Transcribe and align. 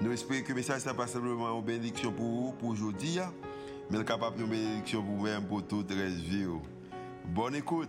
Nous 0.00 0.12
espérons 0.12 0.42
que 0.42 0.48
le 0.50 0.54
message 0.54 0.86
n'est 0.86 0.94
pas 0.94 1.08
simplement 1.08 1.58
une 1.58 1.64
bénédiction 1.64 2.12
pour 2.12 2.24
vous, 2.24 2.52
pour 2.52 2.68
aujourd'hui, 2.68 3.18
mais 3.90 4.04
capable 4.04 4.38
de 4.38 4.44
bénédiction 4.44 5.02
pour 5.02 5.16
vous-même, 5.16 5.44
pour 5.44 5.66
toute 5.66 5.90
la 5.90 6.06
vie. 6.06 6.46
Bonne 7.24 7.56
écoute. 7.56 7.88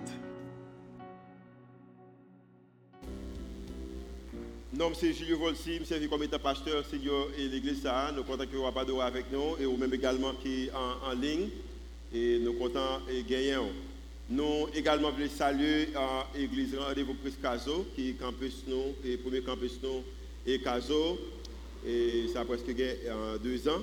Nom 4.73 4.91
c'est 4.95 5.13
Julio 5.13 5.37
Volsi, 5.37 5.79
je 5.79 5.83
suis 5.83 6.09
comme 6.09 6.23
étant 6.23 6.39
pasteur 6.39 6.83
senior 6.85 7.27
et 7.37 7.47
l'église 7.47 7.83
ça. 7.83 8.11
Nous 8.15 8.23
comptons 8.23 8.45
que 8.47 8.55
vous 8.55 8.65
avez 8.65 9.01
avec 9.01 9.31
nous 9.31 9.57
et 9.59 9.65
vous-même 9.65 9.93
également 9.93 10.33
qui 10.41 10.69
en, 10.73 11.09
en 11.09 11.13
ligne. 11.13 11.49
Et 12.11 12.39
nous 12.39 12.53
comptons 12.53 13.01
et 13.07 13.21
gagnons. 13.21 13.69
Nous 14.31 14.67
également 14.73 15.11
voulons 15.11 15.29
saluer 15.29 15.89
l'église 16.35 16.75
Rendez-vous 16.75 17.13
Christ 17.21 17.39
Caso, 17.39 17.85
qui 17.95 18.09
est 18.09 18.13
campus 18.13 18.63
nous, 18.67 18.95
et 19.05 19.17
premier 19.17 19.41
campus 19.41 19.79
nous 19.83 20.01
et 20.47 20.59
Caso. 20.59 21.19
Et 21.87 22.27
ça 22.33 22.41
a 22.41 22.45
presque 22.45 22.73
deux 23.43 23.67
ans. 23.69 23.81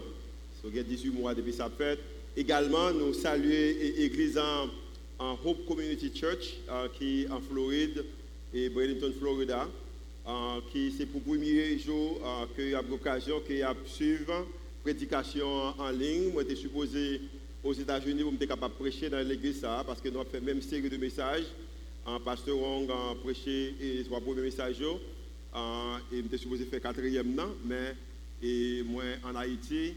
Ça 0.62 0.68
a 0.68 0.82
18 0.82 1.10
mois 1.10 1.34
depuis 1.34 1.52
sa 1.52 1.70
fête. 1.70 2.00
Également, 2.36 2.92
nous 2.92 3.14
saluer 3.14 3.95
l'église 3.96 4.38
en, 4.38 4.69
Hope 5.44 5.64
Community 5.66 6.12
Church 6.14 6.58
euh, 6.69 6.88
qui 6.98 7.22
est 7.22 7.30
en 7.30 7.41
Floride 7.41 8.05
et 8.53 8.69
Bradenton, 8.69 9.11
Florida. 9.19 9.66
Euh, 10.28 10.61
qui 10.72 10.92
c'est 10.92 11.06
pour 11.06 11.22
le 11.25 11.38
premier 11.38 11.78
jour 11.78 12.20
euh, 12.22 12.47
qu'il 12.55 12.70
y 12.70 12.75
a 12.75 12.83
l'occasion 12.83 13.41
qu'il 13.41 13.58
y 13.58 13.62
a 13.62 13.75
suivre 13.86 14.47
prédication 14.83 15.72
en 15.78 15.91
ligne. 15.91 16.33
Moi, 16.33 16.42
j'étais 16.42 16.56
supposé 16.56 17.20
aux 17.64 17.72
États-Unis 17.72 18.22
pour 18.22 18.34
être 18.34 18.47
capable 18.47 18.75
de 18.75 18.78
prêcher 18.78 19.08
dans 19.08 19.27
l'église 19.27 19.60
ça, 19.60 19.83
parce 19.86 20.00
que 20.00 20.08
nous 20.08 20.20
avons 20.20 20.28
fait 20.28 20.41
même 20.41 20.60
série 20.60 20.91
de 20.91 20.97
messages. 20.97 21.47
Un 22.06 22.20
pasteur 22.20 22.56
Wong 22.56 22.88
a 22.91 23.14
prêché 23.22 23.75
et 23.81 24.05
soit 24.05 24.20
premier 24.20 24.42
message. 24.42 24.77
Uh, 25.57 25.97
et 26.12 26.23
nous 26.23 26.37
supposé 26.37 26.67
faire 26.67 26.83
quatrième 26.83 27.39
an, 27.41 27.49
mais 27.65 27.95
moi 28.85 29.03
en 29.25 29.35
Haïti, 29.37 29.95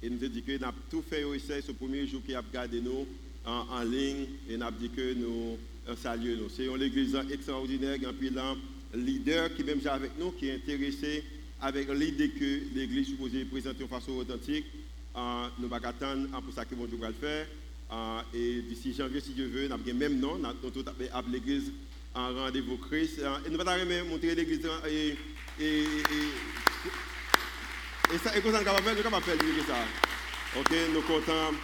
et 0.00 0.08
nous 0.08 0.16
dit 0.16 0.40
que 0.40 0.56
nous 0.56 0.64
avons 0.64 0.76
tout 0.88 1.02
fait 1.02 1.24
au 1.24 1.36
ce 1.36 1.72
premier 1.72 2.06
jour 2.06 2.22
qui 2.24 2.32
a 2.32 2.40
gardé 2.40 2.80
nous 2.80 3.08
en, 3.44 3.82
ligne, 3.82 4.26
et 4.48 4.56
nous 4.56 4.64
avons 4.64 4.76
dit 4.78 4.88
que 4.88 5.14
nous 5.14 5.58
saluons. 5.96 6.46
C'est 6.48 6.66
une 6.66 6.80
église 6.80 7.18
extraordinaire, 7.28 7.98
puis 8.20 8.30
là, 8.30 8.54
leader 8.94 9.52
qui 9.56 9.64
même 9.64 9.80
avec 9.84 10.12
nous, 10.16 10.30
qui 10.30 10.46
est 10.46 10.54
intéressé 10.54 11.24
avec 11.60 11.88
l'idée 11.92 12.30
que 12.30 12.60
l'église 12.72 13.08
supposée 13.08 13.44
présenter 13.46 13.82
de 13.82 13.88
façon 13.88 14.12
authentique. 14.12 14.66
Uh, 15.16 15.50
nous 15.58 15.66
allons 15.74 15.84
attendre 15.86 16.40
pour 16.40 16.54
ça 16.54 16.64
que 16.64 16.76
nous 16.76 16.98
va 16.98 17.08
le 17.08 17.14
faire. 17.14 17.46
Uh, 17.90 18.36
et 18.36 18.62
d'ici 18.62 18.94
janvier, 18.94 19.20
si 19.20 19.32
Dieu 19.32 19.48
veut, 19.48 19.66
nous 19.66 19.74
avons 19.74 19.94
même 19.94 20.20
nom, 20.20 20.38
nous 20.38 20.46
avons 20.46 21.30
l'église 21.32 21.72
en 22.14 22.34
rendez-vous 22.34 22.76
Christ. 22.78 23.20
Et 23.46 23.50
nous 23.50 23.60
allons 23.60 24.04
montrer 24.08 24.34
l'église 24.34 24.60
et, 24.88 25.16
et, 25.60 25.64
et, 25.64 25.84
et, 28.14 28.18
ça, 28.18 28.36
et 28.36 28.40
ça, 28.40 28.58
nous 28.58 28.64
capable 28.64 28.82
faire, 28.82 28.96
nous 28.96 29.02
capable 29.02 29.24
faire 29.24 29.36
ça. 29.66 30.58
Ok, 30.58 30.72
nous 30.92 31.02
comptons 31.02 31.54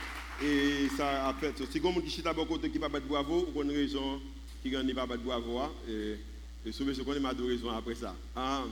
et 0.42 0.88
ça 0.96 1.28
a 1.28 1.34
fait. 1.34 1.54
Si 1.70 1.78
vous 1.78 2.00
qui 2.00 2.10
chita 2.10 2.32
beaucoup 2.32 2.58
qui 2.58 2.78
pas 2.78 2.88
battre 2.88 3.06
bravo, 3.06 3.48
ou 3.54 3.62
une 3.62 3.70
raison 3.70 4.20
qui 4.62 4.70
gagne 4.70 4.94
pas 4.94 5.06
battre 5.06 5.22
bravo, 5.22 5.60
et, 5.88 6.72
souvent 6.72 6.94
ce 6.94 7.02
qu'on 7.02 7.14
est 7.14 7.20
ma 7.20 7.34
deux 7.34 7.46
raisons 7.46 7.70
après 7.70 7.94
ça. 7.94 8.14
Ah. 8.34 8.64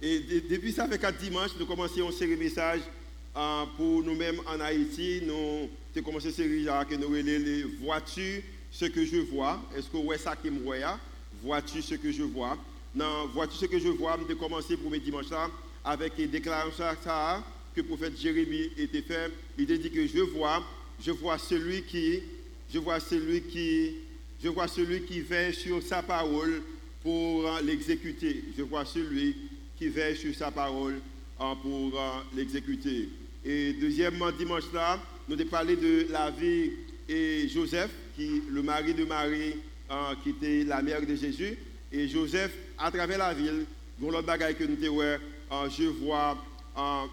Et 0.00 0.20
depuis 0.48 0.72
ça 0.72 0.86
fait 0.86 0.98
quatre 0.98 1.18
dimanches, 1.18 1.52
nous 1.58 1.66
commençons 1.66 2.06
une 2.06 2.12
série 2.12 2.36
de 2.36 2.42
messages 2.42 2.82
ah, 3.34 3.66
pour 3.76 4.02
nous-mêmes 4.02 4.40
en 4.46 4.60
Haïti. 4.60 5.22
Nous 5.26 5.68
avons 5.96 6.04
commencé 6.04 6.28
une 6.28 6.34
série 6.34 6.66
que 6.88 6.94
nous 6.94 7.12
les 7.12 7.64
voitures, 7.64 8.42
ce 8.70 8.84
que 8.84 9.04
je 9.04 9.16
vois. 9.16 9.60
Est-ce 9.76 9.88
que 9.88 9.96
vous 9.96 10.04
voyez 10.04 10.20
ça 10.20 10.36
qui 10.36 10.50
me 10.50 10.60
voit 10.60 10.98
Vois-tu 11.42 11.82
ce 11.82 11.94
que 11.94 12.10
je 12.10 12.22
vois? 12.22 12.58
Non, 12.94 13.26
vois-tu 13.32 13.56
ce 13.56 13.66
que 13.66 13.78
je 13.78 13.88
vois? 13.88 14.18
Je 14.20 14.26
vais 14.26 14.34
commencer 14.34 14.76
pour 14.76 14.90
mes 14.90 14.98
dimanches 14.98 15.26
avec 15.84 16.18
une 16.18 16.30
déclaration 16.30 16.84
que 17.74 17.80
le 17.80 17.86
prophète 17.86 18.18
Jérémie 18.18 18.70
était 18.76 19.02
fait. 19.02 19.30
Il 19.56 19.66
dit 19.66 19.90
que 19.90 20.06
je 20.06 20.20
vois, 20.20 20.64
je 21.00 21.12
vois 21.12 21.38
celui 21.38 21.82
qui, 21.82 22.20
je 22.72 22.78
vois 22.78 22.98
celui 22.98 23.42
qui, 23.42 23.94
je 24.42 24.48
vois 24.48 24.66
celui 24.68 25.02
qui 25.02 25.20
veille 25.20 25.54
sur 25.54 25.82
sa 25.82 26.02
parole 26.02 26.62
pour 27.02 27.48
l'exécuter. 27.62 28.44
Je 28.56 28.62
vois 28.62 28.84
celui 28.84 29.36
qui 29.78 29.88
veille 29.88 30.16
sur 30.16 30.34
sa 30.34 30.50
parole 30.50 31.00
hein, 31.38 31.56
pour 31.62 31.92
l'exécuter. 32.34 33.08
Et 33.44 33.74
deuxièmement, 33.74 34.32
dimanche 34.32 34.72
là, 34.74 35.00
nous 35.28 35.34
avons 35.34 35.48
parlé 35.48 35.76
de 35.76 36.08
la 36.10 36.30
vie 36.30 36.72
et 37.08 37.48
Joseph, 37.48 37.90
qui 38.16 38.42
le 38.50 38.62
mari 38.62 38.92
de 38.92 39.04
Marie, 39.04 39.54
qui 40.22 40.30
était 40.30 40.64
la 40.64 40.82
mère 40.82 41.04
de 41.04 41.14
Jésus. 41.14 41.58
Et 41.90 42.08
Joseph, 42.08 42.52
à 42.76 42.90
travers 42.90 43.18
la 43.18 43.34
ville, 43.34 43.64
dans 43.98 44.10
l'autre 44.10 44.26
bagaille 44.26 44.54
que 44.54 44.64
nous 44.64 44.84
avons, 44.84 45.70
je 45.70 45.84
vois, 45.84 46.36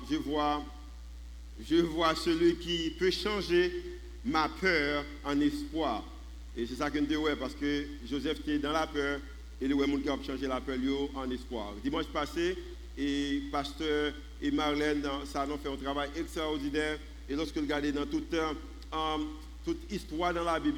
je 0.10 0.16
vois, 0.18 0.64
je 1.68 1.78
vois 1.78 2.14
celui 2.16 2.56
qui 2.56 2.92
peut 3.00 3.12
changer 3.12 3.72
ma 4.26 4.50
peur 4.50 5.06
en 5.24 5.40
espoir. 5.40 6.04
Et 6.58 6.66
c'est 6.66 6.76
ça 6.76 6.90
que 6.90 7.00
nous 7.00 7.14
avons 7.14 7.36
parce 7.40 7.54
que 7.54 7.86
Joseph 8.10 8.40
était 8.42 8.60
dans 8.60 8.72
la 8.72 8.88
peur 8.88 9.20
et 9.62 9.68
le 9.68 9.76
monde 9.76 10.04
qui 10.04 10.10
a 10.10 10.18
changé 10.26 10.48
la 10.48 10.60
peur 10.60 10.78
en 11.16 11.30
espoir. 11.32 11.74
Dimanche 11.84 12.08
passé, 12.08 12.58
et 12.98 13.42
pasteur 13.52 14.14
et 14.42 14.52
Marlène, 14.52 15.06
a 15.06 15.26
fait 15.26 15.70
un 15.70 15.76
travail 15.78 16.10
extraordinaire. 16.16 16.98
Et 17.30 17.36
lorsque 17.36 17.56
vous 17.56 17.64
regardez 17.64 17.92
dans 17.92 18.06
tout 18.06 18.22
temps, 18.22 18.54
toute 19.66 19.92
histoire 19.92 20.34
dans 20.34 20.44
la 20.44 20.60
Bible, 20.60 20.78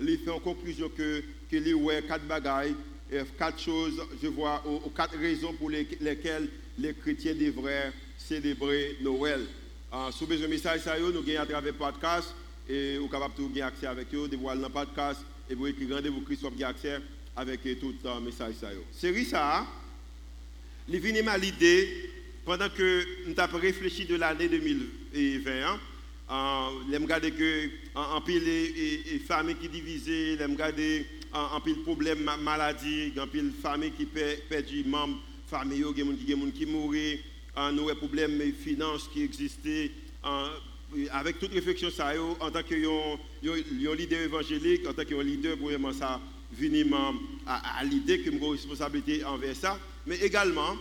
il 0.00 0.18
fait 0.18 0.30
en 0.30 0.40
conclusion 0.40 0.88
que, 0.88 1.22
que 1.50 1.56
les 1.56 1.72
ouais, 1.72 2.02
quatre 2.02 2.26
bagailles, 2.26 2.74
quatre 3.38 3.60
choses, 3.60 4.02
je 4.20 4.26
vois, 4.26 4.62
ou, 4.66 4.90
quatre 4.90 5.16
raisons 5.16 5.52
pour 5.52 5.70
lesquelles 5.70 6.48
les 6.78 6.92
chrétiens 6.94 7.34
devraient 7.34 7.92
célébrer 8.18 8.96
Noël. 9.00 9.46
Uh, 9.92 10.10
sous 10.10 10.26
besoin 10.26 10.48
message, 10.48 10.80
ça, 10.80 10.98
nous 10.98 11.22
gagnons 11.22 11.42
à 11.42 11.46
travers 11.46 11.74
podcast 11.74 12.34
et 12.68 12.98
vous 12.98 13.08
capable 13.08 13.34
de 13.36 13.42
gagner 13.44 13.62
accès 13.62 13.86
avec 13.86 14.12
eux, 14.12 14.26
de 14.26 14.36
voir 14.36 14.56
le 14.56 14.68
podcast 14.68 15.20
et 15.48 15.54
vous 15.54 15.68
écrire 15.68 15.94
rendez-vous 15.94 16.22
Christ, 16.22 16.42
vous 16.42 16.64
accès 16.64 16.98
avec 17.36 17.60
tout 17.78 17.94
le 18.02 18.20
message. 18.20 18.54
Ça, 18.60 18.68
série 18.92 19.24
ça, 19.24 19.64
vient 20.88 21.26
à 21.28 21.38
l'idée 21.38 22.10
pendant 22.44 22.68
que 22.68 23.04
nous 23.28 23.34
avons 23.38 23.58
réfléchi 23.58 24.04
de 24.04 24.16
l'année 24.16 24.48
2020 24.48 25.78
les 26.88 26.96
regarder 26.96 27.30
que 27.30 27.68
en 27.94 28.20
pile 28.20 28.48
et, 28.48 29.18
famille 29.26 29.56
qui 29.56 29.68
divisée, 29.68 30.36
les 30.36 30.44
regarder 30.44 31.06
en 31.32 31.60
pile 31.60 31.82
problème 31.82 32.30
maladie, 32.42 33.12
en 33.18 33.26
pile 33.26 33.52
famille 33.62 33.92
qui 33.92 34.06
perd 34.06 34.66
du 34.66 34.84
membre 34.84 35.18
famille, 35.46 35.84
des 35.94 36.04
gens 36.04 36.50
qui 36.54 36.66
mourent, 36.66 36.94
nous 37.72 37.88
avons 37.88 37.94
problème 37.96 38.40
finances 38.52 39.08
qui 39.12 39.22
existaient 39.22 39.90
avec 41.10 41.38
toute 41.38 41.52
réflexion 41.52 41.88
en 42.40 42.50
tant 42.50 42.62
que 42.62 42.74
leader 43.94 44.20
évangélique, 44.20 44.86
en 44.88 44.92
tant 44.92 45.04
que 45.04 45.14
leader 45.14 45.56
vraiment 45.56 45.92
ça 45.92 46.20
venir 46.52 46.86
à, 47.46 47.82
l'idée 47.84 48.20
que 48.20 48.30
une 48.30 48.42
responsabilité 48.50 49.24
envers 49.24 49.56
ça, 49.56 49.78
mais 50.06 50.16
également 50.16 50.76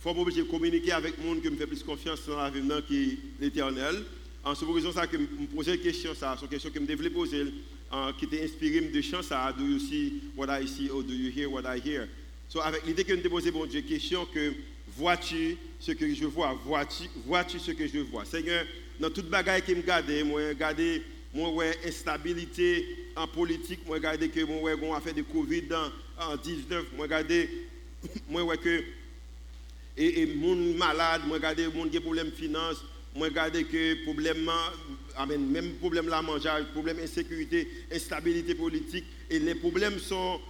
faut 0.00 0.14
m'obliger 0.14 0.42
de 0.42 0.48
communiquer 0.48 0.92
avec 0.92 1.22
monde 1.22 1.42
qui 1.42 1.50
me 1.50 1.56
fait 1.56 1.66
plus 1.66 1.82
confiance 1.82 2.24
dans 2.26 2.36
l'avenir 2.36 2.86
qui 2.86 3.02
est 3.04 3.18
l'éternel. 3.40 4.04
En 4.48 4.54
ce 4.54 4.64
raison 4.64 4.90
ça 4.92 5.06
que 5.06 5.18
me 5.18 5.46
poser 5.54 5.74
une 5.74 5.80
question 5.80 6.14
ça, 6.14 6.34
c'est 6.38 6.46
une 6.46 6.50
question 6.50 6.70
que 6.70 6.78
me 6.78 6.86
devais 6.86 7.10
poser 7.10 7.44
qui 8.18 8.24
était 8.24 8.42
inspiré 8.42 8.80
de 8.80 9.00
chant 9.02 9.20
ça, 9.20 9.52
do 9.52 9.62
you 9.62 9.78
see 9.78 10.22
what 10.34 10.46
I 10.48 10.66
see 10.66 10.88
or 10.88 11.02
do 11.02 11.12
you 11.12 11.30
hear 11.30 11.52
what 11.52 11.64
I 11.66 11.78
hear? 11.78 12.08
So 12.48 12.62
avec 12.62 12.86
l'idée 12.86 13.04
que 13.04 13.12
me 13.12 13.28
poser 13.28 13.50
bon 13.50 13.66
Dieu 13.66 13.82
question 13.82 14.24
que 14.24 14.54
vois-tu 14.96 15.58
ce 15.78 15.92
que 15.92 16.14
je 16.14 16.24
vois, 16.24 16.58
vois-tu 16.64 17.10
vois-tu 17.26 17.58
ce 17.58 17.72
que 17.72 17.86
je 17.86 17.98
vois? 17.98 18.24
Seigneur, 18.24 18.64
dans 18.98 19.10
toute 19.10 19.28
bagaille 19.28 19.60
qui 19.60 19.74
me 19.74 19.82
garde, 19.82 20.10
moi 20.24 20.40
regarder 20.48 21.02
moi 21.34 21.50
ouais 21.50 21.76
instabilité 21.86 22.86
en 23.16 23.26
politique, 23.26 23.80
moi 23.86 23.96
regarder 23.96 24.30
que 24.30 24.40
moi 24.44 24.62
ouais 24.62 24.76
on 24.80 24.94
a 24.94 25.00
de 25.12 25.22
Covid 25.22 25.64
en 26.18 26.36
19, 26.36 26.86
moi 26.96 27.04
regarder 27.04 27.50
moi 28.30 28.44
ouais 28.44 28.56
que 28.56 28.82
et, 29.94 30.22
et 30.22 30.26
monde 30.26 30.74
malade, 30.74 31.20
moi 31.26 31.36
regarder 31.36 31.68
monde 31.68 31.90
qui 31.90 31.98
a 31.98 32.00
problème 32.00 32.30
finance 32.30 32.82
moi 33.18 33.28
regarde 33.28 33.62
que 33.64 34.04
problème 34.04 34.48
même 35.28 35.72
problème 35.74 36.08
la 36.08 36.22
mangeage, 36.22 36.64
problème 36.72 36.98
insécurité, 37.02 37.68
instabilité 37.92 38.54
politique 38.54 39.04
et 39.28 39.38
les 39.38 39.54
problèmes 39.54 39.98
sont, 39.98 40.40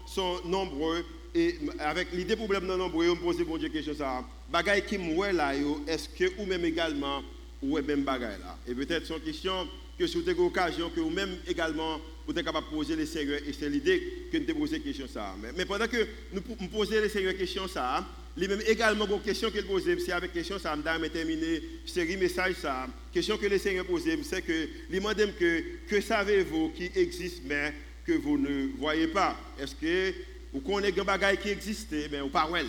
nombreux 0.44 1.04
et 1.34 1.56
avec 1.78 2.12
l'idée 2.12 2.36
problème 2.36 2.66
non 2.66 2.76
nombreux, 2.76 3.08
on 3.10 3.16
me 3.16 3.20
pose 3.20 3.38
bon 3.38 3.56
Dieu 3.56 3.68
question 3.70 3.94
ça. 3.94 4.24
Bagaille 4.50 4.84
qui 4.84 4.98
moi 4.98 5.32
là 5.32 5.52
est-ce 5.86 6.08
que 6.08 6.40
ou 6.40 6.46
même 6.46 6.64
également 6.64 7.22
ou 7.62 7.78
même 7.80 8.04
bagaille 8.04 8.38
là? 8.40 8.58
Et 8.66 8.74
peut-être 8.74 9.10
une 9.10 9.20
question 9.20 9.66
que 9.98 10.06
si 10.06 10.16
vous 10.16 10.28
avez 10.28 10.38
l'occasion, 10.38 10.90
que 10.90 11.00
vous-même 11.00 11.36
également, 11.46 12.00
vous 12.26 12.32
êtes 12.32 12.44
capable 12.44 12.66
de 12.66 12.70
poser 12.70 12.94
les 12.94 13.06
Seigneur, 13.06 13.40
et 13.46 13.52
c'est 13.52 13.68
l'idée 13.68 14.28
que 14.30 14.38
nous 14.38 14.54
posons 14.54 14.78
question 14.78 15.06
ça. 15.12 15.34
Mais, 15.56 15.64
pendant 15.64 15.88
que 15.88 16.06
nous, 16.32 16.40
posons 16.68 16.92
les 16.92 17.08
Seigneur 17.08 17.36
question 17.36 17.66
ça, 17.66 18.06
les 18.38 18.46
même 18.46 18.62
également 18.68 19.04
une 19.04 19.20
question 19.20 19.50
qu'il 19.50 19.64
pose, 19.64 19.82
c'est 19.98 20.12
avec 20.12 20.32
question 20.32 20.60
ça, 20.60 20.76
je 20.76 21.06
terminer 21.08 21.60
série 21.84 22.16
message 22.16 22.54
ça. 22.62 22.86
Question 23.12 23.36
que 23.36 23.46
le 23.46 23.58
Seigneur 23.58 23.84
pose, 23.84 24.04
c'est 24.22 24.42
que 24.42 24.68
lui 24.88 25.00
demande 25.00 25.34
que 25.36 25.62
que 25.88 26.00
savez-vous 26.00 26.70
qui 26.70 26.88
existe 26.94 27.42
mais 27.46 27.74
que 28.06 28.12
vous 28.12 28.38
ne 28.38 28.68
voyez 28.78 29.08
pas? 29.08 29.36
Est-ce 29.60 29.74
que 29.74 30.14
vous 30.52 30.60
connaissez 30.60 30.92
des 30.92 31.02
bagailles 31.02 31.38
qui 31.38 31.48
existent 31.48 31.96
mais 32.12 32.20
vous 32.20 32.28
parlez 32.28 32.64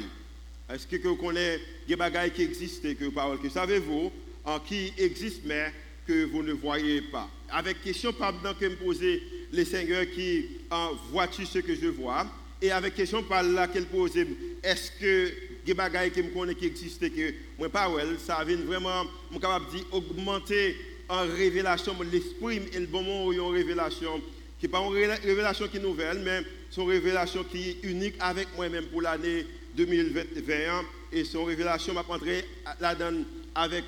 Est-ce 0.73 0.87
que 0.87 1.07
vous 1.07 1.15
connaissez 1.15 1.61
des 1.87 1.95
bagailles 1.95 2.31
qui 2.31 2.41
existent 2.41 2.89
que 2.99 3.05
vous 3.05 3.11
parlez 3.11 3.37
Que 3.37 3.49
savez-vous 3.49 4.11
en 4.45 4.59
qui 4.59 4.91
existe 4.97 5.41
mais 5.45 5.71
que 6.07 6.25
vous 6.25 6.41
ne 6.41 6.53
voyez 6.53 7.01
pas? 7.03 7.29
Avec 7.51 7.83
question 7.83 8.11
pendant 8.11 8.55
que 8.55 8.65
me 8.65 8.75
poser 8.75 9.21
les 9.51 9.65
seigneurs 9.65 10.09
qui 10.15 10.47
en 10.71 10.95
vois-tu 11.11 11.45
ce 11.45 11.59
que 11.59 11.75
je 11.75 11.87
vois? 11.87 12.25
Et 12.59 12.71
avec 12.71 12.95
question 12.95 13.21
par 13.21 13.43
laquelle 13.43 13.85
poser 13.85 14.27
est-ce 14.63 14.91
que 14.99 15.48
des 15.65 15.73
bagailles 15.73 16.11
que 16.11 16.21
me 16.21 16.29
connais 16.29 16.55
qui 16.55 16.65
existent 16.65 17.07
que 17.07 17.33
moi 17.57 17.69
pas 17.69 17.89
ça 18.17 18.43
vient 18.43 18.57
vraiment 18.57 19.05
me 19.31 19.39
capable 19.39 19.69
dire 19.71 19.85
augmenter 19.91 20.75
en 21.07 21.21
révélation 21.21 21.95
l'esprit 22.11 22.61
et 22.73 22.79
le 22.79 22.87
bon 22.87 23.03
moment 23.03 23.31
une 23.31 23.53
révélation 23.53 24.21
qui 24.59 24.67
pas 24.67 24.79
une 24.79 25.11
révélation 25.23 25.67
qui 25.67 25.79
nouvelle 25.79 26.19
mais 26.19 26.41
une 26.77 26.89
révélation 26.89 27.43
qui 27.43 27.69
est 27.69 27.77
unique 27.83 28.15
avec 28.19 28.47
moi-même 28.55 28.85
pour 28.85 29.01
l'année 29.01 29.45
2021 29.75 30.83
et 31.11 31.23
son 31.23 31.43
révélation 31.45 31.93
m'a 31.93 32.01
rentrer 32.01 32.45
là-dedans 32.79 33.23
avec, 33.55 33.85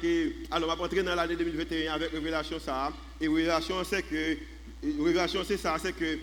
alors 0.49 0.79
entrer 0.81 1.03
dans 1.03 1.15
l'année 1.15 1.35
2021 1.35 1.93
avec 1.93 2.11
révélation 2.11 2.59
ça. 2.59 2.91
Et 3.19 3.27
révélation 3.27 3.83
c'est 3.83 4.03
que, 4.03 4.37
révélation 4.83 5.41
c'est 5.45 5.57
ça, 5.57 5.77
c'est 5.81 5.93
que 5.93 6.17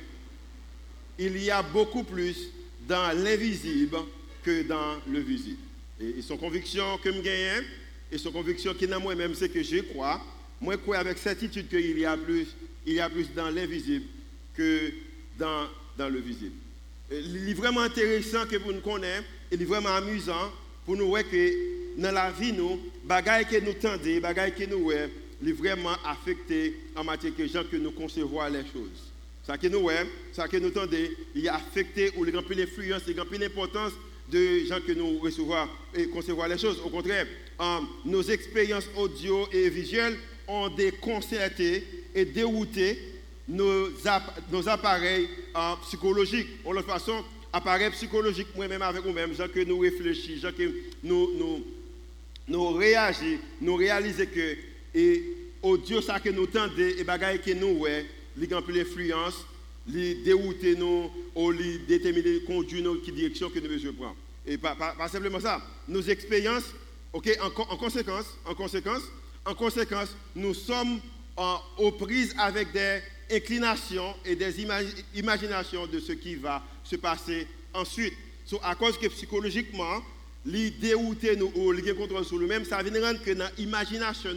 il 1.19 1.43
y 1.43 1.51
a 1.51 1.63
beaucoup 1.63 2.05
plus 2.05 2.51
dans 2.87 3.17
l'invisible 3.17 3.99
que 4.43 4.63
dans 4.63 4.97
le 5.11 5.21
visible. 5.21 5.59
Et, 6.01 6.23
son 6.23 6.37
conviction 6.37 6.99
que 6.99 7.13
je 7.13 7.21
gagne, 7.21 7.65
et 8.11 8.19
son 8.19 8.31
conviction 8.31 8.75
qui 8.75 8.85
est 8.85 8.89
dans 8.89 9.01
moi-même, 9.01 9.35
c'est 9.35 9.49
que 9.49 9.63
je 9.63 9.79
crois, 9.81 10.21
moi 10.61 10.75
je 10.75 10.79
crois 10.79 10.99
avec 10.99 11.19
certitude 11.19 11.69
qu'il 11.69 11.99
y 11.99 12.05
a 12.05 12.17
plus, 12.17 12.49
il 12.87 12.95
y 12.95 13.01
a 13.01 13.11
plus 13.11 13.33
dans 13.35 13.51
l'invisible 13.51 14.07
que 14.57 14.93
dans, 15.39 15.67
dans 15.97 16.09
le 16.09 16.21
visible. 16.21 16.55
Il 17.11 17.49
est 17.49 17.55
vraiment 17.55 17.81
intéressant 17.81 18.47
que 18.47 18.57
vous 18.57 18.73
nous 18.73 18.81
connaissez, 18.81 19.25
il 19.51 19.63
est 19.63 19.65
vraiment 19.65 19.95
amusant 19.95 20.53
pour 20.85 20.97
nous 20.97 21.09
voir 21.09 21.23
que 21.23 22.01
dans 22.01 22.13
la 22.13 22.31
vie, 22.31 22.53
nous, 22.53 22.79
bagaille 23.05 23.47
que 23.47 23.59
nous 23.61 23.73
tendons, 23.73 24.21
bagaille 24.21 24.55
que 24.55 24.65
nous 24.65 24.85
ouais, 24.85 25.11
est 25.45 25.53
vraiment 25.53 25.97
affecté 26.05 26.77
en 26.95 27.05
matière 27.05 27.33
de 27.37 27.47
gens 27.47 27.65
que 27.71 27.77
nous 27.77 27.91
concevons 27.91 28.45
les 28.47 28.63
choses. 28.63 29.11
Ça 29.47 29.57
que 29.57 29.67
nous 29.67 29.79
ouais, 29.79 30.07
ça 30.33 30.47
que 30.47 30.59
nous 30.59 30.71
tendons, 30.71 30.97
il 31.35 31.47
est 31.47 31.49
affecté 31.49 32.13
ou 32.17 32.27
il 32.27 32.37
remplit 32.37 32.57
l'influence, 32.57 33.03
il 33.09 33.19
remplit 33.19 33.39
l'importance 33.39 33.93
de 34.31 34.65
gens 34.67 34.81
que 34.87 34.93
nous 34.93 35.19
recevons 35.19 35.69
et 35.95 36.09
concevons 36.09 36.45
les 36.45 36.59
choses. 36.59 36.81
Au 36.85 36.89
contraire, 36.89 37.27
nos 38.05 38.23
expériences 38.23 38.89
audio 38.97 39.49
et 39.53 39.69
visuelles 39.69 40.17
ont 40.47 40.69
déconcerté 40.69 41.85
et 42.15 42.25
dérouté 42.25 42.99
nos, 43.49 43.89
appareils 44.67 45.29
psychologiques. 45.83 46.49
En 46.65 46.73
l'autre 46.73 46.89
façon, 46.89 47.25
appareils 47.53 47.91
psychologiques, 47.91 48.49
moi-même 48.55 48.83
avec 48.83 49.05
nous-mêmes, 49.05 49.35
gens 49.35 49.49
que 49.49 49.65
nous 49.65 49.79
réfléchissons, 49.79 50.49
gens 50.49 50.55
que 50.57 50.71
nous, 51.03 51.31
nous 51.39 51.65
nous 52.49 52.71
réagissons, 52.71 53.41
nous 53.61 53.77
réalisons 53.77 54.25
que 54.35 54.57
et 54.95 55.23
Dieu 55.85 56.01
ça 56.01 56.19
que 56.19 56.31
nous 56.31 56.47
tendons 56.47 56.73
et 56.79 57.05
bagaille 57.05 57.41
que 57.41 57.53
nous 57.53 57.79
ouais, 57.81 58.07
li 58.37 58.47
plus 58.47 58.75
l'influence, 58.79 59.45
li 59.89 60.23
dérouter 60.23 60.77
nous 60.77 61.11
ou 61.35 61.51
li 61.51 61.81
déterminer 61.89 62.41
conduire 62.45 62.85
nous 62.85 63.01
qui 63.01 63.13
direction 63.13 63.51
que 63.51 63.59
nous 63.59 63.69
devons 63.69 63.93
prendre. 63.95 64.17
Et 64.47 64.57
pas, 64.59 64.77
simplement 65.11 65.41
ça, 65.41 65.61
nos 65.87 66.03
expériences 66.03 66.73
OK 67.13 67.29
en, 67.41 67.47
en, 67.47 67.77
conséquence, 67.77 68.27
en 68.45 68.55
conséquence, 68.55 69.03
en 69.45 69.55
conséquence, 69.55 70.15
nous 70.35 70.55
sommes 70.55 71.01
aux 71.79 71.93
prises 71.93 72.35
avec 72.39 72.73
des 72.73 73.01
inclinations 73.31 74.15
et 74.25 74.37
des 74.37 74.61
imaginations 75.15 75.87
de 75.87 76.01
ce 76.01 76.13
qui 76.13 76.35
va 76.35 76.63
se 76.85 76.97
passer 76.97 77.47
ensuite. 77.73 78.15
So, 78.45 78.59
à 78.63 78.75
cause 78.75 78.97
que 78.97 79.07
psychologiquement, 79.09 80.03
li 80.47 80.71
dérouter 80.71 81.37
nous 81.37 81.53
ou 81.55 81.71
li 81.71 81.83
contrôle 81.95 82.25
sur 82.25 82.39
nous-mêmes, 82.39 82.65
ça 82.65 82.83
vient 82.83 83.03
rendre 83.03 83.23
que 83.23 83.33
dans 83.33 83.51
l'imagination 83.59 84.31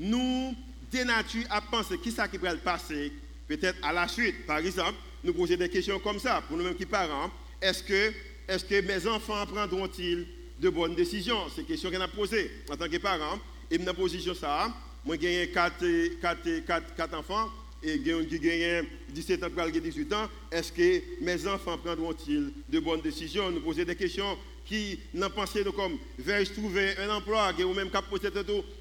nous, 0.00 0.54
dénature 0.90 1.44
à 1.48 1.60
penser 1.60 1.96
qui 1.98 2.10
ça 2.10 2.28
qui 2.28 2.36
va 2.38 2.54
passer 2.56 3.12
peut-être 3.48 3.78
à 3.82 3.92
la 3.92 4.08
suite. 4.08 4.46
Par 4.46 4.58
exemple, 4.58 4.94
nous 5.24 5.34
poser 5.34 5.56
des 5.56 5.68
questions 5.68 5.98
comme 5.98 6.18
ça 6.18 6.42
pour 6.46 6.56
nous-mêmes 6.56 6.74
qui 6.74 6.86
parents. 6.86 7.30
Est-ce 7.60 7.82
que, 7.82 8.12
est 8.48 8.68
que 8.68 8.80
mes 8.80 9.06
enfants 9.06 9.46
prendront-ils 9.46 10.26
de 10.58 10.68
bonnes 10.68 10.94
décisions? 10.94 11.48
C'est 11.54 11.62
une 11.62 11.66
question 11.66 11.90
qu'on 11.90 12.00
a 12.00 12.08
posée 12.08 12.50
en 12.70 12.76
tant 12.76 12.88
que 12.88 12.96
parent. 12.96 13.38
Et 13.70 13.78
dans 13.78 13.86
la 13.86 13.94
position 13.94 14.34
ça, 14.34 14.74
moi 15.04 15.16
j'ai 15.20 15.48
4, 15.48 16.20
4, 16.20 16.66
4, 16.66 16.94
4 16.94 17.14
enfants 17.14 17.48
et 17.82 17.98
qui 18.00 18.38
gagne 18.38 18.84
17 19.10 19.42
ans, 19.44 19.48
18 19.68 20.12
ans. 20.12 20.28
Est-ce 20.50 20.72
que 20.72 21.02
mes 21.20 21.46
enfants 21.46 21.78
prendront-ils 21.78 22.52
de 22.68 22.80
bonnes 22.80 23.00
décisions? 23.00 23.50
Nous 23.50 23.60
poser 23.60 23.84
des 23.84 23.96
questions 23.96 24.36
qui 24.64 24.98
n'ont 25.14 25.30
pensé 25.30 25.64
comme 25.74 25.98
vais-je 26.18 26.52
trouver 26.52 26.96
un 26.98 27.10
emploi? 27.10 27.52
Ou 27.58 27.74
même 27.74 27.90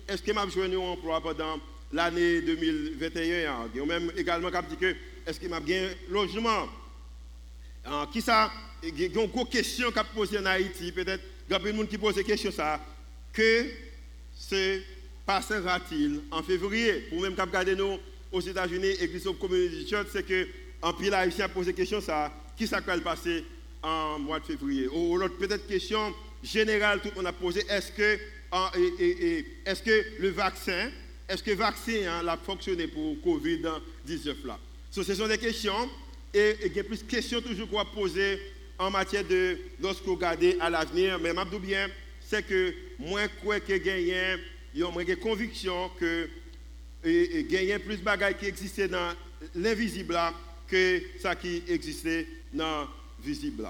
est-ce 0.07 0.21
que 0.21 0.31
m'a 0.31 0.45
besoin 0.45 0.65
un 0.65 0.75
emploi 0.75 1.21
pendant 1.21 1.59
l'année 1.93 2.41
2021 2.41 3.69
ou 3.79 3.85
même 3.85 4.11
également 4.15 4.49
cap 4.49 4.67
dit 4.69 4.77
que 4.77 4.95
est-ce 5.25 5.39
que 5.39 5.47
m'a 5.47 5.59
bien 5.59 5.89
logement? 6.09 6.67
Qui 8.11 8.21
ça? 8.21 8.51
Il 8.83 8.99
y 8.99 9.03
a 9.05 9.21
une 9.21 9.45
question 9.47 9.91
qu'a 9.91 10.03
posé 10.03 10.39
en 10.39 10.45
Haïti 10.45 10.91
peut-être. 10.91 11.23
Il 11.47 11.53
y 11.53 11.55
a 11.55 11.59
de 11.59 11.71
monde 11.71 11.87
qui 11.87 11.97
pose 11.97 12.15
des 12.15 12.23
questions 12.23 12.51
ça. 12.51 12.79
Que 13.33 13.65
se 14.35 14.81
passera-t-il 15.25 16.21
en 16.31 16.41
février? 16.41 17.07
Pour 17.09 17.21
même 17.21 17.35
garder 17.35 17.75
nous 17.75 17.99
aux 18.31 18.41
États-Unis 18.41 18.95
église 18.99 19.27
community 19.39 19.87
church 19.87 20.07
c'est 20.11 20.25
que 20.25 20.47
en 20.81 20.93
pile 20.93 21.13
haïtien 21.13 21.49
pose 21.49 21.67
des 21.67 21.73
questions 21.73 22.01
ça. 22.01 22.31
Qui 22.57 22.67
ça 22.67 22.79
va 22.79 22.97
passer 22.99 23.43
en 23.83 24.19
mois 24.19 24.39
de 24.39 24.45
février? 24.45 24.87
Ou 24.87 25.17
l'autre 25.17 25.37
peut-être 25.37 25.67
question 25.67 26.13
générale, 26.43 27.01
tout 27.01 27.09
le 27.09 27.15
monde 27.15 27.27
a 27.27 27.33
posé, 27.33 27.63
est-ce 27.69 27.91
que, 27.91 28.19
est 28.99 29.83
que 29.83 30.05
le 30.19 30.29
vaccin, 30.29 30.89
est-ce 31.31 31.43
que 31.43 31.51
le 31.51 31.57
vaccin 31.57 31.93
hein, 32.07 32.27
a 32.27 32.37
fonctionné 32.37 32.87
pour 32.87 33.15
Covid-19 33.25 34.45
là? 34.45 34.59
Ce 34.91 35.01
sont 35.03 35.27
des 35.27 35.37
questions, 35.37 35.89
et 36.33 36.57
il 36.65 36.73
y 36.73 36.79
a 36.79 36.83
plus 36.83 37.03
de 37.03 37.09
questions 37.09 37.41
toujours 37.41 37.69
qu'on 37.69 37.85
poser 37.85 38.39
en 38.77 38.91
matière 38.91 39.23
de, 39.23 39.57
lorsque 39.79 40.03
vous 40.03 40.15
regardez 40.15 40.57
à 40.59 40.69
l'avenir, 40.69 41.17
mais 41.19 41.29
je 41.29 41.57
bien, 41.57 41.87
c'est 42.19 42.45
que 42.45 42.73
moi, 42.99 43.27
quoi 43.41 43.59
que 43.61 43.77
gagne, 43.77 44.39
j'ai 44.75 45.15
conviction 45.15 45.89
que 45.99 46.27
et, 47.03 47.45
gagner 47.49 47.79
plus 47.79 47.97
de 47.97 48.03
bagages 48.03 48.37
qui 48.37 48.45
existaient 48.45 48.87
dans 48.87 49.13
l'invisible 49.55 50.17
que 50.67 51.01
ça 51.19 51.35
qui 51.35 51.63
existait 51.67 52.27
dans 52.53 52.87
visible. 53.23 53.67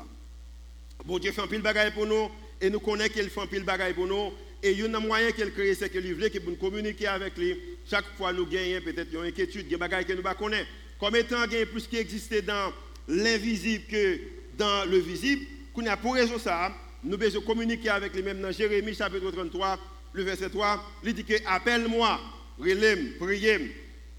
Bon 1.06 1.18
Dieu 1.18 1.32
fait 1.32 1.42
un 1.42 1.48
pile 1.48 1.62
bagaille 1.62 1.94
pour 1.94 2.06
nous 2.06 2.30
et 2.60 2.70
nous 2.70 2.80
connaissons 2.80 3.14
qu'il 3.14 3.30
fait 3.30 3.42
un 3.42 3.48
pile 3.48 3.64
bagaille 3.64 3.94
pour 3.94 4.08
nous 4.08 4.32
et 4.64 4.72
il 4.72 4.80
y 4.80 4.84
a 4.84 4.86
un 4.86 5.00
moyen 5.00 5.32
qu'il 5.32 5.52
crée 5.52 5.74
c'est 5.74 5.90
que 5.90 5.98
lui 5.98 6.14
veut 6.14 6.30
que 6.30 6.40
nous 6.40 6.56
communiquer 6.56 7.08
avec 7.08 7.38
lui 7.38 7.58
chaque 7.90 8.06
fois 8.18 8.32
nous 8.32 8.46
gagnons 8.46 8.82
peut-être 8.82 9.14
une 9.14 9.26
inquiétude, 9.26 9.68
des 9.68 9.78
bagailles 9.78 10.06
que 10.06 10.14
nous 10.14 10.22
ne 10.22 10.34
connaissons. 10.34 10.68
Comme 11.00 11.16
étant 11.16 11.46
gain 11.48 11.66
plus 11.66 11.88
qui 11.88 11.98
existait 11.98 12.42
dans 12.42 12.72
l'invisible 13.08 13.86
que 13.90 14.20
dans 14.58 14.86
le 14.90 15.00
visible, 15.00 15.46
qu'on 15.74 15.86
a 15.88 15.98
pour 15.98 16.14
raison 16.14 16.38
ça, 16.38 16.72
nous 17.04 17.18
devons 17.18 17.42
communiquer 17.42 17.90
avec 17.90 18.14
lui 18.14 18.22
même 18.22 18.42
dans 18.42 18.52
Jérémie 18.52 18.94
chapitre 18.94 19.32
33, 19.32 19.80
le 20.14 20.24
verset 20.24 20.50
3, 20.50 20.84
il 21.04 21.14
dit 21.14 21.24
que 21.24 21.34
appelle-moi, 21.48 22.20
relève, 22.60 23.18
priez 23.18 23.76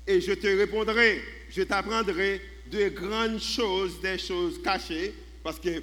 et 0.07 0.21
je 0.21 0.33
te 0.33 0.47
répondrai, 0.47 1.23
je 1.51 1.63
t'apprendrai 1.63 2.41
de 2.71 2.89
grandes 2.89 3.41
choses, 3.41 4.01
des 4.01 4.19
choses 4.19 4.61
cachées, 4.63 5.15
parce 5.45 5.61
que 5.61 5.83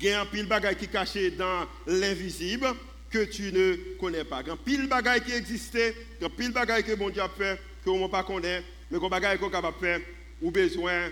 il 0.00 0.06
y 0.06 0.10
a 0.10 0.20
un 0.20 0.26
pile 0.26 0.46
bagaille 0.46 0.76
qui 0.76 0.84
est 0.84 0.92
caché 0.92 1.32
dans 1.32 1.66
l'invisible 1.86 2.68
que 3.10 3.24
tu 3.24 3.52
ne 3.52 3.96
connais 3.98 4.24
pas. 4.24 4.42
Un 4.46 4.56
pile 4.56 4.88
bagaille 4.88 5.22
qui 5.22 5.32
existait, 5.32 5.94
un 6.22 6.28
pile 6.28 6.52
bagaille 6.52 6.84
que 6.84 6.94
bon 6.94 7.10
Dieu 7.10 7.22
a 7.22 7.28
fait, 7.28 7.58
que 7.84 7.90
on 7.90 8.08
pas 8.08 8.22
connaît, 8.22 8.62
mais 8.90 8.98
qu'on 8.98 9.08
bagaille 9.08 9.38
qu'on 9.38 9.50
capable 9.50 9.78
faire, 9.80 10.00
ou 10.42 10.50
besoin, 10.50 11.10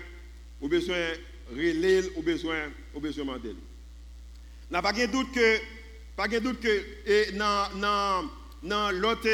ou 0.61 0.67
besoin 0.67 0.95
relais, 1.51 2.03
ou 2.15 2.21
besoin, 2.21 2.71
ou 2.93 2.99
besoin 2.99 3.25
demander. 3.25 3.55
N'a 4.69 4.81
pas 4.81 4.93
de 4.93 5.05
doute 5.05 5.31
que, 5.33 5.57
pas 6.15 6.27
de 6.27 6.39
doute 6.39 6.59
que, 6.59 6.85
et 7.05 7.31
dans, 7.33 7.69
dans, 7.79 8.29
dans 8.63 8.91
l'autre, 8.91 9.29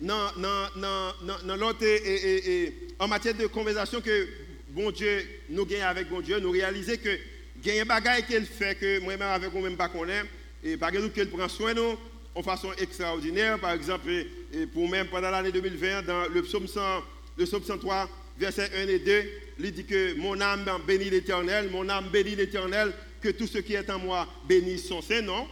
dans, 0.00 0.32
dans, 0.36 1.42
dans, 1.44 1.56
l'autre, 1.56 1.84
et, 1.84 2.64
et, 2.64 2.74
en 2.98 3.08
matière 3.08 3.34
de 3.34 3.46
conversation 3.46 4.00
que 4.00 4.28
bon 4.70 4.90
Dieu, 4.90 5.26
nous 5.48 5.64
gagnons 5.64 5.86
avec 5.86 6.08
bon 6.08 6.20
Dieu, 6.20 6.40
nous 6.40 6.50
réalisons 6.50 6.96
que 7.02 7.18
des 7.62 7.78
choses 7.78 8.26
qu'elle 8.28 8.46
fait 8.46 8.74
que 8.74 9.00
moi-même 9.00 9.28
avec 9.28 9.52
moi-même 9.52 9.76
pas 9.76 9.88
connaît 9.88 10.22
et 10.66 10.76
par 10.76 10.88
exemple 10.88 11.10
qu'elle 11.10 11.30
prend 11.30 11.48
soin 11.48 11.74
de 11.74 11.80
nous 11.80 11.96
en 12.34 12.42
façon 12.42 12.72
extraordinaire 12.78 13.58
par 13.58 13.72
exemple 13.72 14.10
pour 14.72 14.88
même 14.88 15.06
pendant 15.06 15.30
l'année 15.30 15.52
2020, 15.52 16.02
dans 16.02 16.28
le 16.32 16.42
psaume, 16.42 16.66
100, 16.66 16.80
le 17.38 17.44
psaume 17.44 17.62
103, 17.62 18.08
versets 18.38 18.70
1 18.74 18.88
et 18.88 18.98
2, 18.98 19.24
il 19.60 19.72
dit 19.72 19.84
que 19.84 20.14
mon 20.14 20.40
âme 20.40 20.64
bénit 20.86 21.10
l'Éternel, 21.10 21.70
mon 21.70 21.88
âme 21.88 22.08
bénit 22.12 22.36
l'Éternel, 22.36 22.92
que 23.20 23.30
tout 23.30 23.46
ce 23.46 23.58
qui 23.58 23.74
est 23.74 23.88
en 23.90 23.98
moi 23.98 24.28
bénisse 24.48 24.86
son 24.88 25.00
Saint-Nom. 25.00 25.46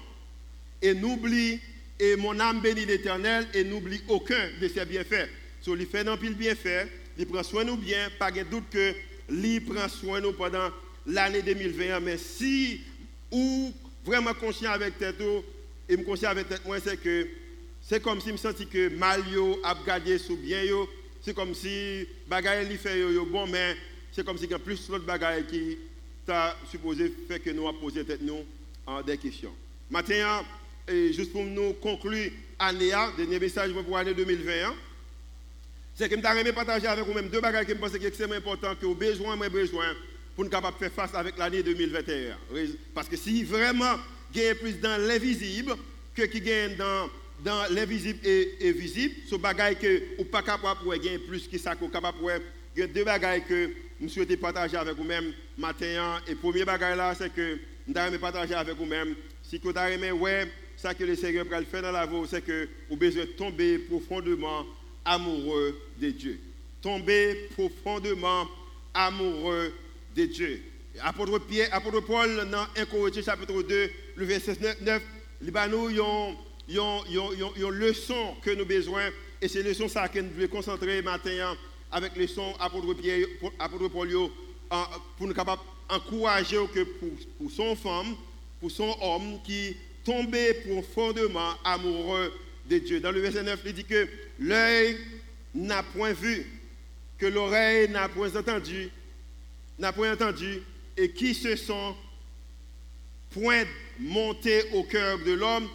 Et 0.82 0.94
n'oublie, 0.94 1.60
et 1.98 2.16
mon 2.16 2.38
âme 2.38 2.60
bénit 2.60 2.84
l'Éternel, 2.84 3.46
et 3.54 3.64
n'oublie 3.64 4.02
aucun 4.08 4.50
de 4.60 4.68
ses 4.68 4.84
bienfaits. 4.84 5.28
So, 5.62 5.74
il 5.76 5.86
fait 5.86 6.04
dans 6.04 6.18
pile 6.18 6.34
bienfaits, 6.34 6.88
il 7.16 7.26
prend 7.26 7.42
soin 7.42 7.64
de 7.64 7.70
nous 7.70 7.76
bien, 7.76 8.10
pas 8.18 8.30
de 8.30 8.42
doute 8.42 8.64
que 8.70 8.94
il 9.30 9.64
prend 9.64 9.88
soin 9.88 10.20
de 10.20 10.26
nous 10.26 10.32
pendant 10.32 10.68
l'année 11.06 11.40
2020. 11.40 12.00
Mais 12.00 12.18
si, 12.18 12.82
ou 13.30 13.72
vraiment 14.04 14.34
conscient 14.34 14.72
avec 14.72 14.98
tête, 14.98 15.22
et 15.88 15.96
me 15.96 16.04
conscient 16.04 16.30
avec 16.30 16.48
tête, 16.48 16.64
moi, 16.64 16.78
c'est 16.80 16.96
que 16.96 17.26
c'est 17.82 18.02
comme 18.02 18.20
si 18.20 18.28
je 18.28 18.32
me 18.32 18.38
sentis 18.38 18.66
que 18.66 18.88
mal 18.88 19.20
yo 19.30 19.60
a 19.62 19.74
bien. 19.74 20.86
C'est 21.22 21.34
comme 21.34 21.54
si 21.54 22.06
bagaille 22.26 22.68
li 22.68 22.76
fait 22.76 22.98
yo, 22.98 23.24
bon, 23.26 23.46
mais 23.46 23.76
c'est 24.12 24.24
comme 24.24 24.38
si 24.38 24.46
y 24.46 24.54
a 24.54 24.58
plus 24.58 24.86
d'autres 24.88 25.04
bagaille 25.04 25.46
qui 25.46 25.78
t'a 26.26 26.56
supposé 26.70 27.12
faire 27.28 27.42
que 27.42 27.50
nous 27.50 27.68
a 27.68 27.78
posé 27.78 28.04
nous 28.20 28.44
en 28.86 29.02
des 29.02 29.18
questions. 29.18 29.52
Maintenant, 29.90 30.44
et 30.88 31.12
juste 31.12 31.32
pour 31.32 31.44
nous 31.44 31.74
conclure 31.74 32.30
l'année, 32.60 32.92
dernier 33.16 33.38
message 33.38 33.72
pour 33.72 33.96
l'année 33.96 34.14
2020, 34.14 34.74
c'est 35.94 36.08
que 36.08 36.16
je 36.16 36.44
vais 36.44 36.52
partager 36.52 36.86
avec 36.86 37.06
vous 37.06 37.14
même 37.14 37.28
deux 37.28 37.40
bagages 37.40 37.66
qui 37.66 37.72
me 37.72 37.78
pensent 37.78 37.92
que 37.92 38.00
c'est 38.00 38.08
extrêmement 38.08 38.34
important, 38.34 38.74
que 38.74 38.84
vous 38.84 38.94
besoin, 38.94 39.36
moi 39.36 39.48
besoin, 39.48 39.94
pour 40.34 40.44
nous 40.44 40.50
capables 40.50 40.76
faire 40.78 40.92
face 40.92 41.14
avec 41.14 41.38
l'année 41.38 41.62
2021. 41.62 42.36
Parce 42.94 43.08
que 43.08 43.16
si 43.16 43.44
vraiment 43.44 43.94
a 43.94 44.54
plus 44.54 44.80
dans 44.80 45.00
l'invisible 45.00 45.74
que 46.14 46.22
qui 46.22 46.40
gagne 46.40 46.76
dans 46.76 47.08
dans 47.44 47.64
l'invisible 47.74 48.20
et, 48.24 48.72
visible, 48.72 49.14
ce 49.28 49.34
bagage 49.36 49.78
que 49.78 50.02
ou 50.18 50.24
pas 50.24 50.42
capable 50.42 50.80
pour 50.80 50.92
gagner 50.94 51.18
plus 51.18 51.48
que 51.48 51.58
ça 51.58 51.74
qu'on 51.74 51.88
capable 51.88 52.18
il 52.76 52.80
y 52.80 52.82
a 52.82 52.86
deux 52.86 53.04
bagages 53.04 53.42
que 53.48 53.70
je 54.00 54.08
souhaite 54.08 54.40
partager 54.40 54.76
avec 54.76 54.96
vous-même 54.96 55.32
matin 55.58 56.20
et 56.26 56.34
premier 56.34 56.64
bagage 56.64 56.96
là 56.96 57.14
c'est 57.16 57.32
que 57.32 57.58
je 57.86 58.16
partager 58.16 58.54
avec 58.54 58.76
vous-même 58.76 59.14
si 59.42 59.58
vous 59.62 59.76
avez 59.76 60.12
ouais 60.12 60.50
ça 60.76 60.94
que 60.94 61.04
le 61.04 61.16
Seigneur 61.16 61.44
va 61.44 61.62
faire 61.62 61.82
dans 61.82 61.92
la 61.92 62.06
vie 62.06 62.16
c'est 62.28 62.42
que 62.42 62.68
vous 62.88 62.96
besoin 62.96 63.24
de 63.24 63.30
tomber 63.30 63.78
profondément 63.78 64.64
amoureux 65.04 65.78
de 66.00 66.10
Dieu. 66.10 66.40
Tomber 66.80 67.48
profondément 67.54 68.48
amoureux 68.92 69.72
de 70.14 70.24
Dieu. 70.26 70.62
Apôtre, 71.02 71.38
Pierre, 71.40 71.68
apôtre 71.72 72.00
Paul, 72.00 72.48
dans 72.50 72.66
1 72.76 72.86
Corinthiens 72.86 73.22
chapitre 73.22 73.62
2, 73.62 73.90
le 74.16 74.24
verset 74.24 74.56
9, 74.80 75.02
il 75.42 75.52
nous 75.70 75.90
une 76.68 77.70
leçon 77.70 78.34
que 78.42 78.50
nous 78.50 78.60
avons 78.60 78.68
besoin. 78.68 79.10
Et 79.40 79.48
c'est 79.48 79.62
leçon 79.62 79.88
ça 79.88 80.08
que 80.08 80.20
nous 80.20 80.30
devons 80.30 80.48
concentrer 80.48 81.02
maintenant 81.02 81.56
avec 81.90 82.16
les 82.16 82.26
sons 82.26 82.54
apôtre 82.60 82.94
Pierre, 82.94 83.26
apôtre 83.58 83.88
Paul, 83.88 84.08
pour 85.18 85.26
nous 85.26 85.34
capables 85.34 85.62
encourager 85.88 86.56
que 86.72 86.84
pour, 86.84 87.10
pour 87.38 87.50
son 87.50 87.76
femme, 87.76 88.16
pour 88.60 88.70
son 88.70 88.96
homme 89.02 89.40
qui 89.44 89.76
tombait 90.04 90.54
profondément 90.54 91.54
amoureux 91.64 92.32
de 92.68 92.78
Dieu. 92.78 93.00
Dans 93.00 93.10
le 93.10 93.20
verset 93.20 93.42
9, 93.42 93.60
il 93.66 93.72
dit 93.74 93.84
que 93.84 94.08
l'œil 94.38 94.96
n'a 95.54 95.82
point 95.82 96.12
vu, 96.12 96.46
que 97.18 97.26
l'oreille 97.26 97.88
n'a 97.90 98.08
point 98.08 98.34
entendu, 98.34 98.90
n'a 99.78 99.92
point 99.92 100.12
entendu, 100.12 100.62
et 100.96 101.10
qui 101.10 101.34
se 101.34 101.56
sont 101.56 101.96
point 103.30 103.64
montés 103.98 104.70
au 104.72 104.84
cœur 104.84 105.18
de 105.18 105.32
l'homme? 105.32 105.68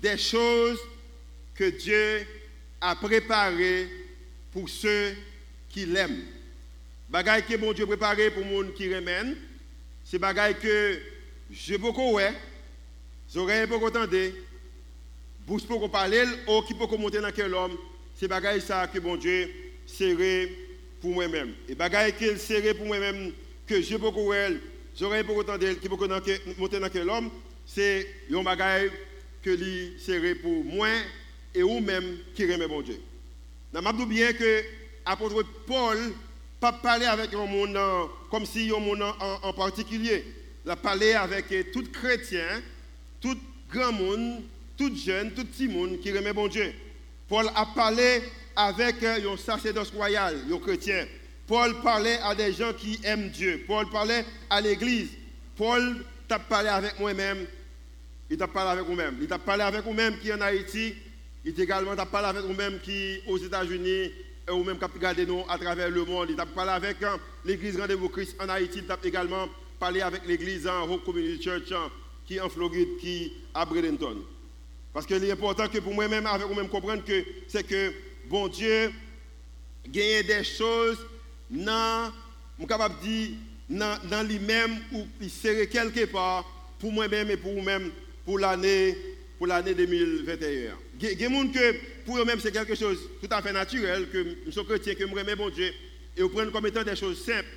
Des 0.00 0.18
choses 0.18 0.78
que 1.54 1.64
Dieu 1.70 2.26
a 2.80 2.96
préparées 2.96 3.88
pour 4.52 4.68
ceux 4.68 5.14
qui 5.68 5.86
l'aiment. 5.86 6.22
Bagaille 7.08 7.44
que 7.44 7.56
bon 7.56 7.72
Dieu 7.72 7.86
préparé 7.86 8.30
pour 8.30 8.44
gens 8.44 8.70
qui 8.76 8.94
remènent, 8.94 9.36
c'est 10.04 10.18
bagaille 10.18 10.58
que 10.58 11.00
j'ai 11.50 11.78
beaucoup 11.78 12.12
ouais, 12.12 12.32
j'aurais 13.32 13.66
beaucoup 13.66 13.86
entendu, 13.86 14.32
bouche 15.46 15.64
pour 15.64 15.90
parler, 15.90 16.24
ou 16.48 16.62
qui 16.62 16.74
peut 16.74 16.86
monter 16.96 17.20
dans 17.20 17.30
quel 17.30 17.54
homme, 17.54 17.76
c'est 18.16 18.28
bagaille 18.28 18.60
ça 18.60 18.86
que 18.86 18.98
bon 18.98 19.16
Dieu 19.16 19.50
serré 19.86 20.63
pour 21.04 21.12
moi-même. 21.12 21.52
Et 21.68 21.74
bagaille 21.74 22.14
qu'il 22.14 22.38
serré 22.38 22.72
pour 22.72 22.86
moi-même, 22.86 23.30
que 23.66 23.82
je 23.82 23.96
peux 23.98 24.34
elle, 24.34 24.58
j'aurais 24.98 25.22
beaucoup 25.22 25.42
entendre 25.42 25.68
qui 25.74 25.86
peut 25.86 25.96
monter 26.56 26.80
dans 26.80 26.88
quel 26.88 27.10
homme, 27.10 27.30
c'est 27.66 28.08
un 28.32 28.42
bagaille 28.42 28.90
que 29.42 29.50
lui 29.50 29.92
serré 29.98 30.34
pour 30.34 30.64
moi 30.64 30.88
et 31.54 31.60
vous-même 31.60 32.16
qui 32.34 32.50
remet 32.50 32.66
bon 32.66 32.80
Dieu. 32.80 32.98
Je 33.74 33.80
dis 33.80 34.06
bien 34.06 34.32
que 34.32 34.62
l'apôtre 35.06 35.44
Paul 35.66 35.98
pas 36.58 36.72
parler 36.72 37.04
avec 37.04 37.34
un 37.34 37.44
monde 37.44 37.78
comme 38.30 38.46
si 38.46 38.72
un 38.74 38.80
monde 38.80 39.02
en, 39.02 39.40
en 39.42 39.52
particulier. 39.52 40.24
Il 40.64 40.70
a 40.70 40.76
parlé 40.76 41.12
avec 41.12 41.70
tout 41.70 41.84
chrétien, 41.92 42.62
tout 43.20 43.36
grand 43.70 43.92
monde 43.92 44.42
tout 44.78 44.90
jeune, 44.96 45.32
tout 45.32 45.44
petit 45.44 45.68
monde 45.68 46.00
qui 46.00 46.10
remet 46.12 46.32
bon 46.32 46.48
Dieu. 46.48 46.72
Paul 47.28 47.48
a 47.54 47.66
parlé 47.66 48.22
avec 48.56 49.02
un 49.02 49.36
sacerdoce 49.36 49.90
royal, 49.90 50.36
un 50.52 50.58
chrétien. 50.58 51.06
Paul 51.46 51.80
parlait 51.82 52.18
à 52.22 52.34
des 52.34 52.52
gens 52.52 52.72
qui 52.72 52.98
aiment 53.04 53.28
Dieu. 53.28 53.64
Paul 53.66 53.88
parlait 53.90 54.24
à 54.48 54.60
l'église. 54.60 55.10
Paul 55.56 56.04
t'a 56.26 56.38
parlé 56.38 56.68
avec 56.68 56.98
moi-même. 56.98 57.46
Il 58.30 58.38
t'a 58.38 58.48
parlé 58.48 58.70
avec 58.70 58.86
vous-même. 58.86 59.16
Il 59.20 59.26
t'a 59.26 59.38
parlé 59.38 59.62
avec 59.62 59.84
vous-même 59.84 60.18
qui 60.18 60.30
est 60.30 60.34
en 60.34 60.40
Haïti. 60.40 60.94
Il 61.44 61.52
t'a 61.52 61.62
également 61.62 61.94
parlé 62.06 62.28
avec 62.28 62.42
vous-même 62.42 62.80
qui 62.80 63.20
aux 63.26 63.36
États-Unis 63.36 64.10
et 64.46 64.50
vous-même 64.50 64.78
qui 64.78 64.84
regardé 64.84 65.26
nous 65.26 65.44
à 65.48 65.58
travers 65.58 65.90
le 65.90 66.04
monde. 66.04 66.28
Il 66.30 66.36
t'a 66.36 66.46
parlé 66.46 66.72
avec 66.72 67.02
hein, 67.02 67.18
l'église 67.44 67.78
Rendez-vous 67.78 68.08
Christ 68.08 68.36
en 68.40 68.48
Haïti. 68.48 68.78
Il 68.78 68.86
t'a 68.86 68.98
également 69.04 69.48
parlé 69.78 70.00
avec 70.00 70.26
l'église 70.26 70.66
en 70.66 70.84
hein, 70.84 70.88
Hope 70.90 71.04
Community 71.04 71.42
Church 71.42 71.72
hein, 71.72 71.90
qui 72.26 72.36
est 72.36 72.40
en 72.40 72.48
Floride, 72.48 72.96
qui 72.98 73.24
est 73.24 73.32
à 73.52 73.66
Bradenton. 73.66 74.16
Parce 74.94 75.06
qu'il 75.06 75.22
est 75.22 75.30
important 75.30 75.68
que 75.68 75.78
pour 75.78 75.92
moi-même, 75.92 76.24
avec 76.26 76.46
vous-même, 76.46 76.68
comprendre 76.68 77.04
que 77.04 77.24
c'est 77.48 77.64
que, 77.66 77.92
bon 78.28 78.48
Dieu, 78.48 78.92
gagne 79.88 80.22
des 80.26 80.44
choses 80.44 80.98
dans, 81.50 82.12
capable 82.66 82.94
de 83.00 83.06
dire, 83.06 83.30
dans, 83.68 84.26
lui-même, 84.26 84.78
ou 84.92 85.06
il 85.20 85.30
serait 85.30 85.66
quelque 85.66 86.04
part, 86.06 86.44
pour 86.78 86.92
moi-même 86.92 87.30
et 87.30 87.36
pour 87.36 87.52
vous-même, 87.52 87.90
pour 88.24 88.38
l'année 88.38 88.96
pour 89.38 89.46
l'année 89.48 89.74
2021. 89.74 90.74
Il 91.00 91.08
y 91.08 91.10
a 91.10 91.14
des 91.14 91.34
gens 91.34 91.44
pour 92.06 92.18
eux-mêmes, 92.18 92.40
c'est 92.40 92.52
quelque 92.52 92.74
chose 92.74 92.98
tout 93.20 93.28
à 93.30 93.42
fait 93.42 93.52
naturel, 93.52 94.08
que 94.10 94.36
je 94.46 94.50
suis 94.50 94.64
chrétien, 94.64 94.94
que 94.94 95.06
je 95.06 95.14
remets 95.14 95.34
bon 95.34 95.50
Dieu, 95.50 95.72
et 96.16 96.22
vous 96.22 96.28
prenez 96.28 96.50
comme 96.50 96.66
étant 96.66 96.82
des 96.82 96.96
choses 96.96 97.24
simples. 97.24 97.48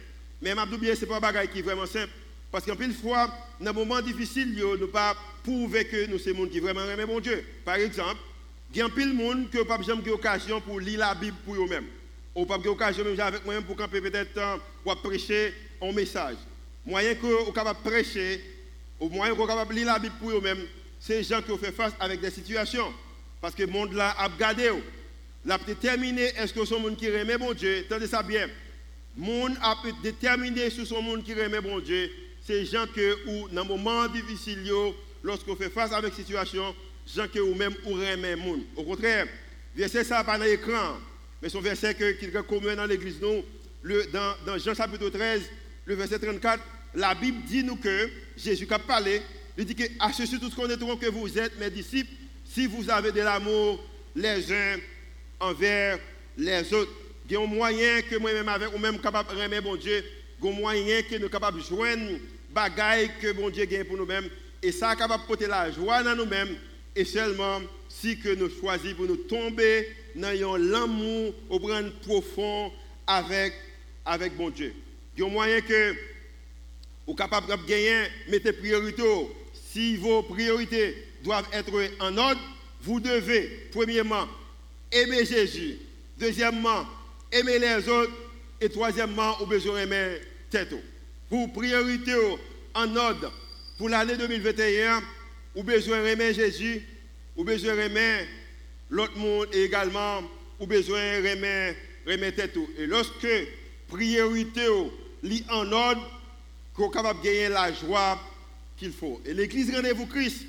Mais 0.41 0.51
je 0.51 0.95
ce 0.95 1.01
n'est 1.01 1.07
pas 1.07 1.17
un 1.17 1.19
bagage 1.19 1.47
qui 1.51 1.59
est 1.59 1.63
vraiment 1.63 1.85
simple. 1.85 2.11
Parce 2.51 2.65
qu'en 2.65 2.75
plus, 2.75 2.93
fois, 2.93 3.33
dans 3.59 3.69
un 3.71 3.73
moment 3.73 4.01
difficile, 4.01 4.53
nous 4.55 4.77
ne 4.77 4.85
pas 4.85 5.15
prouver 5.43 5.85
que 5.85 6.07
nous 6.07 6.17
sommes 6.17 6.33
des 6.33 6.39
gens 6.39 6.47
qui 6.47 6.59
vraiment 6.59 6.85
aiment 6.85 7.07
mon 7.07 7.19
Dieu. 7.19 7.43
Par 7.65 7.75
exemple, 7.75 8.19
il 8.73 8.77
y 8.77 8.81
a 8.81 8.89
pile 8.89 9.09
de 9.09 9.13
monde 9.13 9.47
n'a 9.53 9.65
pas 9.65 9.81
jamais 9.81 10.09
occasion 10.09 10.61
pour 10.61 10.79
lire 10.79 10.99
la 10.99 11.15
Bible 11.15 11.37
pour 11.45 11.55
eux-mêmes. 11.55 11.87
Ou 12.35 12.45
pas 12.45 12.57
occasion 12.57 13.03
même 13.03 13.19
avec 13.19 13.45
moi 13.45 13.55
pour 13.61 13.75
camper 13.75 14.01
peut-être 14.01 14.59
pour 14.83 14.95
prêcher 15.01 15.53
un 15.81 15.91
message. 15.91 16.35
Moyen 16.85 17.15
que 17.15 17.45
vous 17.45 17.51
capable 17.51 17.79
prêcher, 17.83 18.41
ou 18.99 19.09
moyen 19.09 19.33
que 19.33 19.47
capable 19.47 19.73
lire 19.73 19.87
la 19.87 19.99
Bible 19.99 20.15
pour 20.19 20.31
eux-mêmes, 20.31 20.65
c'est 20.99 21.17
les 21.17 21.23
gens 21.23 21.41
qui 21.41 21.51
ont 21.51 21.57
fait 21.57 21.71
face 21.71 21.93
avec 21.99 22.21
des 22.21 22.29
situations. 22.29 22.93
Parce 23.41 23.55
que 23.55 23.63
le 23.63 23.71
monde 23.71 23.93
là 23.93 24.15
a 24.17 24.27
regardé. 24.27 24.71
L'a 25.45 25.57
déterminé 25.57 26.23
est-ce 26.37 26.53
que 26.53 26.65
son 26.65 26.79
monde 26.79 26.97
qui 26.97 27.05
aime 27.05 27.37
mon 27.39 27.53
Dieu, 27.53 27.85
Tendez 27.89 28.07
ça 28.07 28.21
bien. 28.21 28.47
Le 29.17 29.23
monde 29.23 29.57
a 29.61 29.75
déterminé 30.03 30.69
sur 30.69 30.85
son 30.85 31.01
monde 31.01 31.23
qui 31.23 31.31
aime 31.31 31.59
mon 31.63 31.79
Dieu 31.79 32.11
c'est 32.47 32.63
gens 32.63 32.85
que, 32.87 33.27
ou, 33.27 33.49
dans 33.49 33.61
un 33.61 33.65
moment 33.65 34.07
difficile, 34.07 34.59
lorsqu'on 35.21 35.57
fait 35.57 35.69
face 35.69 35.91
avec 35.91 36.13
situation, 36.13 36.73
gens 37.15 37.27
que 37.27 37.39
ou 37.39 37.55
même 37.55 37.73
ou 37.85 37.93
remet 37.93 38.35
monde. 38.35 38.61
Au 38.75 38.83
contraire, 38.83 39.27
verset 39.75 40.03
ça 40.03 40.23
pas 40.23 40.37
dans 40.37 40.43
l'écran, 40.43 40.97
mais 41.41 41.49
son 41.49 41.61
verset 41.61 41.95
qui 41.95 42.25
est 42.25 42.47
commun 42.47 42.75
dans 42.75 42.85
l'église, 42.85 43.21
nous, 43.21 43.43
le, 43.81 44.05
dans, 44.07 44.35
dans 44.45 44.57
Jean 44.57 44.73
chapitre 44.73 45.09
13, 45.09 45.41
le 45.85 45.95
verset 45.95 46.19
34, 46.19 46.61
la 46.95 47.15
Bible 47.15 47.43
dit 47.45 47.63
nous 47.63 47.77
que 47.77 48.09
Jésus 48.35 48.67
a 48.69 48.79
parlé, 48.79 49.21
il 49.57 49.65
dit 49.65 49.75
que 49.75 49.83
à 49.99 50.11
ceci 50.11 50.39
tous 50.39 50.53
connaîtront 50.53 50.97
que 50.97 51.07
vous 51.07 51.37
êtes 51.37 51.57
mes 51.59 51.69
disciples 51.69 52.11
si 52.45 52.67
vous 52.67 52.89
avez 52.89 53.11
de 53.11 53.21
l'amour 53.21 53.83
les 54.15 54.51
uns 54.51 54.77
envers 55.39 55.99
les 56.37 56.73
autres. 56.73 56.91
Il 57.25 57.33
y 57.33 57.35
a 57.35 57.41
un 57.41 57.45
moyen 57.45 58.01
que 58.01 58.17
moi-même 58.17 58.47
avec 58.47 58.73
ou 58.73 58.77
même 58.77 58.99
capable 58.99 59.35
de 59.35 59.41
remettre 59.41 59.63
mon 59.63 59.75
Dieu, 59.75 60.03
il 60.41 60.45
y 60.45 60.47
a 60.47 60.51
un 60.51 60.55
moyen 60.55 61.01
que 61.03 61.15
nous 61.15 61.21
sommes 61.21 61.29
capables 61.29 61.59
de 61.59 61.63
joindre 61.63 62.19
bagaille 62.53 63.11
que 63.21 63.31
bon 63.33 63.49
Dieu 63.49 63.65
gagne 63.65 63.83
pour 63.83 63.97
nous-mêmes. 63.97 64.29
Et 64.63 64.71
ça 64.71 64.95
capable 64.95 65.23
de 65.23 65.27
porter 65.27 65.47
la 65.47 65.71
joie 65.71 66.01
dans 66.03 66.15
nous-mêmes. 66.15 66.55
Et 66.97 67.05
seulement 67.05 67.61
si 67.87 68.17
que 68.17 68.33
nous 68.33 68.49
choisissons 68.49 68.95
pour 68.95 69.05
nous 69.05 69.17
tomber 69.17 69.87
dans 70.15 70.57
l'amour 70.57 71.31
au 71.47 71.59
grand 71.59 71.87
profond 72.01 72.71
avec, 73.05 73.53
avec 74.03 74.35
bon 74.35 74.49
Dieu. 74.49 74.73
Il 75.15 75.21
y 75.21 75.23
a 75.23 75.27
un 75.27 75.29
moyen 75.29 75.61
que 75.61 75.95
vous 77.05 77.13
capable 77.13 77.45
de 77.45 77.67
gagner, 77.67 78.07
mettez 78.29 78.51
priorité. 78.51 79.03
Si 79.71 79.95
vos 79.97 80.23
priorités 80.23 80.95
doivent 81.23 81.47
être 81.53 81.71
en 81.99 82.17
ordre, 82.17 82.41
vous 82.81 82.99
devez, 82.99 83.69
premièrement, 83.71 84.27
aimer 84.91 85.23
Jésus. 85.23 85.77
Deuxièmement, 86.17 86.83
aimer 87.31 87.59
les 87.59 87.87
autres. 87.87 88.11
Et 88.59 88.69
troisièmement, 88.69 89.39
au 89.39 89.45
besoin 89.45 89.85
d'aimer 89.85 90.17
tête. 90.49 90.73
Pour 91.29 91.53
priorité 91.53 92.15
en 92.73 92.95
ordre, 92.95 93.31
pour 93.77 93.87
l'année 93.87 94.17
2021, 94.17 95.03
ou 95.57 95.63
besoin 95.63 96.03
d'aimer 96.03 96.35
Jésus, 96.35 96.83
ou 97.35 97.43
besoin 97.43 97.75
d'aimer 97.75 98.27
l'autre 98.91 99.17
monde 99.17 99.47
et 99.51 99.63
également, 99.63 100.21
ou 100.59 100.67
besoin 100.67 101.19
d'aimer 101.19 101.73
aimer 102.05 102.31
tête. 102.31 102.55
Et 102.77 102.85
lorsque 102.85 103.27
priorité 103.87 104.67
lit 105.23 105.43
en 105.49 105.71
ordre, 105.71 106.11
qu'on 106.75 106.89
capable 106.89 107.19
de 107.21 107.25
gagner 107.25 107.49
la 107.49 107.73
joie 107.73 108.21
qu'il 108.77 108.91
faut. 108.91 109.19
Et 109.25 109.33
l'église 109.33 109.73
Rendez-vous 109.73 110.05
Christ, 110.05 110.45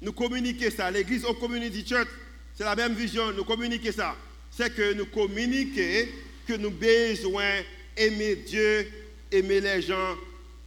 nous 0.00 0.12
communiquer 0.12 0.70
ça. 0.70 0.90
L'église 0.92 1.24
au 1.24 1.34
Community 1.34 1.84
Church, 1.84 2.08
c'est 2.54 2.64
la 2.64 2.76
même 2.76 2.94
vision, 2.94 3.32
nous 3.32 3.44
communiquer 3.44 3.90
ça. 3.90 4.16
C'est 4.50 4.72
que 4.72 4.92
nous 4.92 5.06
communiquer 5.06 6.08
que 6.46 6.52
nous 6.54 6.70
besoin 6.70 7.50
aimer 7.96 8.36
Dieu, 8.36 8.88
aimer 9.32 9.60
les 9.60 9.82
gens 9.82 10.16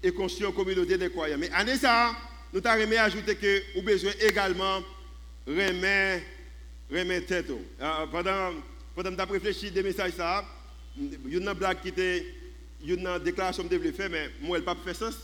et 0.03 0.11
construire 0.11 0.49
une 0.49 0.55
communauté 0.55 0.97
de 0.97 1.07
croyants. 1.07 1.37
Mais 1.37 1.49
en 1.53 1.65
ça, 1.77 2.13
nous 2.53 2.61
avons 2.63 2.97
ajouter 2.97 3.35
que 3.35 3.61
nous 3.75 3.81
besoin 3.81 4.11
également 4.21 4.81
remettre 5.47 6.23
remettre 6.91 7.27
tête. 7.27 7.49
Euh, 7.49 8.05
pendant 8.11 8.53
pendant 8.95 9.25
que 9.25 9.31
réfléchi 9.33 9.71
des 9.71 9.83
messages 9.83 10.13
ça, 10.13 10.45
il 10.97 11.11
y 11.29 11.35
a 11.35 11.37
une 11.39 11.53
blague 11.53 11.81
qui 11.81 11.89
était 11.89 12.25
une 12.85 13.19
déclaration 13.23 13.67
que 13.67 13.81
je 13.81 13.91
faire 13.91 14.09
mais 14.09 14.29
moi 14.41 14.57
elle 14.57 14.63
pas 14.63 14.75
fait 14.83 14.93
sens 14.93 15.15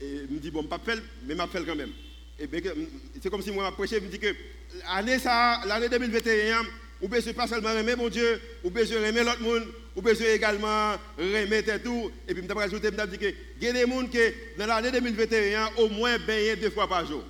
et 0.00 0.26
me 0.28 0.38
dit 0.38 0.50
bon 0.50 0.64
pas 0.64 0.78
faire 0.78 0.98
mais 1.26 1.34
m'a 1.34 1.46
fait 1.46 1.64
quand 1.64 1.76
même. 1.76 1.92
Et 2.38 2.48
c'est 3.22 3.30
comme 3.30 3.42
si 3.42 3.50
moi 3.52 3.64
m'a 3.64 3.72
prêché 3.72 4.00
me 4.00 4.08
dit 4.08 4.18
que 4.18 4.34
l'année 4.86 5.18
ça 5.18 5.60
l'année 5.66 5.88
2021 5.88 6.62
ou 7.04 7.08
besoin 7.08 7.32
pas 7.34 7.46
seulement 7.46 7.70
aimer 7.70 7.96
mon 7.96 8.08
Dieu, 8.08 8.40
ou 8.62 8.70
besoin 8.70 9.02
aimer 9.04 9.22
l'autre 9.22 9.42
monde, 9.42 9.66
ou 9.96 10.02
besoin 10.02 10.26
également 10.28 10.94
remettre 11.16 11.82
tout. 11.82 12.10
Et 12.28 12.34
puis, 12.34 12.42
je 12.46 12.54
vais 12.54 12.62
ajouter, 12.62 12.88
je 12.90 12.96
vais 12.96 13.06
dire 13.06 13.18
que 13.18 13.34
il 13.60 13.68
y 13.68 13.72
des 13.72 13.80
gens 13.80 14.06
qui, 14.06 14.18
dans 14.58 14.66
l'année 14.66 14.90
2021, 14.90 15.70
au 15.78 15.88
moins 15.88 16.18
baigner 16.18 16.56
deux 16.56 16.70
fois 16.70 16.88
par 16.88 17.06
jour. 17.06 17.22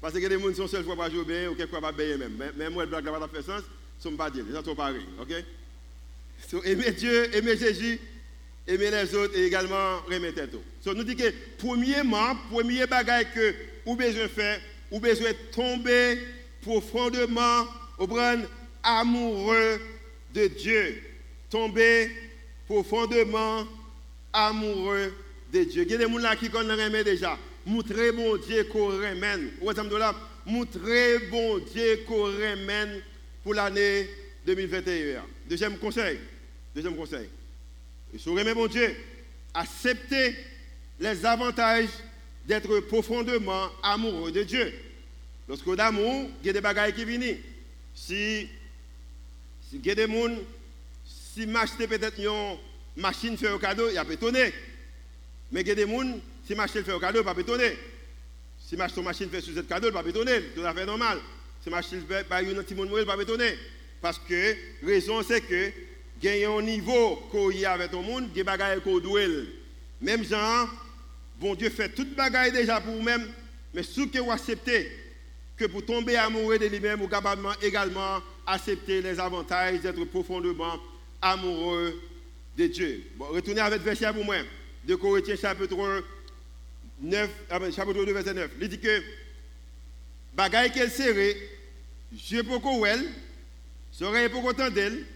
Parce 0.00 0.14
que 0.14 0.26
des 0.26 0.38
gens 0.38 0.54
sont 0.54 0.68
seule 0.68 0.84
fois 0.84 0.96
par 0.96 1.10
jour 1.10 1.24
baigner, 1.24 1.48
ou 1.48 1.54
quelquefois 1.54 1.80
pas 1.80 1.92
baigner 1.92 2.16
même. 2.16 2.52
Mais 2.56 2.70
moi, 2.70 2.84
le 2.84 2.90
blague 2.90 3.04
n'a 3.04 3.12
pas 3.12 3.28
fait 3.28 3.42
sens, 3.42 3.62
ça 3.98 4.10
ne 4.10 4.16
pas 4.16 4.30
dire. 4.30 4.44
Les 4.48 4.62
sont 4.62 4.74
pareils. 4.74 5.00
OK? 5.20 5.32
So, 6.48 6.62
aimer 6.62 6.92
Dieu, 6.92 7.34
aimer 7.34 7.56
Jésus, 7.56 7.98
aimer 8.66 8.90
les 8.90 9.14
autres 9.14 9.36
et 9.36 9.46
également 9.46 10.00
remettre 10.08 10.46
tout. 10.50 10.62
So, 10.82 10.94
nous 10.94 11.04
dit 11.04 11.16
que, 11.16 11.32
premièrement, 11.58 12.36
premier 12.50 12.86
bagage 12.86 13.26
que 13.34 13.54
vous 13.84 13.96
besoin 13.96 14.28
faire, 14.28 14.60
vous 14.90 15.00
besoin 15.00 15.30
tomber 15.52 16.18
profondément, 16.62 17.66
au 17.98 18.08
amoureux 18.82 19.80
de 20.34 20.46
Dieu, 20.48 21.02
tomber 21.54 22.10
profondément 22.66 23.64
amoureux 24.32 25.14
de 25.52 25.62
Dieu. 25.62 25.84
Il 25.84 25.92
y 25.92 25.94
a 25.94 25.98
des 25.98 26.04
gens 26.04 26.36
qui 26.36 26.50
connaissent 26.50 27.04
déjà. 27.04 27.38
Montrer 27.64 28.10
bon 28.10 28.36
Dieu 28.38 28.64
qu'on 28.64 28.88
remène. 28.88 29.52
Montrer 30.44 31.18
bon 31.30 31.58
Dieu 31.58 32.04
qu'on 32.08 32.24
remène 32.24 33.00
pour 33.44 33.54
l'année 33.54 34.10
2021. 34.44 35.22
Deuxième 35.48 35.78
conseil. 35.78 36.18
Deuxième 36.74 36.96
conseil. 36.96 37.28
Et 38.12 38.18
si 38.18 38.28
vous 38.28 38.34
bon 38.34 38.66
Dieu, 38.66 38.92
acceptez 39.54 40.34
les 40.98 41.24
avantages 41.24 41.88
d'être 42.48 42.80
profondément 42.80 43.70
amoureux 43.80 44.32
de 44.32 44.42
Dieu. 44.42 44.74
Lorsque 45.48 45.72
d'amour, 45.76 46.30
il 46.42 46.46
y 46.48 46.50
a 46.50 46.52
des 46.52 46.60
bagailles 46.60 46.94
qui 46.94 47.04
viennent. 47.04 47.36
Si 47.94 48.48
si 49.70 49.76
il 49.76 49.86
y 49.86 49.90
a 49.90 49.94
des 49.94 50.08
gens, 50.08 50.30
si 51.34 51.46
m'acheter 51.46 51.88
peut-être 51.88 52.18
une 52.18 52.58
machine 52.96 53.36
fait 53.36 53.48
un 53.48 53.58
cadeau, 53.58 53.90
il 53.90 53.98
a 53.98 54.04
étonné. 54.08 54.52
Mais 55.50 55.62
il 55.62 55.68
y 55.68 55.70
a 55.72 55.74
des 55.74 55.86
gens, 55.86 56.20
si 56.46 56.54
m'acheter 56.54 56.82
fait 56.84 56.92
un 56.92 57.00
cadeau, 57.00 57.20
il 57.20 57.24
pas 57.24 57.34
étonné. 57.38 57.76
Si 58.64 58.76
m'acheter 58.76 59.00
une 59.00 59.06
machine 59.06 59.28
fait 59.28 59.40
sous 59.40 59.52
cette 59.52 59.68
cadeau, 59.68 59.88
il 59.88 59.92
pas 59.92 60.08
étonné. 60.08 60.40
Tout 60.54 60.64
à 60.64 60.72
fait 60.72 60.86
normal. 60.86 61.18
Si 61.62 61.70
m'acheter 61.70 61.96
une 61.96 62.62
petit 62.62 62.74
monde, 62.74 62.90
il 62.96 63.04
pas 63.04 63.20
étonné. 63.20 63.58
Parce 64.00 64.18
que 64.18 64.54
la 64.82 64.88
raison 64.88 65.22
c'est 65.22 65.40
que 65.40 65.72
il 66.22 66.44
un 66.44 66.62
niveau 66.62 67.16
qu'on 67.30 67.50
y 67.50 67.64
a 67.64 67.72
avec 67.72 67.90
tout 67.90 67.98
le 67.98 68.04
monde, 68.04 68.24
il 68.24 68.28
y 68.28 68.30
a 68.30 68.34
des 68.34 68.44
bagages 68.44 68.80
qu'on 68.80 68.98
doit. 68.98 69.20
Même 70.00 70.24
genre, 70.24 70.68
bon 71.38 71.54
Dieu 71.54 71.68
fait 71.68 71.88
toute 71.90 72.14
bagaille 72.14 72.52
déjà 72.52 72.80
pour 72.80 72.94
vous-même, 72.94 73.28
mais 73.74 73.82
ce 73.82 74.02
que 74.02 74.18
vous 74.20 74.30
acceptez, 74.30 74.90
que 75.56 75.66
pour 75.66 75.84
tomber 75.84 76.16
amoureux 76.16 76.58
de 76.58 76.66
lui-même, 76.66 77.00
vous 77.00 77.08
capable 77.08 77.46
également 77.60 78.22
accepter 78.46 79.02
les 79.02 79.20
avantages 79.20 79.80
d'être 79.80 80.04
profondément 80.04 80.78
amoureux 81.24 82.00
de 82.56 82.66
Dieu. 82.66 83.04
Bon, 83.16 83.26
retournez 83.26 83.60
avec 83.60 83.78
le 83.80 83.84
verset 83.84 84.12
pour 84.12 84.24
moi. 84.24 84.36
De 84.84 84.94
Corinthiens 84.94 85.36
chapitre 85.36 86.04
9, 87.00 87.30
ah 87.50 87.58
ben, 87.58 87.72
chapitre 87.72 88.04
2, 88.04 88.12
verset 88.12 88.34
9. 88.34 88.50
Il 88.60 88.68
dit 88.68 88.78
que, 88.78 89.02
bagaille 90.34 90.70
qu'elle 90.70 90.90
serré, 90.90 91.36
je 92.14 92.42
peux 92.42 92.58
qu'on 92.58 92.84
elle, 92.84 93.06
serait 93.90 94.28
pour 94.28 94.44
autant 94.44 94.70
d'elle, 94.70 95.06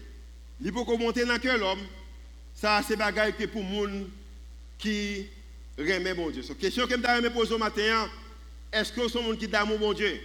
il 0.61 0.73
peut 0.73 0.83
monter 0.97 1.25
dans 1.25 1.33
le 1.33 1.39
cœur 1.39 1.57
l'homme. 1.57 1.79
Ça, 2.55 2.81
c'est 2.85 2.95
bagaille 2.95 3.33
que 3.33 3.45
pour 3.45 3.63
gens 3.63 4.09
qui 4.77 5.27
mon 6.15 6.29
Dieu. 6.31 6.43
La 6.49 6.55
question 6.55 6.87
que 6.87 6.95
je 6.95 7.21
me 7.21 7.29
pose 7.29 7.51
au 7.53 7.57
matin, 7.57 8.09
est-ce 8.73 8.91
que 8.91 9.07
gens 9.07 9.35
qui 9.35 9.47
d'amour 9.47 9.79
mon 9.79 9.93
Dieu? 9.93 10.19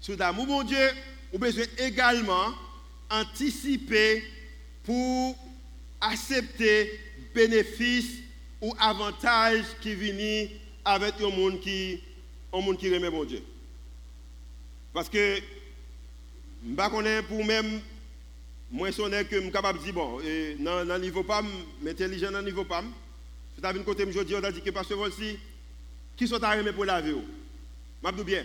Sous 0.00 0.14
d'amour 0.16 0.46
mon 0.46 0.62
Dieu, 0.62 0.88
besoin 1.38 1.64
également 1.78 2.54
anticiper 3.10 4.22
pour 4.86 5.36
accepter 6.00 6.98
bénéfices 7.34 8.20
ou 8.62 8.72
avantages 8.78 9.64
qui 9.82 9.94
viennent 9.94 10.48
avec 10.84 11.14
un 11.20 11.28
monde 11.28 11.60
qui 11.60 12.00
un 12.52 12.60
monde 12.60 12.78
qui 12.78 12.88
mon 12.88 13.24
Dieu. 13.24 13.42
Parce 14.94 15.10
que 15.10 15.18
je 16.64 16.70
ne 16.70 17.04
sais 17.04 17.22
pour 17.22 17.44
même 17.44 17.80
moi 18.70 18.90
je 18.90 18.94
suis 18.94 19.50
capable 19.52 19.78
de 19.80 19.84
dire 19.84 19.92
bon 19.92 20.18
dans 20.60 20.84
le 20.84 20.98
niveau 20.98 21.22
PAM, 21.22 21.46
intelligent 21.86 22.30
dans 22.30 22.38
le 22.38 22.46
niveau 22.46 22.64
PAM. 22.64 22.90
C'est 23.60 23.76
une 23.76 23.84
côté 23.84 24.10
je 24.10 24.20
dis 24.22 24.34
on 24.34 24.42
a 24.42 24.52
dit 24.52 24.62
que 24.62 24.70
qui 26.16 26.26
sont 26.26 26.42
à 26.42 26.56
pour 26.72 26.84
la 26.84 27.00
vie. 27.00 27.14
Je 28.02 28.22
bien 28.22 28.44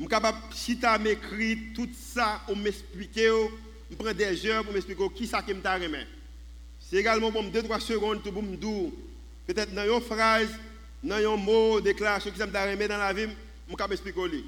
je 0.00 0.04
suis 0.04 0.08
capable, 0.08 0.38
si 0.54 0.78
tu 0.78 1.72
tout 1.74 1.88
ça, 1.92 2.40
ou 2.48 2.54
m'expliquer, 2.54 3.28
je 3.90 3.96
prends 3.96 4.12
des 4.12 4.46
heures 4.46 4.64
pour 4.64 4.72
m'expliquer 4.72 5.08
qui 5.14 5.26
ça 5.26 5.42
qui 5.42 5.52
m'a 5.52 5.74
remis. 5.74 6.06
C'est 6.78 6.96
également 6.96 7.32
pour 7.32 7.42
2-3 7.42 7.80
secondes 7.80 8.22
pour 8.22 8.42
me 8.42 8.56
dire, 8.56 8.90
peut-être 9.46 9.74
dans 9.74 9.96
une 9.96 10.00
phrase, 10.00 10.48
dans 11.02 11.16
un 11.16 11.36
mot, 11.36 11.80
déclaration 11.80 12.30
qui 12.30 12.38
m'a 12.38 12.64
remis 12.64 12.88
dans 12.88 12.98
la 12.98 13.12
vie, 13.12 13.26
je 13.68 13.74
peux 13.74 13.92
expliquer. 13.92 14.44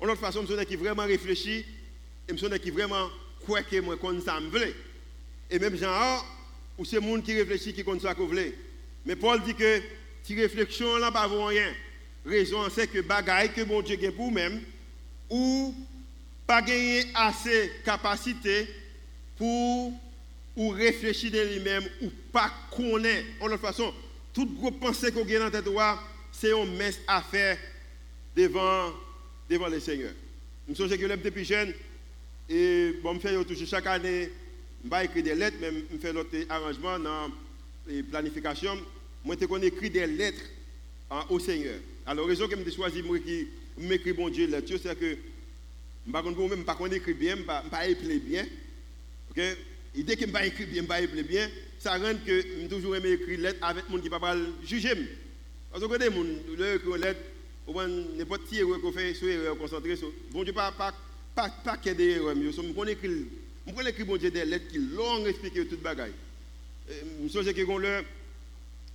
En 0.00 0.06
autre 0.06 0.20
façon, 0.20 0.44
je 0.48 0.64
suis 0.66 0.76
vraiment 0.76 1.04
réfléchi, 1.04 1.64
et 2.28 2.36
je 2.36 2.46
suis 2.46 2.70
vraiment 2.70 3.08
croit 3.40 3.62
que 3.62 3.80
moi, 3.80 3.96
comme 3.96 4.20
ça 4.20 4.40
me 4.40 4.48
veut. 4.48 4.74
Et 5.50 5.58
même 5.58 5.76
genre, 5.76 6.26
ou 6.78 6.84
c'est 6.84 7.00
monde 7.00 7.22
qui 7.22 7.34
réfléchit 7.34 7.72
qui 7.72 7.84
compte 7.84 8.02
ça 8.02 8.14
vous 8.14 8.30
Mais 9.06 9.16
Paul 9.16 9.42
dit 9.42 9.54
que, 9.54 9.82
si 10.22 10.40
réflexion 10.40 10.96
là, 10.96 11.10
pas 11.10 11.26
rien. 11.26 11.72
Raison, 12.24 12.68
c'est 12.70 12.86
que 12.86 13.00
bagaille 13.00 13.52
que 13.52 13.62
mon 13.62 13.82
Dieu 13.82 13.98
pour 14.10 14.32
même, 14.32 14.62
ou 15.28 15.74
pas 16.46 16.62
gagner 16.62 17.04
assez 17.14 17.72
capacité 17.84 18.68
pour 19.36 19.92
ou 20.56 20.68
réfléchir 20.68 21.32
de 21.32 21.40
lui-même 21.40 21.84
ou 22.02 22.10
pas 22.32 22.52
connaître. 22.70 23.26
En 23.40 23.46
autre 23.46 23.58
façon, 23.58 23.92
toute 24.32 24.54
gros 24.54 24.70
pensée 24.70 25.10
qu'on 25.10 25.22
a 25.22 25.50
dans 25.50 25.50
tête 25.50 25.68
c'est 26.32 26.50
une 26.50 26.76
messe 26.76 27.00
à 27.06 27.22
faire 27.22 27.58
devant, 28.36 28.92
devant 29.48 29.68
le 29.68 29.80
Seigneur. 29.80 30.12
Je 30.68 30.84
me 30.84 30.88
que 30.88 31.22
depuis 31.22 31.44
jeune, 31.44 31.72
et 32.48 32.94
bon, 33.02 33.14
je 33.14 33.20
fais 33.20 33.44
toujours 33.44 33.68
chaque 33.68 33.86
année, 33.86 34.30
je 34.84 35.04
écrire 35.04 35.22
des 35.22 35.34
lettres, 35.34 35.56
mais 35.60 35.70
je 35.92 35.98
fais 35.98 36.12
l'autre 36.12 36.36
arrangement 36.48 36.98
dans 36.98 37.30
la 37.86 38.02
planification. 38.10 38.76
Moi, 39.24 39.36
je 39.40 39.64
écrit 39.64 39.90
des 39.90 40.06
lettres 40.06 40.44
hein, 41.10 41.24
au 41.30 41.38
Seigneur. 41.38 41.76
Alors, 42.06 42.26
raison 42.26 42.46
que 42.46 42.56
je 42.64 42.70
choisi 42.70 43.02
de 43.02 43.48
m'écrit 43.78 44.12
bon 44.12 44.28
Dieu 44.28 44.46
là-dessus, 44.46 44.78
c'est 44.82 44.98
que 44.98 45.16
je 46.06 46.10
ne 46.10 46.48
sais 46.48 46.64
pas 46.64 46.76
si 46.88 46.94
écrit 46.94 47.14
bien, 47.14 47.36
je 47.36 47.40
ne 47.40 47.46
pas 47.70 47.88
bien. 48.18 48.46
Ok? 49.30 49.42
Ne 49.96 50.32
pas 50.32 50.46
écrire 50.46 50.68
bien, 50.68 50.82
je 50.82 50.86
pas 50.86 51.00
bien, 51.22 51.50
ça 51.78 51.96
rend 51.96 52.14
que 52.26 52.40
je 52.40 52.66
toujours 52.66 52.96
aimé 52.96 53.12
écrire 53.12 53.40
lettre 53.40 53.58
avec 53.62 53.84
les 53.88 53.94
gens 53.94 54.00
qui 54.00 54.10
ne 54.10 54.18
pas 54.18 54.36
juger. 54.64 54.90
Parce 55.70 55.84
que 55.86 55.98
les 55.98 56.06
gens 56.06 56.78
qui 56.78 57.00
lettre, 57.00 57.20
n'importe 58.18 58.44
qui 58.48 58.60
qu'on 58.60 58.92
fait 58.92 59.14
sur 59.14 59.58
concentré. 59.58 59.94
Bon 60.30 60.44
pas 60.52 60.72
pas 60.72 60.94
pas 61.34 61.76
des 61.94 62.18
bon 64.04 64.16
Dieu 64.16 64.30
des 64.30 64.44
lettres 64.44 64.68
qui 64.68 64.78
longues 64.78 65.26
expliquer 65.26 65.66
toute 65.66 65.82
bagaille. 65.82 66.12
Je 66.88 67.42
sais 67.42 67.54
que 67.54 67.62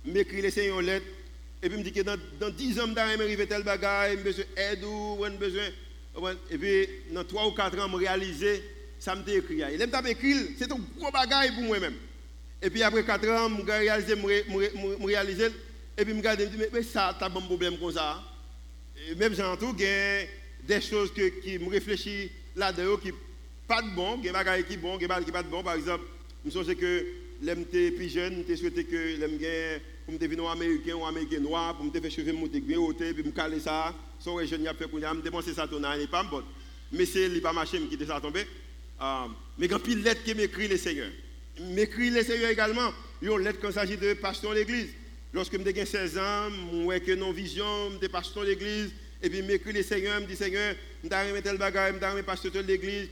m'écrit 0.04 0.42
les 0.42 0.50
et 1.62 1.68
puis 1.68 1.78
me 1.78 1.82
dit 1.82 1.92
que 1.92 2.00
dans, 2.00 2.18
dans 2.38 2.48
10 2.48 2.80
ans, 2.80 2.86
vais 2.94 3.00
arriver 3.00 3.46
tel 3.46 3.62
bagaille, 3.62 4.16
je 4.16 4.22
besoin 4.22 4.44
d'aide 4.56 4.84
ou 4.84 5.24
besoin. 5.38 5.68
Et 6.50 6.58
puis, 6.58 6.88
dans 7.12 7.24
3 7.24 7.48
ou 7.48 7.52
4 7.52 7.78
ans, 7.78 7.88
je 7.90 7.96
réaliser 7.96 8.62
ça 9.00 9.16
me 9.16 9.22
écrit. 9.28 9.62
Et 9.62 9.76
l'aime 9.78 9.90
écrit, 10.06 10.54
c'est 10.58 10.70
un 10.70 10.78
gros 10.98 11.10
bagage 11.10 11.54
pour 11.54 11.64
moi-même. 11.64 11.94
Et 12.62 12.68
puis 12.68 12.82
après 12.82 13.02
4 13.02 13.28
ans, 13.30 13.48
je 13.48 13.64
réalisé, 13.72 14.14
je 14.14 15.06
réalisé, 15.06 15.46
et 15.96 16.04
puis 16.04 16.10
je 16.10 16.12
me 16.12 16.18
regarde, 16.18 16.40
je 16.40 16.64
mais 16.72 16.82
ça, 16.82 17.16
tu 17.18 17.24
as 17.24 17.28
un 17.28 17.30
problème 17.30 17.78
comme 17.78 17.92
ça. 17.92 18.22
Et 19.08 19.14
même 19.14 19.34
j'ai 19.34 19.42
a 19.42 19.56
des 20.62 20.80
choses 20.82 21.12
que, 21.14 21.40
qui 21.40 21.58
me 21.58 21.70
réfléchissent 21.70 22.30
là-dedans 22.54 22.98
qui 22.98 23.12
pas 23.66 23.80
de 23.80 23.88
bon, 23.94 24.18
des 24.18 24.30
bagages 24.30 24.64
qui 24.64 24.76
bon, 24.76 24.98
des 24.98 25.06
qui 25.24 25.32
pas 25.32 25.42
de 25.42 25.48
bon. 25.48 25.62
Par 25.62 25.74
exemple, 25.74 26.04
je 26.44 26.58
me 26.58 26.74
que 26.74 27.06
l'aime 27.40 27.64
plus 27.64 28.12
jeune, 28.12 28.44
je 28.46 28.54
souhaité 28.56 28.84
que 28.84 29.16
l'aime 29.16 29.38
pour 30.10 30.18
me 30.18 30.26
devenir 30.26 30.50
américain 30.50 30.94
ou 30.94 31.06
américain 31.06 31.38
noir, 31.38 31.76
pour 31.76 31.84
me 31.84 31.90
faire 31.92 32.10
cheveux 32.10 32.32
monter 32.32 32.60
bien 32.60 32.78
puis 33.14 33.22
me 33.22 33.30
caler 33.30 33.60
ça. 33.60 33.94
So 34.18 34.34
ouais, 34.34 34.46
jeune, 34.46 34.62
il 34.62 34.68
a 34.68 34.74
fait 34.74 34.90
qu'on 34.90 35.00
a 35.02 35.14
me 35.14 35.22
dépenser 35.22 35.54
ça 35.54 35.68
ton 35.68 35.82
année, 35.84 36.08
pas 36.08 36.24
bon. 36.24 36.42
Mais 36.90 37.06
c'est 37.06 37.26
il 37.26 37.40
pas 37.40 37.52
marché, 37.52 37.78
quitter 37.86 38.06
ça 38.06 38.20
tomber. 38.20 38.44
Euh, 39.00 39.26
mais 39.56 39.68
quand 39.68 39.78
pile 39.78 40.02
lettre 40.02 40.24
qui 40.24 40.34
m'écrit 40.34 40.66
le 40.66 40.76
Seigneur. 40.76 41.08
M'écrit 41.60 42.10
le 42.10 42.24
Seigneur 42.24 42.50
également. 42.50 42.90
Il 43.22 43.28
y 43.28 43.30
a 43.32 43.36
une 43.36 43.44
lettre 43.44 43.60
quand 43.62 43.70
s'agit 43.70 43.96
de 43.96 44.14
pasteur 44.14 44.52
l'église. 44.52 44.88
Lorsque 45.32 45.56
je 45.56 45.84
16 45.84 46.18
ans, 46.18 46.48
je 46.50 46.98
que 46.98 47.14
non 47.14 47.30
vision, 47.30 47.92
je 48.02 48.06
pasteur 48.08 48.42
l'église, 48.42 48.90
et 49.22 49.30
puis 49.30 49.42
m'écrit 49.42 49.72
le 49.72 49.84
Seigneur, 49.84 50.20
me 50.20 50.26
dit 50.26 50.34
Seigneur, 50.34 50.74
je 51.04 51.08
vais 51.08 51.42
tel 51.42 51.56
bagage, 51.56 51.94
je 52.00 52.16
vais 52.16 52.22
pasteur 52.24 52.50
de 52.50 52.60
l'église. 52.62 53.08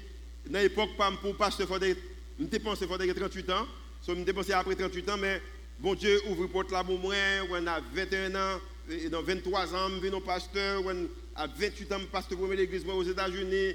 Dans 0.51 0.59
l'époque, 0.59 0.91
pour 1.23 1.37
pasteur, 1.37 1.69
je 1.81 2.59
pensé 2.59 2.87
qu'il 2.89 3.15
38 3.15 3.51
ans. 3.51 3.67
Je 4.07 4.13
me 4.13 4.25
dépensé 4.25 4.53
après 4.53 4.75
38 4.75 5.11
ans, 5.11 5.17
mais 5.17 5.41
bon 5.79 5.95
Dieu 5.95 6.21
ouvre 6.29 6.47
porte 6.47 6.73
là 6.73 6.83
pour 6.83 6.99
moi, 6.99 7.15
on 7.51 7.67
a 7.67 7.81
21 7.95 8.35
ans, 8.35 8.61
et 8.91 9.09
dans 9.09 9.23
23 9.23 9.75
ans, 9.75 9.89
je 10.03 10.09
suis 10.09 10.21
pasteur, 10.21 10.83
à 11.37 11.47
28 11.47 11.93
ans, 11.93 11.99
je 12.01 12.07
pasteur 12.07 12.39
de 12.39 12.53
l'église 12.55 12.85
aux 12.87 13.03
États-Unis. 13.03 13.75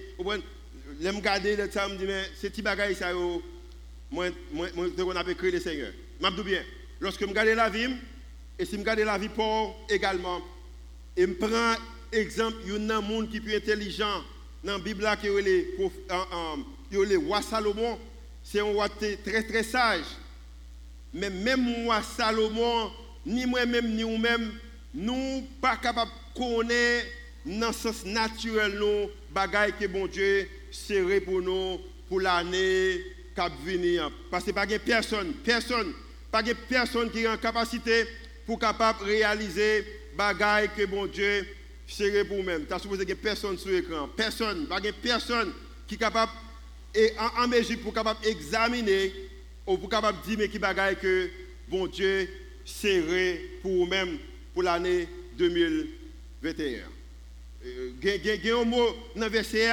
Je 0.99 1.07
me 1.09 1.15
regarde, 1.15 1.43
je 1.43 1.93
me 1.93 1.97
dis, 1.97 2.05
mais 2.05 2.23
c'est 2.35 2.49
petit 2.49 2.61
bagage 2.61 2.95
ça, 2.95 3.13
moi, 4.11 4.27
on 4.53 5.15
a 5.15 5.33
créé 5.33 5.51
le 5.51 5.59
Seigneur. 5.59 5.91
Je 6.21 6.25
me 6.27 6.43
bien, 6.43 6.63
lorsque 6.99 7.21
je 7.21 7.25
regarde 7.25 7.47
la 7.49 7.69
vie, 7.69 7.87
et 8.59 8.65
si 8.65 8.73
je 8.73 8.77
regarde 8.77 8.99
la 8.99 9.17
vie 9.17 9.29
pour 9.29 9.85
également, 9.89 10.41
et 11.15 11.21
je 11.21 11.31
prends 11.33 11.75
exemple, 12.11 12.57
il 12.65 12.85
y 12.85 12.91
a 12.91 12.97
un 12.97 13.01
monde 13.01 13.29
qui 13.29 13.37
est 13.37 13.41
plus 13.41 13.55
intelligent 13.55 14.23
dans 14.63 14.73
la 14.73 14.79
Bible 14.79 15.07
qui 15.19 15.27
est 15.27 15.87
le 16.91 17.17
roi 17.17 17.41
Salomon, 17.41 17.97
c'est 18.43 18.59
un 18.59 18.63
roi 18.63 18.89
très 18.89 19.43
très 19.43 19.63
sage. 19.63 20.05
Mais 21.13 21.29
même 21.29 21.61
moi, 21.83 22.01
Salomon, 22.01 22.91
ni 23.25 23.45
moi-même, 23.45 23.93
ni 23.95 24.03
vous-même, 24.03 24.51
nous 24.93 25.47
pas 25.61 25.77
capables 25.77 26.11
de 26.11 26.39
connaître 26.39 27.07
dans 27.45 27.67
le 27.67 27.73
sens 27.73 28.05
naturel, 28.05 28.77
nous, 28.79 29.09
bagaille 29.31 29.73
que 29.79 29.85
bon 29.87 30.07
Dieu 30.07 30.47
serait 30.71 31.19
pour 31.19 31.41
nous 31.41 31.79
pour 32.07 32.21
l'année 32.21 33.01
qui 33.33 33.41
va 33.41 33.49
venir. 33.63 34.11
Parce 34.31 34.45
que 34.45 34.51
pas 34.51 34.65
personne, 34.65 35.33
personne, 35.43 35.93
pas 36.31 36.41
personne 36.69 37.09
qui 37.11 37.25
a 37.25 37.33
en 37.33 37.37
capacité 37.37 38.05
pour 38.45 38.59
capable 38.59 39.03
réaliser 39.03 39.85
bagaille 40.15 40.69
que 40.75 40.85
bon 40.85 41.05
Dieu 41.05 41.45
serait 41.87 42.25
pour 42.25 42.37
nous-mêmes. 42.37 42.65
Tu 42.65 42.73
as 42.73 42.79
supposé 42.79 43.05
que 43.05 43.13
personne 43.13 43.57
sur 43.57 43.71
l'écran, 43.71 44.09
personne, 44.15 44.67
pas 44.67 44.79
personne 45.01 45.51
qui 45.87 45.95
est 45.95 45.97
capable 45.97 46.31
et 46.95 47.13
en, 47.37 47.47
mesure 47.47 47.79
pour 47.79 47.93
capable 47.93 48.19
examiner 48.25 49.11
ou 49.65 49.77
pour 49.77 49.89
capable 49.89 50.21
dire 50.25 50.37
mais 50.37 50.49
qui 50.49 50.59
bagaille 50.59 50.97
que 50.97 51.29
bon 51.67 51.87
Dieu 51.87 52.29
serait 52.65 53.41
pour 53.61 53.71
nous-mêmes 53.71 54.17
pour 54.53 54.63
l'année 54.63 55.07
2021. 55.37 56.83
Il 57.65 58.25
y 58.25 58.51
a 58.51 58.57
un 58.57 58.65
mot 58.65 58.87
dans 59.15 59.25
le 59.25 59.29
verset, 59.29 59.69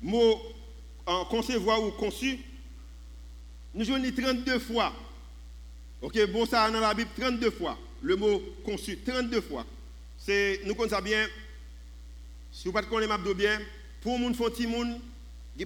mot 0.00 0.40
en 1.06 1.24
concevoir 1.26 1.82
ou 1.82 1.90
conçu. 1.92 2.38
Nous 3.74 3.90
avons 3.90 4.10
32 4.10 4.58
fois. 4.58 4.94
Ok, 6.00 6.18
bon, 6.30 6.46
ça 6.46 6.70
dans 6.70 6.80
la 6.80 6.94
Bible 6.94 7.10
32 7.18 7.50
fois. 7.50 7.78
Le 8.02 8.16
mot 8.16 8.42
conçu, 8.64 8.98
32 8.98 9.40
fois. 9.40 9.66
C'est, 10.16 10.60
nous 10.64 10.74
connaissons 10.74 11.02
bien, 11.02 11.26
si 12.52 12.68
vous 12.68 12.76
ne 12.76 12.82
connaissez 12.82 13.08
pas 13.08 13.34
bien, 13.34 13.60
pour 14.00 14.18
les 14.18 14.24
gens 14.24 14.34
font 14.34 14.68
monde, 14.68 15.00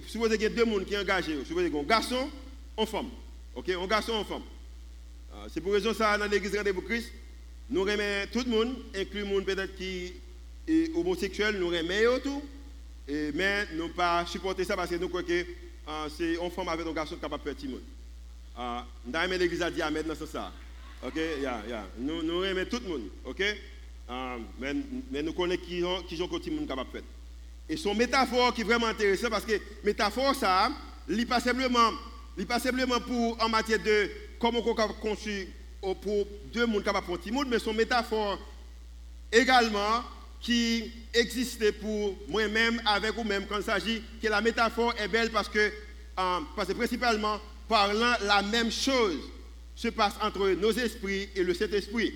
supposé 0.07 0.37
qu'il 0.37 0.43
y 0.43 0.45
a 0.45 0.49
deux 0.49 0.65
personnes 0.65 0.85
qui 0.85 0.93
sont 0.93 0.99
engagés. 0.99 1.45
Supposé 1.45 1.69
qu'il 1.69 1.77
y 1.77 1.79
a 1.79 1.83
garçon, 1.83 2.29
une 2.77 2.85
femme. 2.85 3.09
Ok, 3.55 3.69
un 3.69 3.87
garçon, 3.87 4.19
une 4.19 4.25
femme. 4.25 4.43
Ah, 5.33 5.45
c'est 5.53 5.61
pour 5.61 5.73
raison 5.73 5.93
ça, 5.93 6.17
dans 6.17 6.25
l'église 6.25 6.55
Rendez-vous 6.55 6.81
Christ, 6.81 7.11
nous 7.69 7.81
remettons 7.81 8.39
tout 8.39 8.45
le 8.45 8.51
monde, 8.51 8.75
inclus 8.95 9.19
le 9.21 9.25
monde 9.25 9.45
peut-être 9.45 9.75
qui 9.75 10.13
est 10.67 10.95
homosexuel, 10.95 11.57
nous 11.57 11.67
remettons 11.67 12.19
tout. 12.19 12.43
Mais 13.07 13.67
nous 13.73 13.87
ne 13.87 13.93
pas 13.93 14.25
supporter 14.25 14.63
ça 14.63 14.75
parce 14.75 14.89
que 14.89 14.95
nous 14.95 15.09
croyons 15.09 15.27
que 15.27 15.41
uh, 15.41 16.09
c'est 16.15 16.35
une 16.35 16.51
femme 16.51 16.69
avec 16.69 16.87
un 16.87 16.93
garçon 16.93 17.15
capable 17.17 17.43
de 17.43 17.49
faire 17.49 17.69
tout 17.69 17.79
Uh, 18.55 18.83
nous 19.07 19.15
avons 19.15 19.35
l'église 19.35 19.63
à 19.63 19.71
dire 19.71 19.87
Amen 19.87 20.05
dans 20.05 20.13
ce. 20.13 20.25
Ok, 20.25 21.15
yeah, 21.15 21.63
yeah. 21.67 21.87
Nous, 21.97 22.21
nous 22.21 22.39
remettons 22.39 22.77
tout 22.77 22.83
le 22.83 22.89
monde. 22.89 23.09
Ok, 23.25 23.43
mais, 24.59 25.23
nous 25.23 25.33
connaissons 25.33 25.61
qui, 25.63 25.81
sont 25.81 26.03
qui 26.03 26.15
sont 26.15 26.65
capables 26.67 26.89
de 26.91 26.97
faire. 26.99 27.01
Et 27.67 27.77
son 27.77 27.95
métaphore 27.95 28.53
qui 28.53 28.61
est 28.61 28.63
vraiment 28.63 28.87
intéressant 28.87 29.29
parce 29.29 29.45
que 29.45 29.59
métaphore 29.83 30.35
ça, 30.35 30.69
n'est 31.07 31.25
pas 31.25 31.39
simplement, 31.39 31.91
pas 32.47 32.59
simplement 32.59 32.99
pour 32.99 33.41
en 33.43 33.49
matière 33.49 33.79
de 33.79 34.09
comment 34.39 34.59
on 34.59 34.75
peut 34.75 34.93
construire 35.01 35.47
pour 36.01 36.27
deux 36.53 36.65
mondes 36.65 36.83
capables 36.83 37.07
de 37.23 37.31
monde, 37.31 37.47
mais 37.49 37.59
son 37.59 37.73
métaphore 37.73 38.39
également 39.31 40.03
qui 40.41 40.91
existait 41.13 41.71
pour 41.71 42.17
moi-même 42.27 42.81
avec 42.85 43.13
vous-même 43.15 43.45
quand 43.47 43.57
il 43.57 43.63
s'agit 43.63 44.03
que 44.21 44.27
la 44.27 44.41
métaphore 44.41 44.93
est 44.97 45.07
belle 45.07 45.31
parce 45.31 45.47
que, 45.49 45.71
parce 46.15 46.67
que 46.67 46.73
principalement 46.73 47.39
parlant 47.67 48.13
la 48.21 48.41
même 48.41 48.71
chose 48.71 49.19
se 49.75 49.87
passe 49.87 50.13
entre 50.21 50.49
nos 50.49 50.71
esprits 50.71 51.29
et 51.35 51.43
le 51.43 51.53
Saint-Esprit. 51.53 52.13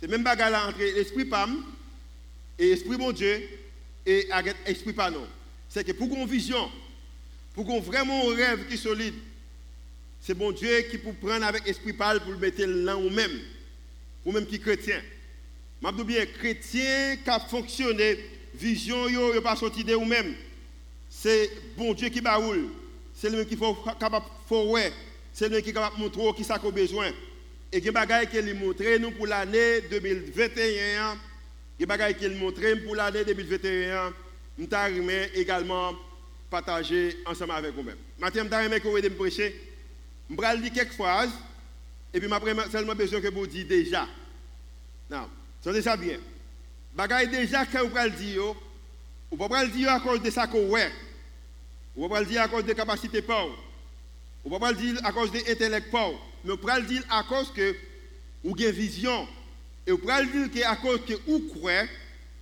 C'est 0.00 0.08
même 0.08 0.22
bagarre 0.22 0.68
entre 0.68 0.78
l'esprit 0.78 1.24
Pam 1.24 1.62
et 2.58 2.70
l'esprit 2.70 2.96
mon 2.96 3.12
Dieu 3.12 3.42
et 4.06 4.26
avec 4.30 4.56
esprit 4.66 4.92
pas 4.92 5.10
non. 5.10 5.26
C'est 5.68 5.84
que 5.84 5.92
pour 5.92 6.08
qu'on 6.08 6.24
vision, 6.24 6.70
pour 7.54 7.66
qu'on 7.66 7.80
vraiment 7.80 8.24
rêve 8.26 8.66
qui 8.66 8.74
est 8.74 8.78
solide, 8.78 9.14
c'est 10.28 10.34
bon 10.34 10.52
Dieu 10.52 10.82
qui 10.90 10.98
peut 10.98 11.14
prendre 11.14 11.46
avec 11.46 11.66
esprit 11.66 11.94
pâle 11.94 12.20
pour 12.20 12.32
le 12.32 12.38
mettre 12.38 12.62
là 12.62 12.98
ou 12.98 13.08
même, 13.08 13.40
ou 14.26 14.30
même 14.30 14.44
qui 14.44 14.60
chrétien. 14.60 15.00
Je 15.82 15.90
dis 15.90 16.04
bien, 16.04 16.26
chrétien 16.26 17.16
qui 17.16 17.30
a 17.30 17.40
fonctionné, 17.40 18.18
vision, 18.54 19.08
yo, 19.08 19.32
yo 19.32 19.40
pas 19.40 19.56
sorti 19.56 19.82
de 19.82 19.94
ou 19.94 20.04
même. 20.04 20.34
C'est 21.08 21.50
bon 21.78 21.94
Dieu 21.94 22.10
qui 22.10 22.20
baoule. 22.20 22.68
C'est 23.14 23.30
lui 23.30 23.46
qui 23.46 23.56
faut 23.56 23.72
capable 23.98 24.26
ouais. 24.50 24.92
C'est 25.32 25.48
lui 25.48 25.62
qui 25.62 25.70
est 25.70 25.72
capable 25.72 25.96
de 25.96 26.02
montrer 26.02 26.34
qui 26.36 26.44
ça 26.44 26.56
a 26.56 26.70
besoin. 26.70 27.10
Et 27.72 27.80
qui 27.80 27.90
bagaille 27.90 28.28
qu'il 28.28 28.54
montre 28.54 28.98
nous 28.98 29.12
pour 29.12 29.26
l'année 29.26 29.80
2021 29.90 31.16
il 31.80 31.88
y 31.88 31.90
a 31.90 32.08
des 32.08 32.14
qu'il 32.14 32.34
montre 32.36 32.84
pour 32.84 32.94
l'année 32.96 33.24
2021. 33.24 34.12
Nous 34.58 34.68
avons 34.72 35.08
également 35.34 35.94
partager 36.50 37.16
ensemble 37.24 37.52
avec 37.52 37.74
vous-même. 37.74 37.96
Maintenant, 38.18 38.42
je 38.44 38.68
vais 38.68 39.08
vous 39.08 39.14
prêcher. 39.14 39.67
Je 40.30 40.36
vais 40.36 40.58
dire 40.58 40.72
quelques 40.72 40.92
phrases. 40.92 41.30
Et 42.12 42.20
puis, 42.20 42.28
je 42.28 42.70
seulement 42.70 42.94
besoin 42.94 43.20
que 43.20 43.28
vous 43.28 43.46
dites 43.46 43.68
déjà. 43.68 44.06
Non, 45.10 45.28
c'est 45.62 45.82
ça 45.82 45.96
bien. 45.96 46.18
Bagaille 46.94 47.28
déjà 47.28 47.64
que 47.64 47.78
vous 47.78 47.88
pouvez 47.88 48.10
dire, 48.10 48.42
vous 48.42 48.56
ne 49.32 49.36
pouvez 49.36 49.48
pas 49.48 49.64
le 49.64 49.70
dire 49.70 49.90
à 49.90 50.00
cause 50.00 50.22
de 50.22 50.30
ça 50.30 50.46
que 50.46 50.56
vous 50.56 50.76
ne 52.04 52.08
pouvez 52.08 52.08
pas 52.08 52.20
le 52.20 52.26
dire 52.26 52.42
à 52.42 52.48
cause 52.48 52.64
de 52.64 52.72
capacité 52.72 53.22
pas. 53.22 53.44
Vous 53.44 54.50
ne 54.50 54.58
pouvez 54.58 54.60
pas 54.60 54.72
le 54.72 54.76
dire 54.76 55.00
à 55.04 55.12
cause 55.12 55.30
de 55.32 55.38
l'intellect 55.38 55.90
pas. 55.90 56.10
Mais 56.44 56.50
vous 56.52 56.56
pouvez 56.56 56.80
le 56.80 56.86
dire 56.86 57.02
à 57.10 57.22
cause 57.24 57.52
que 57.52 57.76
vous 58.44 58.54
avez 58.54 58.64
une 58.64 58.70
vision 58.70 59.28
et 59.86 59.90
vous 59.90 59.98
pouvez 59.98 60.26
dire 60.26 60.50
qu'à 60.62 60.76
cause 60.76 61.00
que 61.06 61.14
vous 61.26 61.48
croyez 61.48 61.88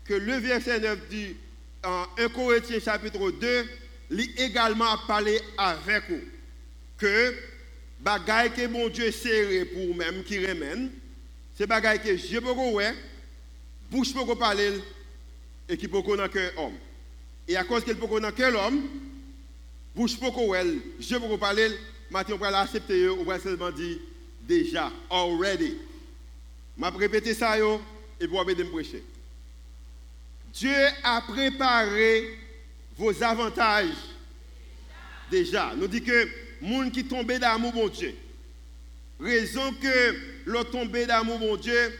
que 0.05 0.15
le 0.15 0.35
verset 0.35 0.81
9 0.81 1.09
dit 1.09 1.37
en 1.85 2.05
1 2.19 2.29
Corinthiens 2.29 2.81
chapitre 2.81 3.31
2, 3.31 3.69
lit 4.11 4.35
également 4.39 4.97
parler 5.07 5.41
avec 5.57 6.09
vous. 6.09 6.21
Que 6.99 7.35
bagaille 8.01 8.53
que 8.53 8.67
mon 8.67 8.89
Dieu 8.89 9.11
serré 9.11 9.65
pour 9.65 9.87
vous-même 9.87 10.23
qui 10.25 10.45
remène, 10.45 10.91
c'est 11.57 11.67
bagaille 11.67 12.01
que 12.01 12.17
je 12.17 12.39
peux 12.39 12.53
voir, 12.53 12.93
bouche 13.91 14.13
peut 14.13 14.35
parler 14.35 14.73
et 15.69 15.77
qui 15.77 15.89
peut 15.89 16.03
connaître 16.03 16.35
cœur 16.35 16.53
homme. 16.59 16.77
Et 17.49 17.57
à 17.57 17.65
cause 17.65 17.85
qu'il 17.85 17.97
peut 17.97 18.07
connaître 18.07 18.37
cœur 18.37 18.55
homme, 18.67 18.83
bouche 19.95 20.19
peut 20.19 20.27
voir, 20.27 20.65
je 21.01 21.17
peux 21.17 21.39
parler, 21.39 21.69
maintenant 22.11 22.37
on 22.37 22.39
va 22.39 22.51
l'accepter, 22.51 23.09
on 23.09 23.25
va 23.25 23.39
seulement 23.41 23.71
dire 23.71 23.99
déjà, 24.43 24.93
already. 25.11 25.77
Vais 26.79 26.89
répéter 26.89 27.35
ça 27.35 27.57
et 27.59 28.29
pour 28.29 28.45
me 28.45 28.71
prêcher. 28.71 29.03
Dieu 30.53 30.75
a 31.03 31.21
préparé 31.23 32.39
vos 32.97 33.23
avantages 33.23 33.89
déjà. 35.31 35.75
Nous 35.77 35.87
dit 35.87 36.03
que 36.03 36.29
monde 36.61 36.93
qui 36.93 37.05
tombe 37.05 37.33
d'amour 37.33 37.75
mon 37.75 37.89
Dieu. 37.89 38.15
Raison 39.21 39.73
que 39.81 40.15
le 40.45 40.65
tombé 40.65 41.07
d'amour 41.07 41.39
mon 41.39 41.57
Dieu 41.57 41.99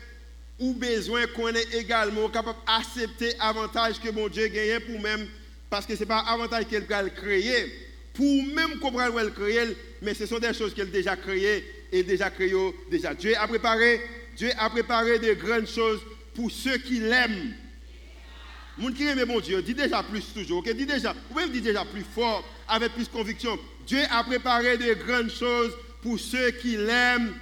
ou 0.59 0.75
besoin 0.75 1.27
qu'on 1.29 1.49
est 1.49 1.75
également 1.75 2.29
capable 2.29 2.59
d'accepter 2.67 3.35
avantage 3.41 4.01
que 4.01 4.11
mon 4.11 4.29
Dieu 4.29 4.49
gagne 4.49 4.81
pour 4.81 5.01
même 5.01 5.27
parce 5.71 5.87
que 5.87 5.95
ce 5.95 6.01
n'est 6.01 6.07
pas 6.07 6.21
avantage 6.21 6.67
qu'il 6.67 6.85
a 6.91 7.09
créé 7.11 7.73
pour 8.15 8.43
même 8.55 8.79
comprendre 8.79 9.15
où 9.15 9.19
elle 9.19 9.33
crée, 9.33 9.77
mais 10.01 10.15
ce 10.15 10.25
sont 10.25 10.39
des 10.39 10.55
choses 10.55 10.75
qu'elle 10.75 10.91
déjà 10.91 11.17
créées 11.17 11.65
et 11.93 12.03
déjà 12.03 12.31
créées 12.31 12.55
déjà. 12.91 13.13
Dieu 13.15 13.35
a 13.37 13.47
préparé, 13.47 14.01
Dieu 14.37 14.51
a 14.59 14.71
préparé 14.71 15.19
de 15.19 15.35
grandes 15.35 15.69
choses 15.69 16.01
pour 16.35 16.51
ceux 16.51 16.79
qui 16.79 17.01
l'aiment. 17.01 17.55
Moun 18.79 18.95
qui 18.95 19.07
aime 19.07 19.25
bon 19.25 19.41
Dieu, 19.41 19.63
dit 19.63 19.75
déjà 19.75 20.03
plus 20.03 20.25
toujours, 20.35 20.59
ok? 20.59 20.71
Dit 20.75 20.85
déjà, 20.85 21.13
vous 21.13 21.35
pouvez 21.35 21.49
dire 21.49 21.63
déjà 21.63 21.85
plus 21.85 22.05
fort, 22.15 22.45
avec 22.69 22.93
plus 22.93 23.09
conviction. 23.09 23.59
Dieu 23.87 24.03
a 24.11 24.25
préparé 24.25 24.77
de 24.77 24.95
grandes 24.95 25.31
choses 25.31 25.73
pour 26.03 26.19
ceux 26.19 26.51
qui 26.51 26.77
l'aiment. 26.77 27.35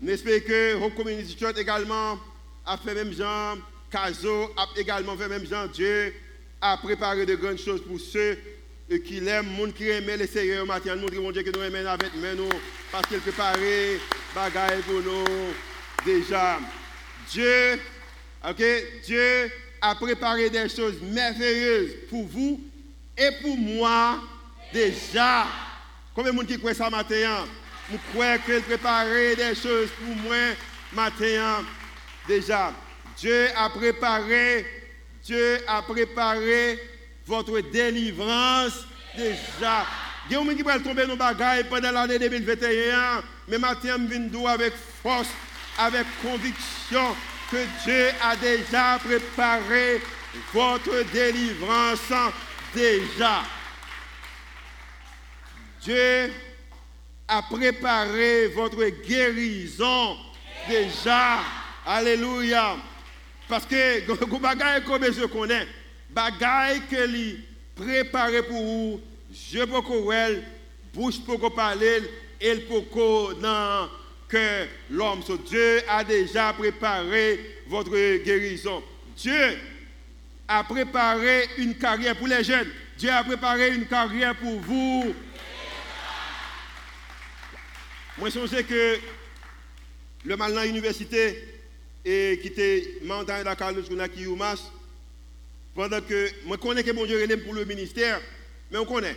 N'espère 0.00 0.42
que 0.42 0.76
Home 0.76 0.94
Community 0.94 1.36
Church 1.38 1.58
également 1.58 2.18
a 2.64 2.78
fait 2.78 2.94
même 2.94 3.12
genre, 3.12 3.58
Caso 3.90 4.50
a 4.56 4.66
également 4.76 5.14
fait 5.14 5.28
même 5.28 5.46
genre, 5.46 5.68
Dieu 5.68 6.14
a 6.58 6.78
préparé 6.78 7.26
de 7.26 7.34
grandes 7.34 7.58
choses 7.58 7.82
pour 7.82 8.00
ceux 8.00 8.38
qui 9.04 9.20
l'aiment, 9.20 9.46
monde 9.46 9.74
qui 9.74 9.88
aime 9.88 10.06
les 10.06 10.26
Seigneur 10.26 10.64
matin, 10.64 10.96
nous 10.96 11.20
mon 11.20 11.32
Dieu 11.32 11.42
que 11.42 11.50
nous 11.50 11.62
aimons 11.62 11.86
avec 11.86 12.14
nous, 12.14 12.48
parce 12.90 13.06
qu'il 13.08 13.20
prépare 13.20 13.56
bagaille 14.34 14.80
pour 14.82 15.02
nous 15.02 15.24
déjà. 16.04 16.58
Dieu, 17.30 17.78
ok, 18.48 18.62
Dieu 19.04 19.50
a 19.82 19.94
préparé 19.94 20.48
des 20.48 20.68
choses 20.70 21.00
merveilleuses 21.02 21.92
pour 22.08 22.24
vous 22.24 22.69
et 23.20 23.30
pour 23.42 23.56
moi 23.56 24.18
déjà. 24.72 25.46
Combien 26.14 26.32
de 26.32 26.36
monde 26.36 26.46
qui 26.46 26.58
croit 26.58 26.74
ça 26.74 26.88
matin? 26.88 27.44
Je 27.92 27.96
crois 28.12 28.38
qu'il 28.38 28.62
préparé 28.62 29.36
des 29.36 29.54
choses 29.54 29.90
pour 29.98 30.16
moi 30.16 30.36
matin 30.92 31.64
déjà. 32.26 32.72
Dieu 33.18 33.48
a 33.54 33.68
préparé, 33.68 34.64
Dieu 35.24 35.60
a 35.68 35.82
préparé 35.82 36.78
votre 37.26 37.60
délivrance 37.60 38.86
déjà. 39.16 39.84
Il 40.28 40.32
y 40.32 40.36
a 40.36 40.54
qui 40.54 40.64
peuvent 40.64 40.82
tomber 40.82 41.06
dans 41.06 41.16
bagailles 41.16 41.64
pendant 41.64 41.90
l'année 41.90 42.18
2021, 42.18 43.22
mais 43.48 43.58
matin, 43.58 43.96
je 43.98 44.16
viens 44.16 44.46
avec 44.46 44.72
force, 45.02 45.28
avec 45.78 46.06
conviction 46.22 47.14
que 47.50 47.64
Dieu 47.84 48.08
a 48.22 48.36
déjà 48.36 48.98
préparé 49.04 50.00
votre 50.52 51.02
délivrance 51.12 51.98
déjà. 52.74 53.42
Dieu 55.82 56.32
a 57.26 57.42
préparé 57.42 58.48
votre 58.48 58.84
guérison 59.06 60.16
déjà. 60.68 61.40
Alléluia. 61.86 62.76
Parce 63.48 63.66
que, 63.66 64.38
bagaille 64.40 64.84
comme 64.84 65.04
je 65.04 65.26
connais, 65.26 65.66
bagaille 66.10 66.82
que 66.90 67.06
lui 67.06 67.44
préparé 67.74 68.42
pour 68.42 68.62
vous, 68.62 69.00
je 69.32 69.64
peux 69.64 69.80
qu'on 69.80 70.12
bouche 70.92 71.20
pour 71.20 71.54
parler, 71.54 72.02
et 72.40 72.56
pour 72.60 72.84
dans 73.40 73.88
que 74.28 74.66
l'homme. 74.90 75.22
Dieu 75.46 75.82
a 75.88 76.04
déjà 76.04 76.52
préparé 76.52 77.58
votre 77.66 78.22
guérison. 78.22 78.82
Dieu 79.16 79.58
a 80.52 80.64
préparé 80.64 81.48
une 81.58 81.76
carrière 81.76 82.16
pour 82.16 82.26
les 82.26 82.42
jeunes. 82.42 82.68
Dieu 82.98 83.08
a 83.08 83.22
préparé 83.22 83.72
une 83.72 83.86
carrière 83.86 84.34
pour 84.34 84.58
vous. 84.58 85.14
Moi, 88.18 88.30
je 88.30 88.46
sais 88.48 88.64
que 88.64 88.98
le 90.24 90.36
mal 90.36 90.52
dans 90.52 90.62
l'université 90.62 91.44
et 92.04 92.40
qui 92.42 92.48
était 92.48 92.98
mandat 93.04 93.44
la 93.44 93.54
Carlos 93.54 93.82
pendant 95.72 96.00
que 96.00 96.28
moi 96.44 96.58
connais 96.58 96.82
que 96.82 96.90
mon 96.90 97.06
Dieu 97.06 97.22
est 97.22 97.36
pour 97.36 97.54
le 97.54 97.64
ministère, 97.64 98.20
mais 98.72 98.78
on 98.78 98.84
connaît. 98.84 99.16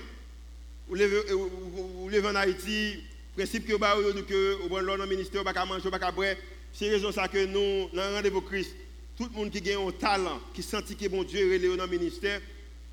Vous 0.88 0.96
levez 0.96 2.28
en 2.28 2.36
Haïti, 2.36 3.04
principe 3.36 3.66
que 3.66 3.74
vous 3.74 4.24
que 4.24 4.62
au 4.64 4.70
bon 4.70 5.08
ministère, 5.08 5.44
pas 5.44 5.66
manger, 5.66 5.90
pas 5.90 6.12
boire. 6.12 6.36
C'est 6.72 6.90
raison 6.90 7.12
ça 7.12 7.28
que 7.28 7.44
nous, 7.46 7.90
dans 7.92 8.08
le 8.08 8.16
rendez-vous 8.18 8.42
Christ, 8.42 8.76
tout 9.18 9.26
le 9.26 9.38
monde 9.38 9.52
qui 9.52 9.72
a 9.72 9.80
un 9.80 9.92
talent, 9.92 10.40
qui 10.54 10.64
sentit 10.64 10.96
que 10.96 11.08
bon 11.08 11.24
Dieu 11.24 11.54
est 11.54 11.78
dans 11.78 11.86
le 11.86 11.90
ministère, 11.90 12.42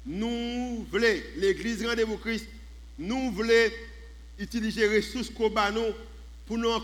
nous 0.07 0.87
voulons, 0.91 1.07
l'église 1.37 1.85
rendez-vous 1.87 2.19
Christ, 2.19 2.47
nous 2.99 3.31
voulons 3.33 3.71
utiliser 4.39 4.89
les 4.89 4.97
ressources 4.99 5.31
qu'on 5.31 5.51
pour 6.47 6.59
nous 6.59 6.71
en 6.71 6.81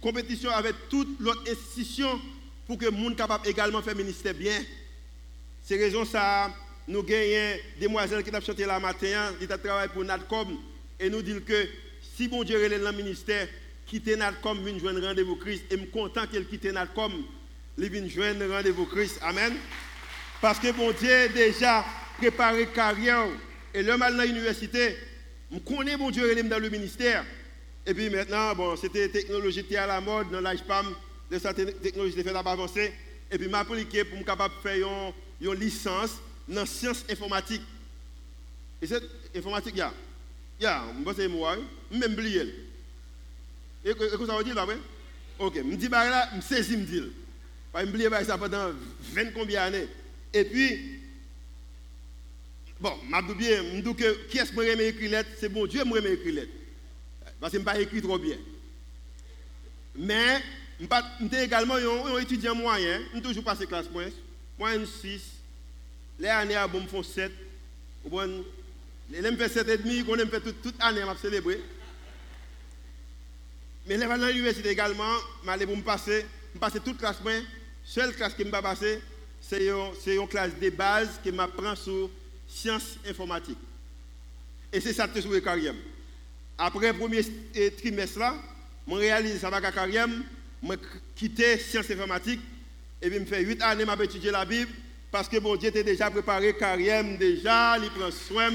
compétition 0.00 0.50
avec 0.50 0.74
toute 0.88 1.18
l'autre 1.20 1.42
institution 1.50 2.20
pour 2.66 2.78
que 2.78 2.84
le 2.84 2.90
monde 2.92 3.16
capable 3.16 3.48
également 3.48 3.82
faire 3.82 3.96
ministère 3.96 4.34
bien. 4.34 4.62
C'est 5.64 5.76
raison 5.76 6.04
ça, 6.04 6.54
nous 6.86 7.02
gagnons 7.02 7.58
des 7.78 7.86
demoiselles 7.86 8.22
qui 8.22 8.34
ont 8.34 8.40
chanté 8.40 8.64
la 8.64 8.78
matin, 8.80 9.34
qui 9.38 9.46
travaillé 9.46 9.88
pour 9.88 10.04
Natcom, 10.04 10.58
et 10.98 11.10
nous 11.10 11.22
disent 11.22 11.42
que 11.46 11.68
si 12.16 12.28
bon 12.28 12.44
Dieu 12.44 12.62
est 12.62 12.78
dans 12.78 12.90
le 12.90 12.96
ministère, 12.96 13.48
quitter 13.86 14.16
Natcom, 14.16 14.64
vient 14.64 14.78
joindre 14.78 15.06
rendez-vous 15.06 15.36
Christ, 15.36 15.64
et 15.70 15.76
je 15.76 15.80
suis 15.82 15.90
content 15.90 16.26
qu'elle 16.26 16.46
quitte 16.46 16.64
Natcom, 16.66 17.12
il 17.78 17.90
vient 17.90 18.08
joindre 18.08 18.46
rendez-vous 18.50 18.86
Christ. 18.86 19.18
Amen. 19.22 19.54
Parce 20.40 20.58
que 20.58 20.72
bon 20.72 20.92
Dieu 20.92 21.28
déjà 21.34 21.84
préparé 22.18 22.66
carrière, 22.66 23.26
et 23.74 23.82
le 23.82 23.96
mal 23.96 24.16
dans 24.16 24.22
l'université, 24.24 24.96
je 25.50 25.58
connais 25.58 25.96
bon 25.96 26.10
Dieu 26.10 26.36
est 26.36 26.42
dans 26.42 26.58
le 26.58 26.68
ministère. 26.68 27.24
Et 27.86 27.94
puis 27.94 28.10
maintenant, 28.10 28.54
bon, 28.54 28.76
c'était 28.76 29.08
technologie 29.08 29.64
qui 29.64 29.76
à 29.76 29.86
la 29.86 30.00
mode 30.00 30.30
dans 30.30 30.40
l'âge 30.40 30.60
de 31.30 31.38
cette 31.38 31.82
technologie 31.82 32.14
qui 32.14 32.22
fait 32.22 32.34
avancer. 32.34 32.92
Et 33.30 33.38
puis 33.38 33.48
m'appliquer 33.48 34.04
pour 34.04 34.18
me 34.18 34.24
capable 34.24 34.54
faire 34.62 35.12
une, 35.40 35.54
licence 35.54 36.18
dans 36.46 36.66
sciences 36.66 37.04
informatiques. 37.10 37.62
Et 38.80 38.86
cette 38.86 39.04
informatique, 39.34 39.72
il 39.74 39.78
y 39.78 39.82
a, 39.82 39.92
il 40.60 40.64
y 40.64 40.66
a, 40.66 40.82
je 41.16 41.26
moi, 41.26 41.56
je 41.90 41.98
même 41.98 42.12
oublié. 42.12 42.54
Et 43.84 43.94
que 43.94 44.26
ça 44.26 44.36
veut 44.36 44.44
dire 44.44 44.54
là, 44.54 44.66
oui? 44.68 44.74
Ok, 45.38 45.54
je 45.56 45.76
dis, 45.76 45.88
bah 45.88 46.08
là, 46.08 46.28
je 46.36 46.40
saisis, 46.42 46.76
me 46.76 46.84
dis. 46.84 47.02
Je 47.74 47.80
me 47.80 47.88
oublié 47.88 48.08
ça 48.24 48.36
pendant 48.36 48.70
20 49.00 49.32
combien 49.32 49.70
d'années. 49.70 49.88
Et 50.34 50.44
puis, 50.44 51.00
bon, 52.80 52.92
je 53.02 53.16
me 53.16 53.34
bien, 53.34 53.62
je 53.76 53.80
dis 53.80 53.94
que 53.94 54.26
qui 54.28 54.38
est-ce 54.38 54.52
que 54.52 54.62
je 54.62 54.82
écrire 54.82 55.24
C'est 55.38 55.48
bon 55.48 55.66
Dieu 55.66 55.82
qui 55.82 55.88
m'a 55.88 55.98
écrit 56.00 56.48
parce 57.42 57.50
que 57.50 57.58
je 57.58 57.62
n'ai 57.62 57.64
pas 57.64 57.80
écrit 57.80 58.00
trop 58.00 58.18
bien. 58.18 58.36
Mais, 59.96 60.40
je 60.78 60.86
suis 61.26 61.36
également 61.42 61.74
un 61.74 62.18
étudiant 62.18 62.54
moyen. 62.54 63.00
Je 63.12 63.18
toujours 63.18 63.42
passé 63.42 63.66
classe 63.66 63.90
moins. 63.90 64.08
Moyenne 64.56 64.86
6. 64.86 65.20
Les 66.20 66.28
années 66.28 66.54
à 66.54 66.68
bon 66.68 66.86
font 66.86 67.02
7. 67.02 67.32
Les 69.10 69.26
années 69.26 69.36
fait 69.36 69.48
7 69.48 69.68
et 69.68 69.78
demi, 69.78 70.04
on 70.08 70.16
fait 70.16 70.40
toute, 70.40 70.76
année 70.78 71.02
à 71.02 71.16
célébrer. 71.16 71.60
Mais 73.88 73.96
les 73.96 74.06
dans 74.06 74.28
l'université 74.28 74.70
également, 74.70 75.16
je 75.44 75.64
pour 75.64 75.76
me 75.76 75.82
passer. 75.82 76.24
Je 76.54 76.60
passe 76.60 76.74
toute 76.84 76.98
classe 76.98 77.20
moins. 77.22 77.40
Seule 77.84 78.14
classe 78.14 78.32
je 78.38 78.44
vais 78.44 78.50
passer, 78.50 79.00
c'est 79.40 79.66
une 80.16 80.28
classe 80.28 80.52
de 80.60 80.70
base 80.70 81.20
que 81.24 81.30
m'apprend 81.30 81.74
sur 81.76 82.08
sciences 82.48 82.96
informatiques. 83.08 83.58
Et 84.72 84.80
c'est 84.80 84.92
ça 84.92 85.08
que 85.08 85.20
je 85.20 85.28
suis 85.28 85.42
carrière. 85.42 85.74
Après 86.56 86.92
le 86.92 86.98
premier 86.98 87.22
trimestre, 87.76 88.20
je 88.88 88.94
réalise 88.94 89.40
ça 89.40 89.50
va 89.50 89.60
carrière, 89.60 90.08
je 90.62 90.74
quitte 91.16 91.42
sciences 91.60 91.90
informatiques 91.90 92.40
et 93.00 93.10
puis 93.10 93.18
je 93.18 93.24
fais 93.24 93.42
8 93.42 93.62
années 93.62 93.84
à 93.88 94.04
étudier 94.04 94.30
la 94.30 94.44
Bible 94.44 94.70
parce 95.10 95.28
que 95.28 95.38
bon 95.38 95.56
Dieu 95.56 95.68
était 95.68 95.84
déjà 95.84 96.10
préparé 96.10 96.54
carrière 96.54 97.04
déjà, 97.18 97.76
il 97.78 97.90
prend 97.90 98.10
soin, 98.10 98.50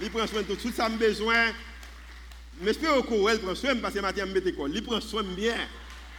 il 0.00 0.10
prend 0.10 0.26
soin 0.26 0.42
de 0.42 0.54
tout, 0.54 0.72
ça 0.72 0.88
me 0.88 0.96
besoin. 0.96 1.52
Mais 2.60 2.72
je 2.72 2.78
peux 2.78 2.88
au 2.90 3.02
courant, 3.02 3.30
il 3.30 3.40
prend 3.40 3.54
soin 3.54 3.76
parce 3.76 3.94
que 3.94 4.00
matin 4.00 4.24
je 4.26 4.48
école, 4.48 4.70
il 4.74 4.82
prend 4.82 5.00
soin 5.00 5.22
bien. 5.22 5.56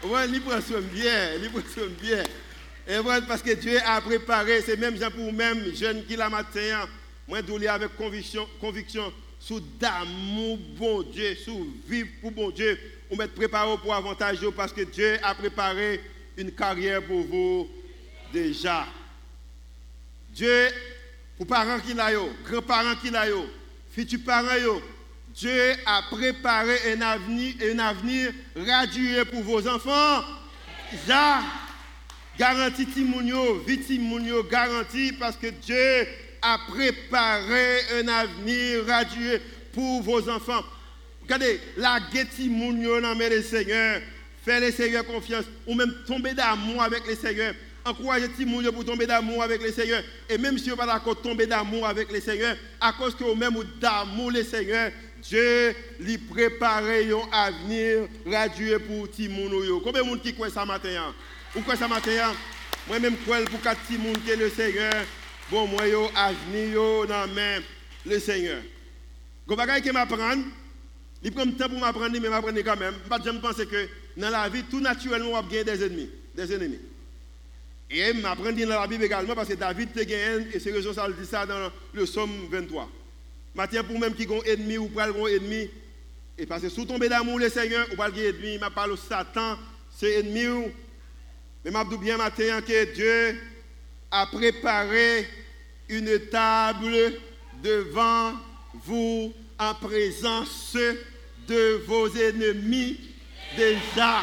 Ouais, 0.04 0.28
il 0.30 0.41
prend 0.41 0.62
soin 0.62 0.82
bien, 0.82 1.36
il 1.41 1.50
prend 1.50 1.62
soin 1.74 1.88
bien. 2.02 2.24
Et 2.88 2.98
voilà, 2.98 3.26
parce 3.26 3.42
que 3.42 3.54
Dieu 3.54 3.78
a 3.86 4.02
préparé, 4.02 4.62
c'est 4.62 4.78
même 4.78 4.98
gens 4.98 5.12
pour 5.12 5.32
même 5.32 5.76
jeunes 5.76 6.06
qui 6.06 6.15
la 6.15 6.30
matin, 6.30 6.88
moi 7.28 7.39
je 7.48 7.68
avec 7.68 7.96
conviction, 7.96 8.48
conviction 8.60 9.13
sous 9.39 9.60
d'amour, 9.80 10.58
bon 10.78 11.04
Dieu, 11.04 11.36
sous 11.36 11.68
vivre 11.88 12.10
pour 12.22 12.32
bon 12.32 12.50
Dieu, 12.50 12.78
ou 13.10 13.15
mettre 13.15 13.34
préparé 13.34 13.76
pour 13.82 13.94
avantage 13.94 14.39
parce 14.56 14.74
que 14.74 14.82
Dieu 14.82 15.18
a 15.24 15.34
préparé 15.36 16.02
une 16.38 16.52
carrière 16.52 17.04
pour 17.04 17.22
vous 17.22 17.68
déjà. 18.34 18.86
Dieu, 20.32 20.68
pour 21.38 21.48
parents 21.48 21.80
qui 21.80 21.94
l'ont, 21.94 22.30
grands-parents 22.46 22.96
qui 23.02 23.10
l'ont, 23.10 23.48
futurs 23.92 24.20
parents, 24.26 24.82
Dieu 25.36 25.74
a 25.86 26.02
préparé 26.10 26.94
un 26.94 27.02
avenir, 27.02 27.54
un 27.72 27.80
avenir 27.80 28.32
radieux 28.56 29.26
pour 29.26 29.44
vos 29.44 29.68
enfants. 29.68 30.24
Ça, 31.08 31.42
garantie 32.39 32.86
Timounio, 32.86 33.62
Timounio, 33.86 34.43
garantie 34.43 35.12
parce 35.12 35.36
que 35.36 35.47
Dieu 35.47 36.08
a 36.41 36.58
préparé 36.69 37.82
un 37.99 38.08
avenir 38.08 38.86
radieux 38.88 39.41
pour 39.73 40.02
vos 40.02 40.30
enfants. 40.30 40.63
Regardez, 41.23 41.60
la 41.75 41.99
guetti 42.12 42.47
mounio 42.49 43.02
dans 43.02 43.13
les 43.13 43.43
Seigneur, 43.43 44.02
faire 44.43 44.62
les 44.62 44.71
Seigneur 44.71 45.06
confiance, 45.06 45.45
ou 45.67 45.75
même 45.75 45.93
tomber 46.08 46.34
d'amour 46.34 46.82
avec 46.82 47.06
les 47.06 47.15
Seigneur. 47.15 47.54
encourager 47.86 48.28
les 48.38 48.63
gens 48.63 48.71
pour 48.71 48.86
tomber 48.86 49.06
d'amour 49.06 49.43
avec 49.43 49.62
le 49.62 49.71
Seigneur. 49.71 50.02
Et 50.30 50.38
même 50.38 50.58
si 50.58 50.69
vous 50.69 50.75
pas 50.78 50.86
d'accord 50.86 51.21
tomber 51.21 51.45
d'amour 51.45 51.86
avec 51.86 52.12
le 52.12 52.21
Seigneur, 52.21 52.56
à 52.80 52.93
cause 52.93 53.15
que 53.15 53.23
vous-même 53.23 53.54
d'amour 53.82 54.32
le 54.32 54.43
Seigneur, 54.43 54.91
Dieu 55.21 55.75
lui 55.99 56.17
prépare 56.17 56.84
un 56.84 57.32
avenir 57.32 58.08
radieux 58.25 58.80
pour 58.80 59.08
monde. 59.30 59.82
Combien 59.84 60.04
de 60.04 60.08
monde 60.08 60.21
qui 60.21 60.34
croit 60.34 60.49
ça 60.49 60.65
matin 60.65 60.89
hein? 60.97 61.13
Ou 61.56 61.62
quoi 61.62 61.76
ça 61.76 61.88
matin? 61.88 62.34
Moi-même, 62.88 63.18
crois 63.18 63.42
pour 63.46 63.62
quatre 63.62 63.80
monde 64.00 64.18
que 64.26 64.34
le 64.34 64.50
Seigneur, 64.50 64.94
bon, 65.50 65.68
moi, 65.68 65.88
yo, 65.88 66.10
avenir 66.16 67.08
dans 67.08 67.28
main 67.34 67.60
le 68.06 68.20
Seigneur. 68.20 68.62
Quand 69.48 69.56
bagage 69.56 69.82
qui 69.82 69.92
m'apprendre, 69.92 70.44
il 71.24 71.32
prend 71.32 71.46
le 71.46 71.54
temps 71.54 71.70
pour 71.70 71.80
m'apprendre, 71.80 72.18
mais 72.20 72.30
m'apprendre 72.30 72.60
quand 72.62 72.78
même. 72.78 72.96
Je 73.04 73.40
pense 73.40 73.56
que 73.56 73.90
dans 74.16 74.30
la 74.30 74.48
vie, 74.48 74.64
tout 74.64 74.80
naturellement, 74.80 75.30
on 75.30 75.42
va 75.42 75.42
gagner 75.42 75.64
des 75.64 75.84
ennemis. 75.84 76.10
Des 76.36 76.54
ennemis. 76.54 76.80
Et 77.90 78.14
m'apprendre 78.14 78.60
dans 78.60 78.70
la 78.70 78.88
Bible 78.88 79.04
également, 79.04 79.34
parce 79.34 79.50
que 79.50 79.56
David 79.56 79.92
te 79.94 80.04
gagné, 80.04 80.48
et 80.54 80.60
c'est 80.60 80.72
raison 80.72 80.94
ça 80.94 81.08
dit 81.10 81.26
ça 81.26 81.46
dans 81.46 81.72
le 81.94 82.06
psaume 82.06 82.48
23. 82.52 82.90
Maintenant, 83.56 83.84
pour 83.84 84.00
même 84.00 84.14
qui 84.14 84.28
ont 84.28 84.44
ennemi 84.44 84.78
ou 84.78 84.88
pas 84.88 85.10
un 85.10 85.26
ennemi, 85.26 85.70
et 86.38 86.46
parce 86.46 86.62
que 86.62 86.70
sous 86.70 86.86
tomber 86.86 87.10
d'amour 87.10 87.40
le 87.40 87.50
Seigneur, 87.50 87.88
ou 87.92 87.96
pas 87.96 88.10
ennemi, 88.10 88.60
m'a 88.60 88.70
parlé 88.70 88.96
Satan, 88.98 89.58
c'est 89.98 90.20
ennemi. 90.20 90.72
Mais 91.63 91.72
m'a 91.72 91.84
bien 91.84 92.17
que 92.62 92.93
Dieu 92.93 93.39
a 94.12 94.26
préparé 94.28 95.28
une 95.89 96.19
table 96.32 97.19
devant 97.62 98.34
vous 98.86 99.34
en 99.58 99.74
présence 99.76 100.78
de 101.48 101.82
vos 101.86 102.08
ennemis 102.15 103.00
déjà. 103.58 104.22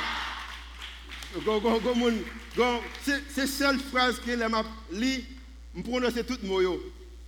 C'est 3.34 3.46
seule 3.46 3.78
phrase 3.78 4.18
que 4.20 4.34
m'a 4.48 4.64
lit, 4.92 5.24
je 5.76 5.82
prononce 5.82 6.14
tout 6.26 6.38
le 6.42 6.48
mot. 6.48 6.60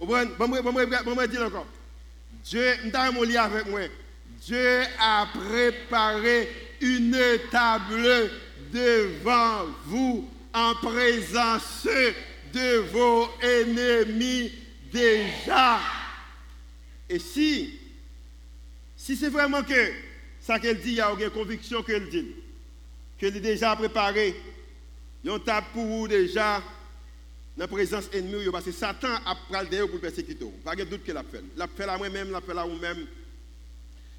Je 0.00 0.06
dire 1.26 1.42
encore. 1.42 1.66
Dieu, 2.44 2.74
avec 3.44 3.66
moi. 3.66 3.80
Dieu 4.40 4.82
a 4.98 5.26
préparé 5.34 6.48
une 6.80 7.18
table 7.50 8.30
devant 8.72 9.66
vous 9.86 10.28
en 10.52 10.74
présence 10.74 11.86
de 12.52 12.78
vos 12.90 13.28
ennemis 13.42 14.52
déjà. 14.92 15.80
Et 17.08 17.18
si, 17.18 17.78
si 18.96 19.16
c'est 19.16 19.28
vraiment 19.28 19.62
que 19.62 19.92
ça 20.40 20.58
qu'elle 20.58 20.80
dit, 20.80 20.90
il 20.90 20.96
y 20.96 21.00
a 21.00 21.10
une 21.10 21.30
conviction 21.30 21.82
qu'elle 21.82 22.08
dit, 22.08 22.34
qu'elle 23.18 23.36
est 23.36 23.40
déjà 23.40 23.74
préparé, 23.76 24.34
une 25.24 25.40
table 25.40 25.66
pour 25.72 25.84
vous 25.84 26.08
déjà 26.08 26.62
dans 27.56 27.64
la 27.64 27.68
présence 27.68 28.08
ennemie, 28.12 28.50
parce 28.52 28.64
que 28.64 28.72
Satan 28.72 29.14
a 29.26 29.34
pris 29.34 29.68
d'ailleurs 29.68 29.90
pour 29.90 30.00
persécuter. 30.00 30.46
Pas 30.64 30.76
de 30.76 30.84
doute 30.84 31.04
qu'elle 31.04 31.16
a 31.16 31.24
fait. 31.24 31.42
Elle 31.56 31.62
a 31.62 31.66
fait 31.66 31.84
à 31.84 31.98
moi-même, 31.98 32.28
elle 32.28 32.34
a 32.34 32.40
fait 32.40 32.56
à 32.56 32.64
vous-même. 32.64 33.06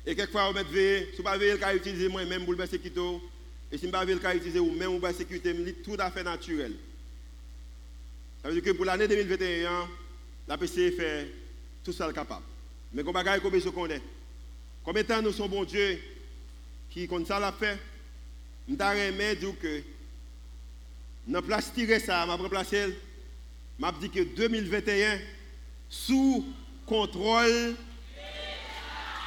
Et 0.06 0.16
quelquefois, 0.16 0.50
vous 0.50 0.56
mettez 0.56 0.72
veillé, 0.72 1.08
si 1.16 1.22
vous 1.22 1.30
ne 1.30 1.56
pas 1.56 1.76
utiliser 1.76 2.10
moi-même 2.10 2.44
pour 2.44 2.52
le 2.52 2.58
persécuter, 2.58 3.02
et 3.72 3.78
si 3.78 3.86
vous 3.86 3.92
ne 3.92 4.00
pouvez 4.00 4.16
pas 4.16 4.36
utiliser 4.36 4.60
vous-même 4.60 4.92
pour 4.92 5.02
persécuter, 5.02 5.56
c'est 5.66 5.84
tout 5.84 5.98
à 6.00 6.10
fait 6.10 6.24
naturel. 6.24 6.74
Ça 8.42 8.50
veut 8.50 8.56
dire 8.56 8.64
que 8.64 8.76
pour 8.76 8.86
l'année 8.86 9.08
2021, 9.08 9.88
la 10.48 10.58
PC 10.58 10.92
fait 10.92 11.28
tout 11.84 11.94
ça 11.94 12.12
capable. 12.12 12.46
Mais 12.94 13.04
comme 13.04 13.14
bagaille 13.14 13.42
comme 13.42 13.60
je 13.60 13.70
connais. 13.70 14.02
Combien 14.84 15.04
de 15.04 15.08
temps 15.08 15.22
nous 15.22 15.32
sommes 15.32 15.52
bon 15.52 15.64
Dieu 15.64 16.00
qui 16.90 17.08
comme 17.08 17.26
ça 17.26 17.40
l'a 17.40 17.52
fait 17.52 17.78
Nous 18.68 18.78
avons 18.80 19.34
dire 19.36 19.60
que 19.62 19.82
dans 21.28 21.42
place 21.44 21.72
tirer 21.72 22.00
ça, 22.00 22.26
m'a 22.26 22.36
remplacé 22.36 22.98
m'a 23.78 23.92
dit 23.92 24.10
que 24.10 24.22
2021 24.36 25.20
sous 25.90 26.46
contrôle 26.86 27.76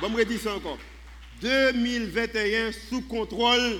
Bon, 0.00 0.10
je 0.18 0.24
dire 0.24 0.40
ça 0.40 0.56
encore. 0.56 0.78
2021 1.42 2.72
sous 2.72 3.02
contrôle. 3.02 3.78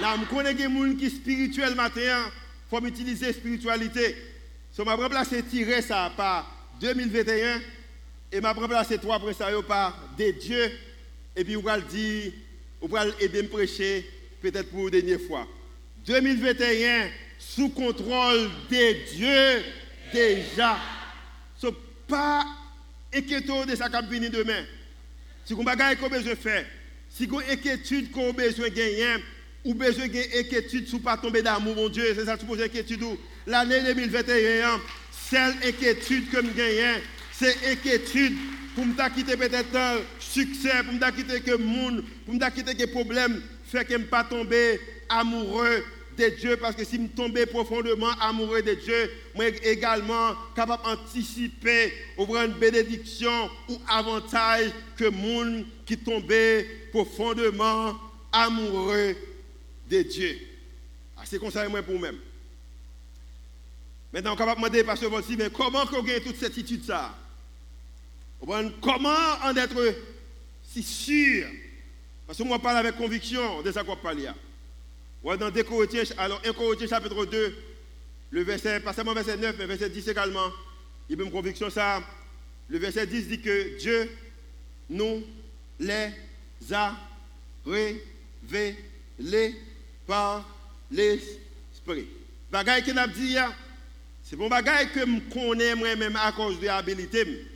Là, 0.00 0.16
je 0.18 0.24
connais 0.24 0.54
des 0.54 0.64
gens 0.64 0.96
qui 0.96 1.10
sont 1.10 1.16
spirituels 1.16 1.74
matin, 1.74 2.00
il 2.00 2.30
faut 2.70 2.84
utiliser 2.86 3.26
la 3.26 3.32
spiritualité. 3.32 4.16
Je 4.76 4.82
vais 4.82 4.90
remplacer 4.90 5.42
tirer 5.42 5.82
ça 5.82 6.10
par 6.16 6.70
2021 6.80 7.58
et 7.58 7.62
je 8.32 8.40
vais 8.40 8.48
remplacer 8.48 8.98
trois 8.98 9.20
ça 9.34 9.48
par 9.66 9.98
des 10.16 10.32
dieux. 10.32 10.70
Et 11.36 11.44
puis, 11.44 11.56
on 11.56 11.62
va 11.62 11.78
dire, 11.78 12.32
on 12.80 12.88
va 12.88 13.04
aider 13.20 13.42
me 13.42 13.48
prêcher 13.48 14.08
peut-être 14.40 14.70
pour 14.70 14.86
la 14.86 14.90
dernière 14.92 15.20
fois. 15.20 15.46
2021 16.06 17.08
sous 17.38 17.68
contrôle 17.68 18.50
des 18.70 18.94
dieux 19.14 19.62
déjà. 20.12 20.78
So, 21.58 21.72
pas 22.08 22.44
inquiétant 23.14 23.66
de 23.66 23.76
ça 23.76 23.88
qui 23.88 24.20
demain. 24.20 24.64
Si 25.44 25.52
vous 25.52 25.68
avez 25.68 25.96
besoin 25.96 26.32
de 26.32 26.38
faire, 26.38 26.64
si 27.10 27.26
vous 27.26 27.40
avez 27.40 27.52
inquiétude 27.52 28.10
qu'on 28.10 28.32
besoin 28.32 28.68
de 28.68 28.74
gagner, 28.74 29.16
ou 29.64 29.74
besoin 29.74 30.08
d'inquiétude 30.08 30.88
sur 30.88 31.00
pas 31.00 31.16
tomber 31.16 31.42
d'amour, 31.42 31.76
mon 31.76 31.88
Dieu, 31.88 32.04
c'est 32.14 32.24
ça 32.24 32.36
que 32.36 32.44
vous 32.44 32.60
inquiétude. 32.60 33.04
L'année 33.46 33.80
2021, 33.82 34.80
celle 35.30 35.54
inquiétude 35.64 36.30
que 36.30 36.38
je 36.38 36.50
gagne, 36.50 37.00
c'est 37.32 37.56
inquiétude 37.70 38.36
pour 38.74 38.86
me 38.86 39.14
quitter 39.14 39.36
peut-être 39.36 39.76
un 39.76 39.98
succès, 40.18 40.82
pour 40.84 40.94
me 40.94 41.10
quitter 41.16 41.40
que 41.40 41.56
monde, 41.56 42.04
pour 42.24 42.34
me 42.34 42.50
quitter 42.50 42.74
que 42.74 42.90
problème, 42.90 43.42
fait 43.66 43.84
que 43.84 43.92
je 43.92 43.98
ne 43.98 44.04
pas 44.04 44.24
tomber 44.24 44.80
amoureux 45.08 45.84
de 46.18 46.28
Dieu, 46.28 46.56
parce 46.56 46.76
que 46.76 46.84
si 46.84 46.96
je 46.96 47.06
tombe 47.16 47.38
profondément 47.46 48.10
amoureux 48.20 48.62
de 48.62 48.74
Dieu, 48.74 49.10
moi 49.34 49.46
également 49.62 50.34
capable 50.54 50.82
d'anticiper 50.84 51.92
une 52.18 52.52
bénédiction 52.58 53.50
ou 53.68 53.78
avantage 53.88 54.70
que 54.96 55.08
monde 55.08 55.64
qui 55.86 55.96
tombe 55.96 56.32
profondément 56.92 57.96
amoureux 58.32 59.16
de 59.92 60.02
Dieu. 60.02 60.38
Ah, 61.16 61.22
c'est 61.24 61.38
comme 61.38 61.50
ça 61.50 61.68
moi 61.68 61.82
pour 61.82 61.98
moi-même. 61.98 62.18
Maintenant, 64.12 64.32
on 64.32 64.36
capable 64.36 64.60
de 64.60 64.66
demander, 64.66 64.84
Pasteur 64.84 65.10
Volsi, 65.10 65.36
mais 65.36 65.50
comment 65.50 65.86
qu'on 65.86 66.02
gagne 66.02 66.20
toute 66.20 66.36
cette 66.36 66.52
attitude 66.52 66.84
ça 66.84 67.16
Comment 68.80 69.38
en 69.44 69.56
être 69.56 69.94
si 70.64 70.82
sûr? 70.82 71.46
Parce 72.26 72.38
que 72.38 72.42
moi, 72.42 72.58
parle 72.58 72.78
avec 72.78 72.96
conviction 72.96 73.62
de 73.62 73.70
ça 73.70 73.84
qu'on 73.84 73.96
parle 73.96 74.34
dans 75.38 75.50
2 75.50 75.62
Corinthiens, 75.62 76.02
alors 76.18 76.42
1 76.44 76.52
Corinthiens 76.52 76.88
chapitre 76.88 77.24
2, 77.24 77.56
le 78.30 78.42
verset, 78.42 78.80
pas 78.80 78.92
seulement 78.92 79.14
verset 79.14 79.36
9, 79.36 79.56
mais 79.58 79.66
verset 79.66 79.90
10 79.90 80.08
également, 80.08 80.50
il 81.08 81.16
y 81.16 81.20
a 81.20 81.24
une 81.24 81.30
conviction 81.30 81.70
ça. 81.70 82.02
Le 82.68 82.78
verset 82.78 83.06
10 83.06 83.28
dit 83.28 83.40
que 83.40 83.78
Dieu 83.78 84.10
nous 84.90 85.22
les 85.78 86.10
a 86.72 86.96
révélés 87.64 88.76
l'Esprit. 90.90 92.06
Bagaille 92.50 92.82
qu'il 92.82 92.98
a 92.98 93.06
dit, 93.06 93.36
c'est 94.22 94.36
bon 94.36 94.48
bagaille 94.48 94.90
que 94.92 95.00
je 95.00 95.32
connais 95.32 95.74
moi-même 95.74 96.16
à 96.16 96.32
cause 96.32 96.60
de 96.60 96.66
l'habilité. 96.66 97.46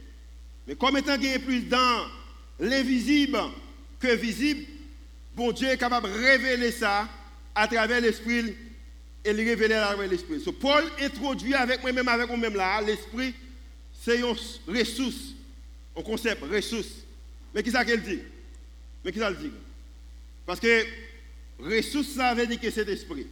Mais 0.66 0.74
comme 0.74 0.96
étant 0.96 1.18
qu'il 1.18 1.40
plus 1.40 1.62
dans 1.62 2.06
l'invisible 2.58 3.38
que 4.00 4.14
visible, 4.14 4.64
bon 5.34 5.52
Dieu 5.52 5.68
est 5.68 5.78
capable 5.78 6.08
de 6.08 6.14
révéler 6.14 6.72
ça 6.72 7.08
à 7.54 7.68
travers 7.68 8.00
l'esprit 8.00 8.54
et 9.24 9.32
le 9.32 9.44
révéler 9.44 9.74
à 9.74 9.86
travers 9.86 10.08
l'esprit. 10.08 10.40
So, 10.40 10.52
Paul 10.52 10.84
introduit 11.00 11.54
avec 11.54 11.82
moi-même, 11.82 12.08
avec 12.08 12.28
moi-même 12.28 12.54
là, 12.54 12.80
l'esprit, 12.80 13.34
c'est 14.02 14.18
une 14.18 14.26
ressource, 14.68 15.34
un 15.96 16.02
concept, 16.02 16.42
ressource. 16.42 16.88
Mais 17.54 17.62
qui 17.62 17.70
ça 17.70 17.84
qu'elle 17.84 18.02
dit? 18.02 18.20
Mais 19.04 19.12
qui 19.12 19.18
ça 19.18 19.30
le 19.30 19.36
dit? 19.36 19.52
Parce 20.44 20.60
que 20.60 20.84
ressource, 21.60 22.08
ça 22.08 22.34
veut 22.34 22.46
dire 22.46 22.60
que 22.60 22.70
c'est 22.70 22.84
l'esprit. 22.84 23.26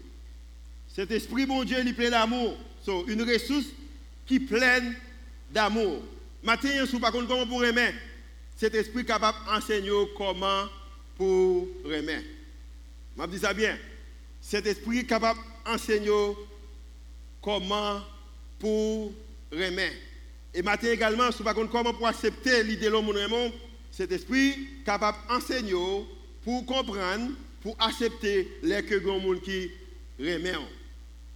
Cet 0.95 1.11
esprit, 1.11 1.47
mon 1.47 1.65
Dieu, 1.65 1.79
il 1.85 1.95
plein 1.95 2.11
d'amour. 2.11 2.57
So, 2.85 3.07
une 3.09 3.23
ressource 3.23 3.67
qui 4.27 4.41
pleine 4.41 4.95
d'amour. 5.51 6.03
Maintenant, 6.43 6.87
si 6.87 6.99
pas 6.99 7.11
comment 7.11 7.47
pour 7.47 7.61
remettre, 7.61 7.99
cet 8.57 8.75
esprit 8.75 9.05
capable 9.05 9.39
d'enseigner 9.47 9.91
comment 10.17 10.67
pour 11.17 11.67
remettre. 11.85 12.27
Je 13.19 13.27
dis 13.27 13.39
ça 13.39 13.55
bien 13.55 13.79
cet 14.45 14.67
esprit 14.67 15.07
capable 15.07 15.41
d'enseigner 15.65 16.37
comment 17.41 18.01
pour 18.59 19.13
remettre. 19.51 19.97
Et 20.53 20.63
maintenant 20.63 20.91
également, 20.91 21.33
si 21.33 21.43
vous 21.43 21.69
comment 21.69 21.95
pour 21.95 22.07
accepter 22.07 22.63
l'idée 22.63 22.87
de 22.87 22.91
l'homme 22.91 23.11
cet 23.91 24.13
esprit 24.13 24.69
capable 24.85 25.17
d'enseigner 25.29 26.05
pour 26.45 26.67
comprendre, 26.67 27.31
pour 27.65 27.75
accepter 27.81 28.59
les 28.63 28.83
que 28.83 28.97
grand 28.97 29.19
monde 29.19 29.41
qui 29.41 29.71
remet. 30.21 30.53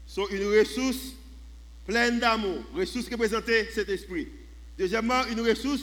C'est 0.07 0.31
une 0.31 0.47
ressource 0.59 1.15
pleine 1.87 2.21
d'amour, 2.21 2.59
ressource 2.77 3.07
qui 3.07 3.15
représente 3.15 3.47
cet 3.75 3.89
esprit. 3.89 4.29
Deuxièmement, 4.79 5.25
une 5.27 5.41
ressource 5.41 5.81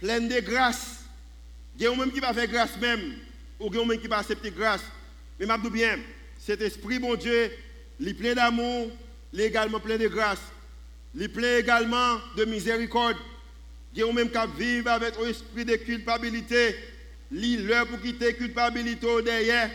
pleine 0.00 0.28
de 0.28 0.40
grâce. 0.40 1.04
Il 1.76 1.84
y 1.84 1.86
a 1.86 1.94
même 1.94 2.10
qui 2.10 2.18
va 2.18 2.34
faire 2.34 2.48
grâce 2.48 2.76
même, 2.78 3.14
ou 3.60 3.68
il 3.68 3.76
y 3.76 3.80
a 3.80 3.84
même 3.84 4.00
qui 4.00 4.08
va 4.08 4.18
accepter 4.18 4.50
grâce. 4.50 4.82
Mais 5.38 5.46
je 5.46 5.68
bien, 5.70 6.00
cet 6.36 6.60
esprit, 6.62 6.98
mon 6.98 7.14
Dieu, 7.14 7.52
il 8.00 8.08
est 8.08 8.14
plein 8.14 8.34
d'amour, 8.34 8.90
il 9.32 9.40
est 9.40 9.46
également 9.46 9.78
plein 9.78 9.98
de 9.98 10.08
grâce. 10.08 10.42
Il 11.14 11.22
est 11.22 11.28
plein 11.28 11.58
également 11.58 12.18
de 12.36 12.44
miséricorde. 12.44 13.16
Il 13.94 14.00
y 14.00 14.02
a 14.02 14.12
même 14.12 14.30
qui 14.30 14.38
vivre 14.58 14.90
avec 14.90 15.14
un 15.16 15.28
esprit 15.28 15.64
de 15.64 15.76
culpabilité. 15.76 16.74
Il 17.32 17.66
l'heure 17.66 17.86
pour 17.86 18.00
quitter 18.00 18.34
culpabilité 18.34 19.06
derrière. 19.24 19.70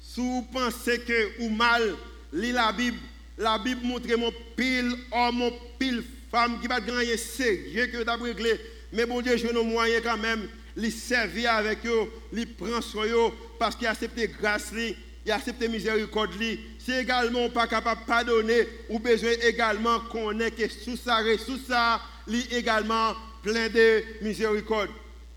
Si 0.00 0.20
vous 0.20 0.46
pensez 0.52 0.98
que 0.98 1.42
ou 1.42 1.48
mal, 1.50 1.94
lis 2.32 2.52
la 2.52 2.72
Bible. 2.72 2.98
La 3.36 3.58
Bible 3.58 3.84
montre 3.84 4.16
mon 4.16 4.32
pile 4.56 4.94
homme, 5.10 5.36
mon 5.36 5.52
pile 5.78 6.04
femme 6.30 6.60
qui 6.60 6.68
va 6.68 6.80
gagner 6.80 7.16
sérieux 7.16 7.86
que 7.86 7.96
vous 7.96 8.24
réglé. 8.24 8.60
Mais 8.92 9.06
bon 9.06 9.20
Dieu, 9.20 9.36
je 9.36 9.48
nos 9.48 9.64
moyens 9.64 10.02
quand 10.04 10.16
même. 10.16 10.48
Il 10.76 10.92
servir 10.92 11.52
avec 11.52 11.84
eux, 11.86 12.10
il 12.32 12.46
prend 12.54 12.80
soin 12.80 13.06
eux 13.06 13.32
parce 13.58 13.76
qu'il 13.76 13.86
accepté 13.86 14.28
grâce, 14.28 14.72
il 14.74 15.30
a 15.32 15.36
accepté 15.36 15.68
miséricorde. 15.68 16.30
C'est 16.78 17.02
également 17.02 17.48
pas 17.48 17.66
capable 17.66 18.02
de 18.02 18.06
pardonner, 18.06 18.68
ou 18.88 18.98
besoin 18.98 19.30
également 19.42 20.00
qu'on 20.00 20.38
ait 20.40 20.50
que 20.50 20.68
sous 20.68 20.96
ça, 20.96 21.20
sous 21.44 21.58
ça, 21.58 22.00
est 22.30 22.52
également 22.52 23.14
plein 23.42 23.68
de 23.68 24.02
miséricorde. 24.22 24.90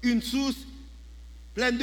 Une 0.03 0.21
source 0.21 0.57
pleine 1.57 1.79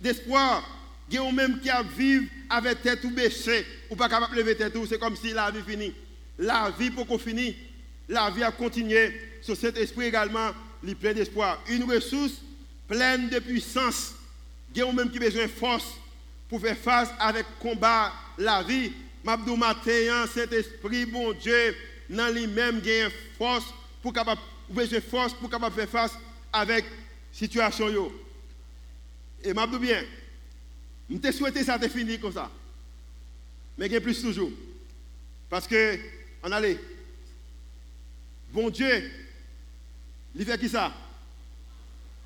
d'espoir. 0.00 0.66
Y 1.10 1.18
a 1.18 1.32
même 1.32 1.60
qui 1.60 1.68
a 1.68 1.82
vivre 1.82 2.26
avec 2.48 2.82
tête 2.82 3.04
ou 3.04 3.10
baissée, 3.10 3.66
ou 3.90 3.96
pas 3.96 4.08
capable 4.08 4.34
de 4.34 4.40
lever 4.40 4.56
tête 4.56 4.74
ou, 4.76 4.86
c'est 4.86 4.98
comme 4.98 5.16
si 5.16 5.32
la 5.32 5.50
vie 5.50 5.62
finit. 5.66 5.94
La 6.38 6.70
vie 6.78 6.90
pour 6.90 7.06
qu'on 7.06 7.18
finisse, 7.18 7.54
la 8.08 8.30
vie 8.30 8.42
a 8.42 8.50
continué. 8.50 9.20
Sur 9.42 9.56
cet 9.56 9.76
esprit 9.76 10.06
également, 10.06 10.50
il 10.82 10.90
est 10.90 10.94
plein 10.94 11.12
d'espoir. 11.12 11.62
Une 11.68 11.84
ressource 11.84 12.42
pleine 12.86 13.28
de 13.28 13.38
puissance. 13.38 14.14
Y 14.74 14.82
a 14.82 14.92
même 14.92 15.10
qui 15.10 15.18
besoin 15.18 15.44
de 15.44 15.48
force 15.48 15.94
pour 16.48 16.60
faire 16.60 16.76
face 16.76 17.10
avec 17.20 17.44
combat 17.60 18.12
la 18.38 18.62
vie. 18.62 18.92
Mabdou 19.24 19.56
matin, 19.56 20.26
cet 20.32 20.52
esprit, 20.52 21.04
bon 21.04 21.32
Dieu, 21.34 21.74
dans 22.08 22.32
lui-même, 22.32 22.78
a 22.78 23.10
force 23.36 23.66
pour 24.02 24.12
capable, 24.12 24.40
besoin 24.70 25.00
force 25.00 25.34
pour 25.34 25.50
faire 25.50 25.88
face 25.88 26.12
avec 26.52 26.84
situation. 27.32 28.10
Et 29.42 29.54
mabdou 29.54 29.78
bien, 29.78 30.04
je 31.10 31.16
te 31.16 31.32
souhaité 31.32 31.64
ça 31.64 31.78
te 31.78 31.88
finir 31.88 32.20
comme 32.20 32.32
ça. 32.32 32.50
Mais 33.76 33.86
il 33.86 33.92
y 33.92 33.96
a 33.96 34.00
plus 34.00 34.20
toujours. 34.20 34.50
Parce 35.48 35.66
que, 35.66 35.98
on 36.42 36.52
allait. 36.52 36.78
Bon 38.52 38.70
Dieu, 38.70 39.10
il 40.34 40.44
fait 40.44 40.58
qui 40.58 40.68
ça? 40.68 40.92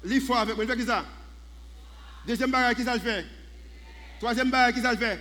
Il 0.05 0.21
faut 0.21 0.35
avec 0.35 0.57
moi, 0.57 0.65
il 0.65 0.71
fait 0.71 0.77
qui 0.77 0.87
ça? 0.87 1.05
Deuxième 2.27 2.51
barrière, 2.51 2.75
qui 2.75 2.85
ça 2.85 2.99
fait? 2.99 3.27
Troisième 4.19 4.51
barrière, 4.51 4.75
qui 4.75 4.83
ça 4.83 4.97
fait? 4.97 5.21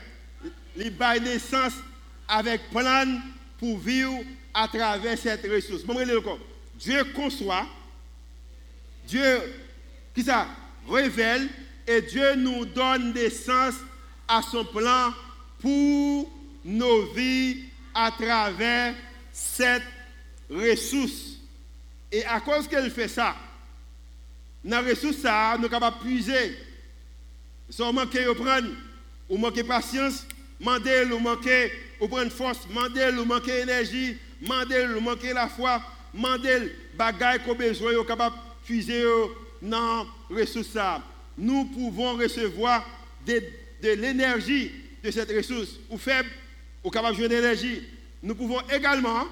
Il 0.76 0.96
bail 0.96 1.22
naissance 1.22 1.74
avec 2.28 2.70
plan 2.70 3.20
pour 3.60 3.78
vivre 3.80 4.24
à 4.54 4.68
travers 4.68 5.18
cette 5.18 5.44
ressource. 5.44 5.84
Bon, 5.84 5.98
Dieu 6.76 7.04
conçoit, 7.16 7.68
Dieu, 9.06 9.42
qui 10.16 10.24
ça? 10.24 10.48
Révèle 10.88 11.50
et 11.92 12.02
Dieu 12.02 12.36
nous 12.36 12.66
donne 12.66 13.14
naissance 13.14 13.76
à 14.28 14.42
son 14.42 14.64
plan 14.64 15.14
pour 15.60 16.32
nos 16.64 17.06
vies 17.14 17.66
à 17.94 18.12
travers 18.12 18.96
cette 19.34 19.84
ressource. 20.50 21.38
Et 22.12 22.24
à 22.26 22.39
cause 22.39 22.68
qu'elle 22.68 22.89
fait 22.92 23.10
ça, 23.10 23.36
dans 24.64 24.82
la 24.82 24.89
ressource, 24.89 25.18
nous 25.18 25.62
sommes 25.64 25.70
capables 25.70 25.98
de 25.98 26.04
puiser. 26.04 26.58
Si 27.70 27.82
on 27.82 27.92
manque 27.92 28.14
de 28.14 28.34
prendre, 28.34 28.70
ou 29.30 29.38
manque 29.38 29.64
patience, 29.64 30.26
mandez 30.60 31.10
ou 31.12 31.20
manquer, 31.20 31.72
ou 32.00 32.08
prendre 32.08 32.32
force, 32.32 32.60
mandez 32.70 33.12
ou 33.18 33.26
manquer 33.26 33.62
énergie, 33.62 34.18
mandez 34.42 34.88
ou 34.96 35.02
manquer 35.02 35.34
la 35.34 35.50
foi, 35.50 35.82
mandez 36.14 36.74
bagaille 36.96 37.44
qu'on 37.44 37.56
besoin, 37.56 37.92
capable 38.06 38.36
de 38.36 38.66
puiser 38.66 39.04
dans 39.62 40.06
la 40.30 40.39
ressource. 40.39 40.78
Nous 41.42 41.66
pouvons 41.66 42.18
recevoir 42.18 42.88
de, 43.26 43.42
de 43.82 43.89
l'énergie 43.94 44.72
de 45.04 45.10
cette 45.10 45.32
ressource, 45.32 45.80
ou 45.89 45.98
faible, 45.98 46.30
ou 46.84 46.92
capable 46.92 47.16
de 47.16 47.20
jouer 47.22 47.30
d'énergie. 47.30 47.82
Nous 48.22 48.36
pouvons 48.36 48.62
également 48.70 49.26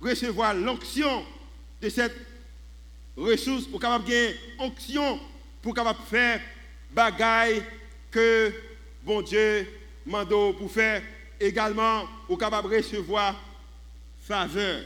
recevoir 0.00 0.54
l'onction 0.54 1.24
de 1.80 1.88
cette 1.88 2.14
ressource 3.16 3.64
pour 3.64 3.80
capable 3.80 4.04
gagner 4.04 4.36
onction 4.60 5.18
pour 5.60 5.74
capable 5.74 5.98
faire 6.08 6.40
bagaille 6.92 7.62
que 8.10 8.52
bon 9.02 9.20
Dieu 9.22 9.66
m'a 10.06 10.24
pour 10.24 10.70
faire 10.70 11.02
également 11.40 12.06
pour 12.28 12.38
capable 12.38 12.72
recevoir 12.72 13.34
faveur. 14.22 14.82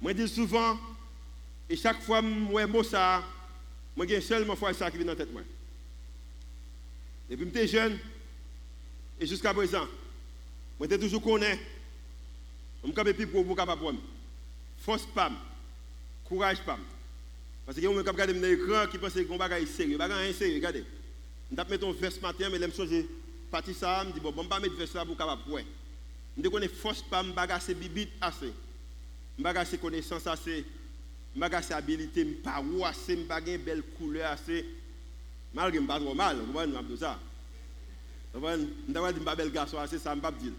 Moi 0.00 0.10
je 0.16 0.24
dis 0.24 0.28
souvent 0.28 0.76
et 1.70 1.76
chaque 1.76 2.02
fois 2.02 2.20
moi 2.20 2.66
mot 2.66 2.82
ça 2.82 3.22
moi 3.96 4.06
j'ai 4.06 4.20
seulement 4.20 4.56
fois 4.56 4.72
ça 4.74 4.90
qui 4.90 4.96
vient 4.98 5.06
dans 5.06 5.12
la 5.12 5.16
tête 5.16 5.32
moi. 5.32 5.42
Depuis 7.30 7.44
que 7.44 7.54
j'étais 7.54 7.68
jeune 7.68 7.98
et 9.18 9.26
jusqu'à 9.26 9.54
présent 9.54 9.86
moi 10.78 10.88
j'étais 10.88 10.98
toujours 10.98 11.22
connais 11.22 11.58
je 12.84 12.92
suis 12.92 13.14
plus 13.14 13.26
pour 13.26 13.42
vous 13.42 13.54
capable 13.54 13.96
force 14.78 15.06
pas 15.06 15.32
courage 16.28 16.60
pas. 16.62 16.78
Parce 17.64 17.76
que 17.76 17.82
y 17.82 17.86
a 17.86 17.90
qui 17.90 18.08
regarde 18.08 18.32
dans 18.32 18.40
l'écran 18.40 18.86
qui 18.90 18.98
pense 18.98 19.12
que 19.12 19.20
c'est 19.20 19.38
bagage 19.38 19.66
sérieux. 19.66 19.98
Bagage 19.98 20.34
sérieux, 20.34 20.56
regardez. 20.56 20.84
Je 21.50 21.56
vais 21.56 21.64
mettre 21.68 21.86
un 21.86 21.92
verse 21.92 22.20
matin, 22.20 22.48
mais 22.50 22.58
je 22.60 22.84
suis 22.84 23.08
parti 23.50 23.74
ça, 23.74 24.04
je 24.06 24.12
dis 24.12 24.20
bon, 24.20 24.32
je 24.36 24.42
vais 24.42 24.60
mettre 24.60 24.76
verse 24.76 24.94
là 24.94 25.04
pour 25.04 25.16
capable 25.16 25.42
pour. 25.42 25.58
Je 26.36 26.48
connais 26.48 26.68
force 26.68 27.02
pas, 27.02 27.22
je 27.24 27.30
bagage 27.30 27.62
c'est 27.62 27.74
bibite 27.74 28.10
assez. 28.20 28.52
Je 29.38 29.42
bagage 29.42 29.68
c'est 29.68 29.80
connaissance 29.80 30.26
assez. 30.26 30.64
Je 31.36 31.40
bagage 31.40 31.64
c'est 31.64 31.74
habilité, 31.74 32.24
je 32.24 32.42
pas 32.42 32.62
assez, 32.88 33.14
je 33.14 33.22
bagage 33.24 33.60
belle 33.60 33.82
couleur 33.98 34.30
assez. 34.30 34.64
Malgré 35.52 35.82
je 35.82 35.86
pas 35.86 36.00
trop 36.00 36.14
mal, 36.14 36.38
vous 36.38 36.50
voyez, 36.50 36.72
je 36.90 36.96
ça. 36.96 37.20
Vous 38.32 38.40
voyez, 38.40 38.66
je 38.88 38.92
ne 38.98 39.18
pas 39.22 39.36
belle 39.36 39.52
garçon 39.52 39.76
assez, 39.76 39.98
ça 39.98 40.14
ne 40.14 40.20
pas 40.22 40.32
dire. 40.32 40.52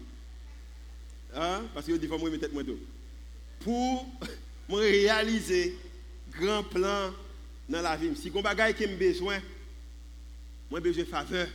Hein? 1.34 1.62
Parce 1.74 1.84
que 1.84 1.92
je 1.92 1.96
dis, 1.96 2.06
il 2.06 2.08
faut 2.08 2.18
me 2.18 2.30
mettre 2.30 2.48
tout. 2.64 2.78
Pour 3.58 4.06
réaliser 4.78 5.76
grand 6.30 6.62
plan 6.62 7.12
dans 7.68 7.82
la 7.82 7.96
vie. 7.96 8.14
Si 8.14 8.30
on 8.32 8.40
bagaille 8.40 8.74
qui 8.74 8.86
me 8.86 8.94
besoin, 8.94 9.40
moi 10.70 10.78
besoin 10.78 11.02
de 11.02 11.08
faveur. 11.08 11.48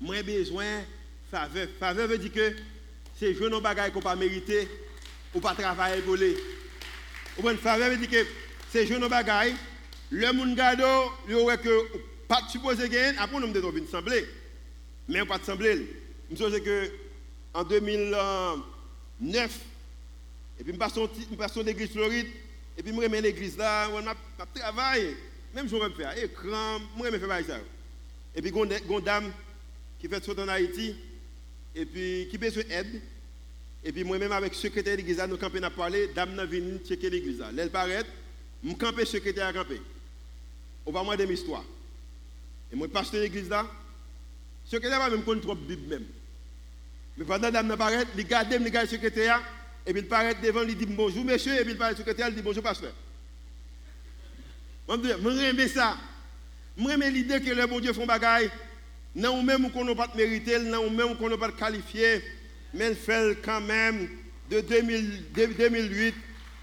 Moi 0.00 0.22
besoin 0.22 0.82
faveur. 1.28 1.66
Faveur 1.80 2.06
veut 2.06 2.18
dire 2.18 2.32
que 2.32 2.54
c'est 3.18 3.34
jouer 3.34 3.50
nos 3.50 3.60
bagailles 3.60 3.90
qu'on 3.90 4.00
pas 4.00 4.14
mérité 4.14 4.68
ou 5.34 5.40
pas 5.40 5.54
travailler 5.56 6.02
les. 6.16 6.36
Ou 7.38 7.48
une 7.48 7.56
faveur 7.56 7.90
veut 7.90 7.96
dire 7.96 8.10
que 8.10 8.26
c'est 8.70 8.86
jouer 8.86 8.98
nos 8.98 9.08
bagailles. 9.08 9.54
Le 10.10 10.32
monde 10.32 10.54
gado, 10.54 11.12
il 11.28 11.34
aurait 11.34 11.58
que 11.58 11.86
pas 12.28 12.40
supposé 12.48 12.88
gagner, 12.88 13.18
après 13.18 13.36
on 13.36 13.40
de 13.48 13.78
une 13.78 13.84
assemblée. 13.86 14.26
Mais 15.08 15.22
on 15.22 15.26
pas 15.26 15.38
de 15.38 15.44
sembler. 15.44 15.88
Je 16.30 16.36
pense 16.36 16.58
que 16.60 16.90
en 17.54 17.64
2009 17.64 19.50
et 20.62 20.64
puis, 20.64 20.74
je 20.74 20.78
passe 21.36 21.54
dans 21.54 21.62
l'église 21.62 21.90
Floride. 21.90 22.28
Et 22.78 22.82
puis, 22.84 22.94
je 22.94 23.00
remets 23.00 23.20
l'église 23.20 23.56
là. 23.56 23.88
Je 23.88 24.60
travaille. 24.60 25.16
Même 25.52 25.68
je 25.68 25.74
vais 25.74 25.90
faire. 25.90 26.16
Écran. 26.22 26.78
Je 26.96 27.10
vais 27.10 27.18
faire 27.18 27.46
ça. 27.46 27.58
Et 28.34 28.40
puis, 28.40 28.52
il 28.54 28.70
y 28.70 28.74
a 28.74 28.78
une 28.78 29.00
dame 29.00 29.32
qui 29.98 30.06
fait 30.06 30.24
ça 30.24 30.32
en 30.32 30.48
Haïti. 30.48 30.94
Et 31.74 31.84
puis, 31.84 32.28
qui 32.30 32.36
a 32.36 32.38
besoin 32.38 32.62
d'aide. 32.62 33.00
Et 33.84 33.92
puis, 33.92 34.04
moi-même, 34.04 34.32
avec 34.32 34.52
le 34.52 34.58
secrétaire 34.58 34.92
de 34.92 34.98
l'église, 34.98 35.22
nous 35.28 35.36
campons 35.36 35.62
à 35.62 35.70
parler. 35.70 36.08
Dame 36.14 36.38
est 36.38 36.46
venue 36.46 36.78
checker 36.86 37.10
l'église. 37.10 37.42
Elle 37.56 37.70
paraît. 37.70 38.04
Je 38.64 38.72
campe 38.74 39.00
secrétaire 39.04 39.48
à 39.48 39.52
camper. 39.52 39.80
On 40.86 40.92
va 40.92 41.02
moi 41.02 41.16
de 41.16 41.24
histoire. 41.26 41.64
Et 42.72 42.76
moi, 42.76 42.88
pasteur 42.88 43.20
de 43.20 43.24
l'église 43.24 43.48
là. 43.48 43.66
Secrétaire 44.64 45.00
va 45.00 45.10
même 45.10 45.24
connaître 45.24 45.46
trop 45.46 45.56
Bible 45.56 45.88
même. 45.88 46.04
Mais 47.16 47.24
pendant 47.24 47.48
que 47.48 47.52
dame 47.52 47.70
apparaît, 47.72 48.04
il 48.16 48.26
garde, 48.26 48.52
il 48.52 48.70
garde 48.70 48.86
le 48.86 48.92
secrétaire. 48.92 49.42
Et 49.84 49.92
puis 49.92 50.02
il 50.02 50.08
paraît 50.08 50.36
devant, 50.40 50.62
il 50.62 50.76
dit 50.76 50.86
bonjour 50.86 51.24
monsieur, 51.24 51.52
et 51.58 51.62
puis 51.62 51.72
il 51.72 51.76
paraît 51.78 51.96
secrétaire, 51.96 52.28
il 52.28 52.36
dit 52.36 52.42
bonjour 52.42 52.62
pasteur. 52.62 52.92
Je 54.88 54.94
me 54.94 55.68
ça. 55.68 55.96
Je 56.78 57.10
l'idée 57.10 57.40
que 57.40 57.50
le 57.50 57.66
bon 57.66 57.80
Dieu 57.80 57.92
font 57.92 58.06
bagaille. 58.06 58.50
Non, 59.14 59.42
même 59.42 59.70
qu'on 59.70 59.84
n'a 59.84 59.94
pas 59.94 60.10
mérité, 60.14 60.58
non, 60.58 60.88
même 60.90 61.16
qu'on 61.16 61.28
n'a 61.28 61.36
pas 61.36 61.52
qualifié, 61.52 62.22
mais 62.74 62.90
il 62.90 62.96
fait 62.96 63.38
quand 63.42 63.60
même 63.60 64.08
de 64.50 64.60
2008 64.60 66.14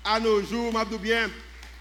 à 0.05 0.19
nos 0.19 0.41
jours, 0.43 0.73
je 0.91 0.97
bien, 0.97 1.29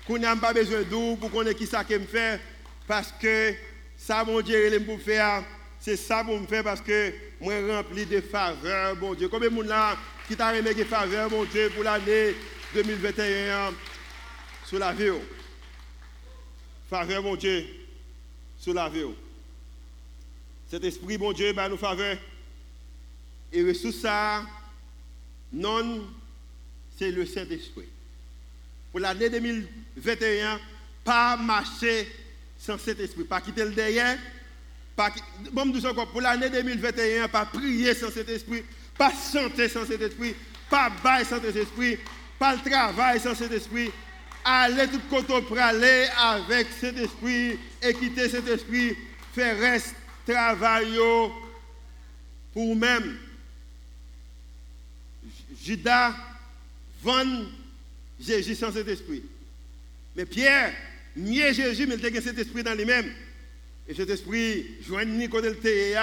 qu'on 0.07 0.19
n'a 0.19 0.37
pas 0.37 0.53
besoin 0.53 0.83
d'où 0.83 1.17
pour 1.17 1.31
qu'on 1.31 1.47
ait 1.47 1.55
qui 1.55 1.67
ça 1.67 1.85
me 1.89 2.07
fait, 2.07 2.41
parce 2.87 3.13
que 3.21 3.55
ça, 3.97 4.25
mon 4.25 4.41
Dieu, 4.41 4.81
faire, 5.05 5.45
c'est 5.81 5.97
ça 5.97 6.25
pour 6.25 6.39
me 6.39 6.47
faire 6.47 6.65
parce 6.65 6.81
que 6.81 7.13
moi 7.41 7.55
rempli 7.69 8.05
de 8.07 8.21
faveurs, 8.21 8.97
bon 8.97 9.15
Dieu. 9.15 9.29
Combien 9.29 9.49
de 9.49 9.55
monde 9.55 9.67
là 9.67 9.97
qui 10.27 10.37
t'a 10.37 10.51
remis 10.51 10.75
des 10.75 10.85
faveurs, 10.85 11.31
mon 11.31 11.45
Dieu, 11.45 11.71
pour 11.75 11.85
l'année 11.85 12.35
2021 12.75 13.73
sur 14.67 14.79
la 14.79 14.93
vie? 14.93 15.11
Faveur, 16.91 17.23
mon 17.23 17.37
Dieu, 17.37 17.65
sur 18.59 18.75
la 18.75 18.89
vie. 18.89 19.05
Cet 20.71 20.85
esprit, 20.85 21.19
mon 21.19 21.33
Dieu, 21.33 21.53
bah, 21.53 21.69
nous 21.69 21.77
faveur. 21.77 22.17
Et 23.53 23.63
ressources 23.63 23.97
ça, 23.97 24.43
Non, 25.53 26.07
c'est 26.99 27.11
le 27.11 27.25
Saint-Esprit. 27.25 27.89
Pour 28.91 29.01
l'année 29.01 29.31
2021, 29.31 30.61
pas 31.05 31.37
marcher 31.37 32.09
sans 32.59 32.79
Saint-Esprit. 32.79 33.25
Pas 33.25 33.41
quitter 33.41 33.65
le 33.65 33.71
derrière. 33.71 34.19
Pas, 34.97 35.13
bon, 35.53 35.73
pour 36.13 36.21
l'année 36.21 36.51
2021, 36.51 37.29
pas 37.29 37.47
prier 37.47 37.95
sans 37.95 38.11
Saint-Esprit. 38.11 38.65
Pas 38.97 39.13
chanter 39.33 39.69
sans 39.69 39.87
Saint-Esprit. 39.87 40.35
Pas 40.69 40.91
bailler 41.03 41.25
sans 41.25 41.41
Saint-Esprit. 41.41 41.99
Pas 42.39 42.57
le 42.57 42.71
travail 42.71 43.21
sans 43.21 43.35
Saint-Esprit. 43.35 43.91
Aller 44.45 44.89
tout 44.89 45.01
côté 45.09 45.41
pour 45.43 45.59
aller 45.59 46.07
avec 46.19 46.67
Saint-Esprit 46.81 47.59
et 47.83 47.95
quitter 47.95 48.29
Saint-Esprit. 48.29 48.97
Faire 49.35 49.59
reste 49.59 49.95
travail 50.27 50.99
pour 52.53 52.67
vous-même. 52.67 53.19
Judas 55.65 56.15
vend 57.03 57.45
Jésus 58.21 58.55
sans 58.55 58.73
cet 58.73 58.89
esprit. 58.89 59.23
Mais 60.17 60.27
Pierre, 60.27 60.75
niait 61.17 61.55
Jésus, 61.55 61.87
mais 61.87 61.97
il 61.97 62.17
a 62.17 62.21
cet 62.21 62.39
esprit 62.39 62.63
dans 62.63 62.75
lui-même. 62.75 63.13
Et 63.87 63.95
cet 63.95 64.11
esprit, 64.11 64.67
joignit 64.87 65.29
quand 65.29 65.41
il 65.41 65.47
était 65.47 65.95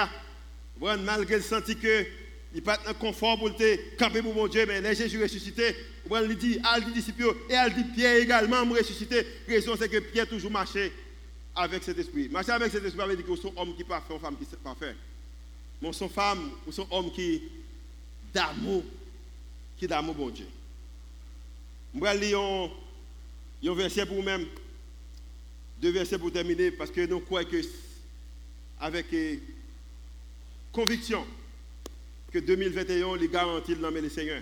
malgré 0.79 1.37
le 1.37 1.41
senti 1.41 1.75
que 1.75 2.05
il 2.53 2.61
pas 2.61 2.79
un 2.87 2.93
confort 2.93 3.37
pour 3.37 3.53
te 3.53 3.97
camper 3.97 4.21
pour 4.21 4.33
mon 4.33 4.47
Dieu, 4.47 4.65
mais 4.65 4.95
Jésus 4.95 5.21
ressuscité, 5.21 5.75
il 6.09 6.37
dit, 6.37 6.57
à 6.63 6.79
dit 6.79 6.93
disciples, 6.93 7.35
et 7.49 7.53
elle 7.53 7.73
dit 7.73 7.83
Pierre 7.93 8.15
également 8.15 8.65
me 8.65 8.77
ressuscité. 8.77 9.27
La 9.47 9.55
raison 9.55 9.75
c'est 9.77 9.89
que 9.89 9.99
Pierre 9.99 10.27
toujours 10.27 10.51
marchait 10.51 10.91
avec 11.53 11.83
cet 11.83 11.97
esprit. 11.99 12.29
Marcher 12.29 12.51
avec 12.51 12.71
cet 12.71 12.85
esprit 12.85 13.05
veut 13.07 13.15
dire 13.17 13.25
que 13.25 13.35
sont 13.35 13.53
homme 13.57 13.75
qui 13.75 13.83
parfait, 13.83 14.17
femme 14.21 14.37
qui 14.37 14.45
parfait. 14.63 14.95
Mais 15.81 15.91
sont 15.91 16.07
femme, 16.07 16.51
ou 16.65 16.71
sont 16.71 16.87
homme 16.91 17.11
qui 17.11 17.41
d'amour, 18.33 18.83
qui 19.77 19.87
d'amour 19.87 20.15
bon 20.15 20.29
Dieu. 20.29 20.47
Je 21.93 21.99
vais 21.99 22.17
lire 22.17 22.39
un, 22.39 23.73
verset 23.73 24.05
pour 24.05 24.17
vous-même, 24.17 24.45
deux 25.81 25.91
versets 25.91 26.17
pour 26.17 26.31
terminer, 26.31 26.71
parce 26.71 26.91
que 26.91 27.05
nous 27.05 27.19
croyons 27.21 27.49
que, 27.49 27.61
avec 28.79 29.05
eh, 29.13 29.39
conviction, 30.71 31.25
que 32.31 32.39
2021 32.39 33.15
est 33.15 33.27
garanti 33.27 33.75
dans 33.75 33.89
le 33.89 34.09
Seigneur. 34.09 34.41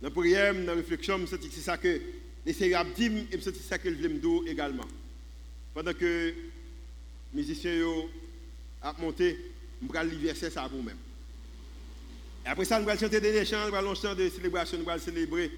Dans 0.00 0.08
la 0.08 0.14
prière, 0.14 0.54
dans 0.54 0.66
la 0.66 0.74
réflexion, 0.74 1.20
c'est 1.26 1.50
ça 1.60 1.76
que 1.76 2.00
le 2.44 2.52
Seigneur 2.52 2.80
a 2.80 2.84
dit, 2.84 3.26
et 3.30 3.40
c'est 3.40 3.54
ça 3.56 3.78
que 3.78 3.90
je 3.90 3.96
veux 3.96 4.48
également. 4.48 4.86
Pendant 5.74 5.92
que 5.92 6.34
les 6.34 6.34
musiciens 7.32 7.84
ont 7.84 8.08
monté, 8.98 9.38
je 9.80 9.92
vais 9.92 10.04
lire 10.04 10.18
verset 10.18 10.50
ça 10.50 10.68
pour 10.68 10.78
vous-même. 10.78 10.96
Après 12.50 12.64
ça, 12.64 12.80
nous 12.80 12.88
allons 12.88 12.98
chanter 12.98 13.20
des 13.20 13.44
chants, 13.44 13.68
nous 13.68 13.74
allons 13.74 13.94
chanter 13.94 14.24
de 14.24 14.34
célébration, 14.34 14.78
nous 14.78 14.88
allons 14.88 15.02
célébrer. 15.02 15.50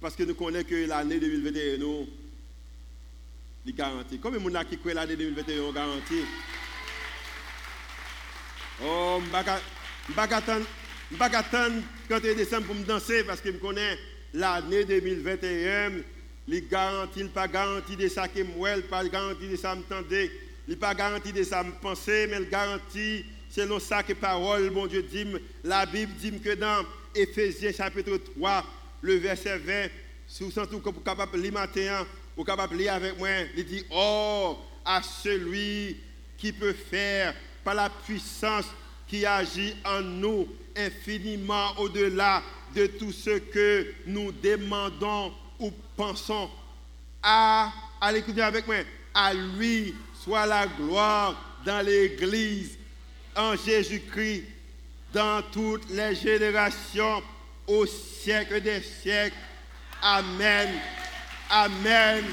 Parce 0.00 0.14
que 0.14 0.22
nous 0.22 0.34
connaissons 0.34 0.68
que 0.68 0.86
l'année 0.86 1.18
2021, 1.18 1.78
nous, 1.78 2.06
est 3.66 3.72
garantie. 3.72 4.18
Combien 4.20 4.38
de 4.40 4.54
gens 4.54 4.62
qui 4.64 4.78
l'année 4.94 5.16
2021 5.16 5.56
est 5.56 5.72
garantie? 5.72 6.22
Oh, 8.80 9.20
je 9.20 9.26
ne 9.26 9.42
vais 9.42 11.16
pas 11.16 11.26
attendre 11.26 11.82
31 12.08 12.34
décembre 12.34 12.66
pour 12.66 12.76
me 12.76 12.84
danser 12.84 13.24
parce 13.24 13.40
que 13.40 13.50
je 13.50 13.56
connais 13.56 13.98
l'année 14.34 14.84
2021. 14.84 15.92
Il 16.46 16.68
garantit, 16.68 17.20
il 17.20 17.28
pas 17.28 17.48
garanti 17.48 17.96
de 17.96 18.06
ça 18.08 18.28
que 18.28 18.38
il 18.38 18.82
pas 18.84 19.04
garanti 19.04 19.48
de 19.48 19.56
ça 19.56 19.74
me 19.74 19.82
tendait, 19.82 20.30
il 20.68 20.78
pas 20.78 20.94
garanti 20.94 21.32
de 21.32 21.42
ça 21.42 21.64
me 21.64 21.72
penser, 21.72 22.28
mais 22.30 22.38
il 22.40 22.48
garantit 23.48 23.60
selon 23.60 23.78
ça 23.78 24.02
que 24.02 24.12
parole, 24.12 24.70
mon 24.70 24.86
Dieu 24.86 25.02
dit, 25.02 25.26
la 25.64 25.86
Bible 25.86 26.12
dit 26.14 26.38
que 26.40 26.54
dans 26.54 26.84
Ephésiens 27.14 27.72
chapitre 27.72 28.16
3, 28.36 28.64
le 29.02 29.14
verset 29.16 29.58
20, 29.58 29.88
si 30.26 30.44
vous 30.44 30.50
sentez 30.50 30.78
que 30.78 30.90
vous 30.90 31.00
capable 31.00 31.32
de 31.32 31.42
lire 31.42 31.52
matin, 31.52 32.06
vous 32.36 32.44
capable 32.44 32.74
de 32.74 32.78
lire 32.82 32.94
avec 32.94 33.18
moi, 33.18 33.28
il 33.56 33.64
dit, 33.64 33.84
oh, 33.90 34.58
à 34.84 35.02
celui 35.02 35.96
qui 36.36 36.52
peut 36.52 36.72
faire 36.72 37.34
par 37.64 37.74
la 37.74 37.90
puissance 37.90 38.66
qui 39.06 39.24
agit 39.24 39.74
en 39.84 40.00
nous 40.02 40.48
infiniment 40.76 41.76
au-delà 41.78 42.42
de 42.74 42.86
tout 42.86 43.12
ce 43.12 43.38
que 43.38 43.94
nous 44.06 44.30
demandons 44.32 45.32
ou 45.58 45.72
pensons. 45.96 46.50
À, 47.22 47.72
allez 48.00 48.20
écouter 48.20 48.42
avec 48.42 48.66
moi, 48.66 48.76
à 49.14 49.34
lui 49.34 49.94
soit 50.22 50.46
la 50.46 50.66
gloire 50.66 51.58
dans 51.64 51.84
l'Église, 51.84 52.78
en 53.38 53.54
Jésus-Christ, 53.54 54.44
dans 55.14 55.42
toutes 55.52 55.88
les 55.90 56.14
générations 56.16 57.22
au 57.68 57.86
siècle 57.86 58.60
des 58.60 58.80
siècles. 58.82 59.36
Amen. 60.02 60.68
Amen. 61.48 62.24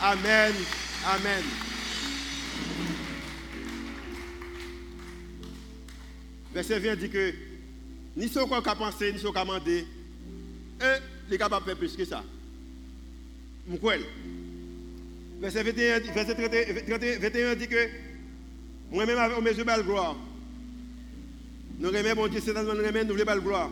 Amen. 0.00 0.54
Amen. 1.04 1.44
Verset 6.54 6.78
20 6.78 6.96
dit 6.96 7.10
que 7.10 7.34
ni 8.16 8.28
ce 8.28 8.38
qu'on 8.40 8.60
a 8.60 8.74
pensé, 8.76 9.12
ni 9.12 9.18
ce 9.18 9.26
qu'on 9.26 9.32
a 9.32 9.44
demandé, 9.44 9.86
et 10.80 11.00
les 11.28 11.38
capables 11.38 11.64
de 11.64 11.70
faire 11.70 11.78
plus 11.78 11.96
que 11.96 12.04
ça. 12.04 12.22
Verset 15.40 15.62
21, 15.64 16.00
verset 16.12 17.18
21 17.18 17.54
dit 17.56 17.68
que 17.68 18.11
moi-même, 18.92 19.18
avec 19.18 19.40
mes 19.40 19.50
yeux, 19.50 19.64
belle 19.64 19.82
gloire. 19.82 20.16
Nous 21.78 21.88
remettons, 21.88 22.20
mon 22.20 22.28
Dieu, 22.28 22.40
c'est 22.44 22.52
dans 22.52 22.62
nous 22.62 22.70
remettons, 22.70 23.08
nous 23.08 23.14
voulons 23.18 23.40
gloire 23.40 23.70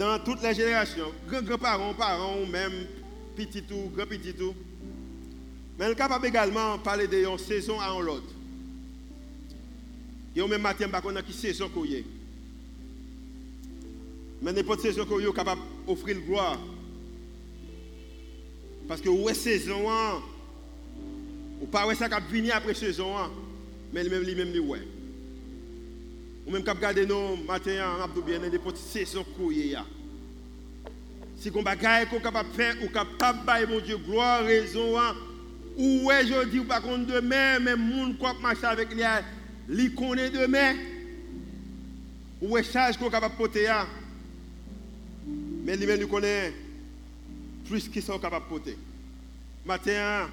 dans 0.00 0.18
toutes 0.18 0.42
les 0.42 0.54
générations, 0.54 1.12
grands-parents, 1.28 1.92
parents, 1.92 2.46
même 2.46 2.72
petit 3.36 3.62
tout, 3.62 3.92
grand 3.94 4.06
petit 4.06 4.32
tout. 4.32 4.54
Mais 5.78 5.84
elle 5.84 5.92
est 5.92 5.94
capable 5.94 6.24
également 6.26 6.78
de 6.78 6.82
parler 6.82 7.06
de 7.06 7.22
saison 7.36 7.78
à 7.78 7.90
l'autre. 8.00 8.32
Et 10.34 10.42
même 10.48 10.62
matin, 10.62 10.86
on 11.04 11.16
a 11.16 11.22
qui 11.22 11.34
saison 11.34 11.68
qu'on 11.68 11.84
y 11.84 12.02
Mais 14.40 14.54
n'importe 14.54 14.80
saison 14.80 15.04
qu'on 15.04 15.20
est 15.20 15.32
capable 15.34 15.60
d'offrir 15.86 16.16
le 16.16 16.22
gloire. 16.22 16.58
Parce 18.88 19.02
que 19.02 19.10
où 19.10 19.28
est 19.28 19.34
saison, 19.34 19.86
ou 21.60 21.66
pas 21.66 21.86
où 21.86 21.94
ça 21.94 22.08
qui 22.08 22.32
venir 22.32 22.56
après 22.56 22.74
saison, 22.74 23.14
mais 23.92 24.02
lui-même, 24.02 24.22
lui-même, 24.22 24.52
lui, 24.52 24.60
ouais. 24.60 24.86
Ou 26.46 26.50
même 26.52 26.64
quand 26.64 26.72
vous 26.72 26.78
regardez 26.78 27.06
nos 27.06 27.36
matins, 27.36 27.98
on 27.98 28.02
a 28.02 28.08
bien 28.24 28.48
des 28.48 28.58
petites 28.58 28.86
saisons 28.86 29.24
couillées. 29.36 29.76
Si 31.36 31.50
vous 31.50 31.60
avez 31.60 32.06
qu'on 32.06 32.20
capable 32.20 32.50
faire, 32.52 32.76
ou 32.82 32.88
capable 32.88 33.66
de 33.66 33.72
mon 33.72 33.80
Dieu, 33.80 33.96
gloire, 33.98 34.44
raison, 34.44 34.96
ou 35.76 36.10
est 36.10 36.26
je 36.26 36.48
dis, 36.48 36.58
ou 36.58 36.64
pas 36.64 36.80
contre 36.80 37.06
demain, 37.06 37.58
mais 37.60 37.76
moun 37.76 38.16
qui 38.16 38.42
marche 38.42 38.64
avec 38.64 38.94
lui, 38.94 39.02
lui 39.68 39.94
connaît 39.94 40.30
demain. 40.30 40.74
Ou 42.42 42.56
est 42.56 42.62
charge 42.62 42.96
qu'on 42.96 43.10
capable 43.10 43.36
porter. 43.36 43.70
Mais 45.64 45.76
lui-même 45.76 46.00
nous 46.00 46.08
connaît 46.08 46.52
plus 47.66 47.88
qu'ils 47.88 48.02
sont 48.02 48.18
capables 48.18 48.46
de 48.46 48.48
porter. 48.48 48.78
Matin, 49.64 50.28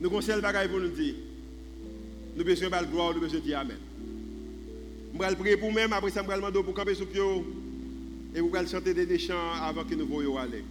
nous 0.00 0.10
conseillons 0.10 0.36
le 0.36 0.68
pour 0.68 0.80
nous 0.80 0.88
dire. 0.88 1.14
Nous 2.36 2.44
besoin 2.44 2.68
de 2.68 2.86
gloire, 2.86 3.14
nous 3.14 3.20
besoin 3.20 3.40
de 3.40 3.44
dire 3.44 3.58
Amen. 3.58 3.76
Je 5.14 5.18
vais 5.18 5.36
prier 5.36 5.56
pour 5.56 5.72
moi, 5.72 5.82
après 5.90 6.10
ça, 6.10 6.22
vais 6.22 6.34
demander 6.36 6.62
pour 6.62 6.74
camper 6.74 6.94
sur 6.94 7.06
pied. 7.08 7.22
Et 8.34 8.40
vous 8.40 8.54
allez 8.54 8.68
chanter 8.68 8.94
des 8.94 9.18
chants 9.18 9.52
avant 9.60 9.84
que 9.84 9.94
nous 9.94 10.06
voyions 10.06 10.36
aller. 10.36 10.62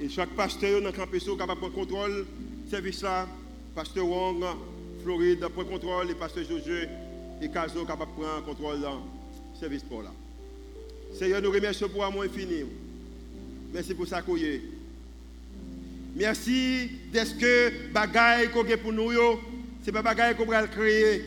Et 0.00 0.08
chaque 0.08 0.30
pasteur 0.30 0.82
dans 0.82 0.88
le 0.88 0.92
est 0.92 1.68
de 1.68 1.74
contrôle 1.74 2.26
service 2.68 3.02
là. 3.02 3.28
Pasteur 3.74 4.06
Wong, 4.06 4.44
Floride, 5.02 5.46
prend 5.48 5.64
contrôle. 5.64 6.10
Et 6.10 6.14
pasteur 6.14 6.44
Josué 6.44 6.88
et 7.40 7.48
Kazo 7.48 7.84
capable 7.84 8.12
de 8.18 8.44
contrôle 8.44 8.80
dans 8.80 8.96
le 8.96 9.58
service 9.58 9.82
pour 9.82 10.02
là. 10.02 10.12
Seigneur, 11.14 11.40
nous 11.40 11.50
remercions 11.50 11.88
pour 11.88 12.04
infini. 12.04 12.64
Merci 13.72 13.94
pour 13.94 14.06
ça 14.06 14.22
Merci 16.16 16.90
d'être 17.12 17.36
que 17.38 17.92
bagaille 17.92 18.48
qu'on 18.50 18.64
pour 18.64 18.92
nous, 18.92 19.10
ce 19.12 19.86
n'est 19.86 19.92
pas 19.92 20.02
bagaille 20.02 20.36
qu'on 20.36 20.44
va 20.44 20.66
créer. 20.68 21.22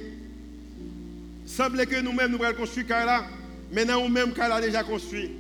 Semble 1.46 1.86
que 1.86 2.02
nous-mêmes, 2.02 2.32
nous 2.32 2.44
allons 2.44 2.56
construire 2.56 2.88
car 2.88 3.06
là. 3.06 3.26
Nous-mêmes, 3.72 4.34
car 4.34 4.48
là 4.48 4.62
déjà 4.62 4.84
construit. 4.84 5.32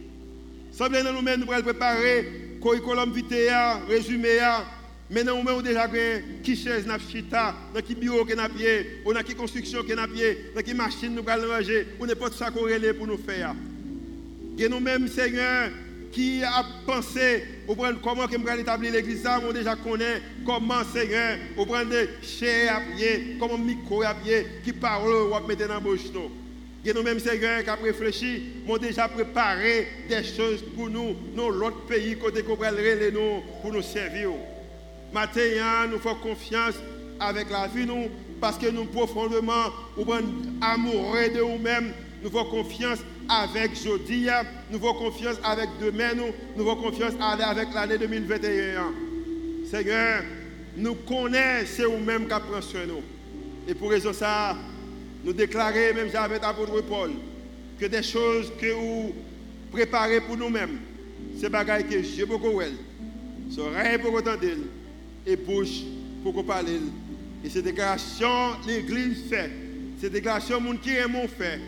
Semble 0.73 0.97
que 0.97 1.13
nous-mêmes, 1.13 1.45
nous 1.45 1.51
allons 1.51 1.63
préparer, 1.63 2.57
curriculum 2.61 3.13
vitae, 3.13 3.81
résumé. 3.87 4.39
Maintenant, 5.09 5.37
nous-mêmes, 5.37 5.61
déjà 5.61 5.87
qui 6.43 6.55
chaise 6.57 6.85
n'a 6.85 6.99
chita, 6.99 7.55
dans 7.73 7.81
qui 7.81 7.95
bureau 7.95 8.25
qu'on 8.25 8.37
a 8.37 8.49
pied, 8.49 9.01
qui 9.25 9.35
construction 9.35 9.81
qu'on 9.81 9.97
a 9.97 10.07
pied, 10.07 10.51
dans 10.53 10.61
qui 10.61 10.73
machine 10.73 11.15
nous 11.15 11.23
allons 11.25 11.49
ranger, 11.49 11.87
ou 11.99 12.05
n'importe 12.05 12.33
ça 12.33 12.51
qu'on 12.51 12.67
pour 12.97 13.07
nous 13.07 13.17
faire. 13.17 13.55
Et 14.59 14.67
nous-mêmes, 14.67 15.07
Seigneur, 15.07 15.69
qui 16.17 16.41
a 16.43 16.65
pensé 16.83 17.43
au 17.67 17.75
comment 17.75 18.25
que 18.25 18.35
je 18.35 18.59
établir 18.59 18.91
l'église, 18.91 19.21
ça, 19.21 19.39
on 19.47 19.53
déjà 19.53 19.75
connaît 19.75 20.19
comment 20.43 20.83
Seigneur, 20.91 21.37
au 21.55 21.63
prendre 21.63 21.91
des 21.91 22.09
chairs 22.23 22.77
à 22.77 22.95
pied, 22.95 23.37
comment 23.39 23.59
micro 23.59 24.01
à 24.01 24.15
pied, 24.15 24.47
qui 24.63 24.73
parle 24.73 25.13
ou 25.13 25.47
mettre 25.47 25.67
dans 25.67 25.79
bouche. 25.79 26.05
Et 26.83 26.91
nous-mêmes, 26.91 27.19
Seigneur, 27.19 27.63
qui 27.63 27.69
avons 27.69 27.83
réfléchi, 27.83 28.41
avons 28.65 28.79
déjà 28.79 29.07
préparé 29.07 29.87
des 30.09 30.23
choses 30.23 30.63
pour 30.75 30.89
nous, 30.89 31.15
dans 31.35 31.49
l'autre 31.49 31.81
pays, 31.81 32.17
côté 32.17 32.41
qu'on 32.41 32.55
nous 32.55 33.41
pour 33.61 33.71
nous 33.73 33.83
servir. 33.83 34.31
Maintenant, 35.13 35.87
nous 35.91 35.99
faisons 35.99 36.15
confiance 36.15 36.75
avec 37.19 37.51
la 37.51 37.67
vie, 37.67 37.85
nous, 37.85 38.07
parce 38.41 38.57
que 38.57 38.71
nous 38.71 38.85
profondément, 38.85 39.71
nous 39.95 40.05
amoureux 40.61 41.29
de 41.29 41.41
nous-mêmes, 41.41 41.93
nous 42.23 42.31
faisons 42.31 42.45
confiance 42.45 42.99
avec 43.29 43.75
jeudi, 43.75 44.27
nous 44.71 44.79
faisons 44.79 44.93
confiance 44.93 45.37
avec 45.43 45.69
demain, 45.81 46.13
nous, 46.15 46.27
nous 46.55 46.63
faisons 46.63 46.75
confiance 46.75 47.13
avec 47.19 47.73
l'année 47.73 47.97
2021. 47.97 48.93
Seigneur, 49.69 50.23
nous 50.77 50.95
connaissons 50.95 51.97
nous-mêmes 51.97 52.27
qui 52.27 52.33
pris 52.33 52.63
soin 52.63 52.85
nous. 52.87 53.01
Et 53.67 53.73
pour 53.73 53.89
raison 53.89 54.13
ça, 54.13 54.55
nous 55.23 55.33
déclarer, 55.33 55.93
même 55.93 56.09
avec 56.15 56.41
l'apôtre 56.41 56.81
Paul, 56.81 57.11
que 57.79 57.85
des 57.85 58.03
choses 58.03 58.51
que 58.59 58.71
vous 58.73 59.13
préparez 59.71 60.21
pour 60.21 60.37
nous-mêmes, 60.37 60.79
c'est 61.39 61.49
bagaille 61.49 61.85
que 61.85 62.01
j'ai 62.01 62.25
beaucoup 62.25 62.61
c'est 63.49 63.61
oreille 63.61 63.97
pour 63.97 64.13
entendre 64.13 64.43
et 65.25 65.35
bouche 65.35 65.83
pour 66.23 66.45
parler. 66.45 66.79
Et 67.43 67.49
ces 67.49 67.61
déclarations, 67.61 68.55
l'Église 68.67 69.29
fait. 69.29 69.49
Ces 69.99 70.09
déclarations, 70.09 70.59
monde 70.59 70.81
qui 70.81 70.91
aiment 70.91 71.27
fait. 71.27 71.59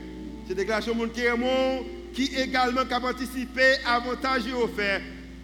Ces 0.49 0.55
déclarations, 0.55 0.95
monde 0.95 1.11
qui 1.13 1.21
également 2.35 2.81
qui 2.81 2.99
participé 2.99 3.75
avantage 3.85 4.51
au 4.51 4.67
fait. 4.67 4.99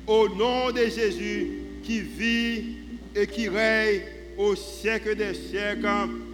Au 0.07 0.27
nom 0.29 0.71
de 0.71 0.79
Jésus, 0.79 1.59
qui 1.83 1.99
vit 1.99 2.77
et 3.15 3.27
qui 3.27 3.47
règne 3.47 4.01
au 4.35 4.55
siècle 4.55 5.15
des 5.15 5.35
siècles. 5.35 5.85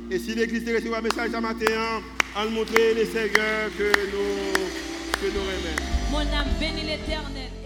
Et 0.09 0.17
si 0.17 0.35
l'Église 0.35 0.63
reçoit 0.73 0.99
un 0.99 1.01
message 1.01 1.31
ce 1.33 1.37
matin, 1.41 2.01
en 2.33 2.49
montrer 2.49 2.93
les 2.93 3.05
Seigneur 3.07 3.69
que 3.77 3.91
nous, 4.09 4.53
que. 5.19 6.09
Mon 6.09 6.19
âme 6.19 6.47
bénit 6.57 6.83
l'Éternel. 6.83 7.60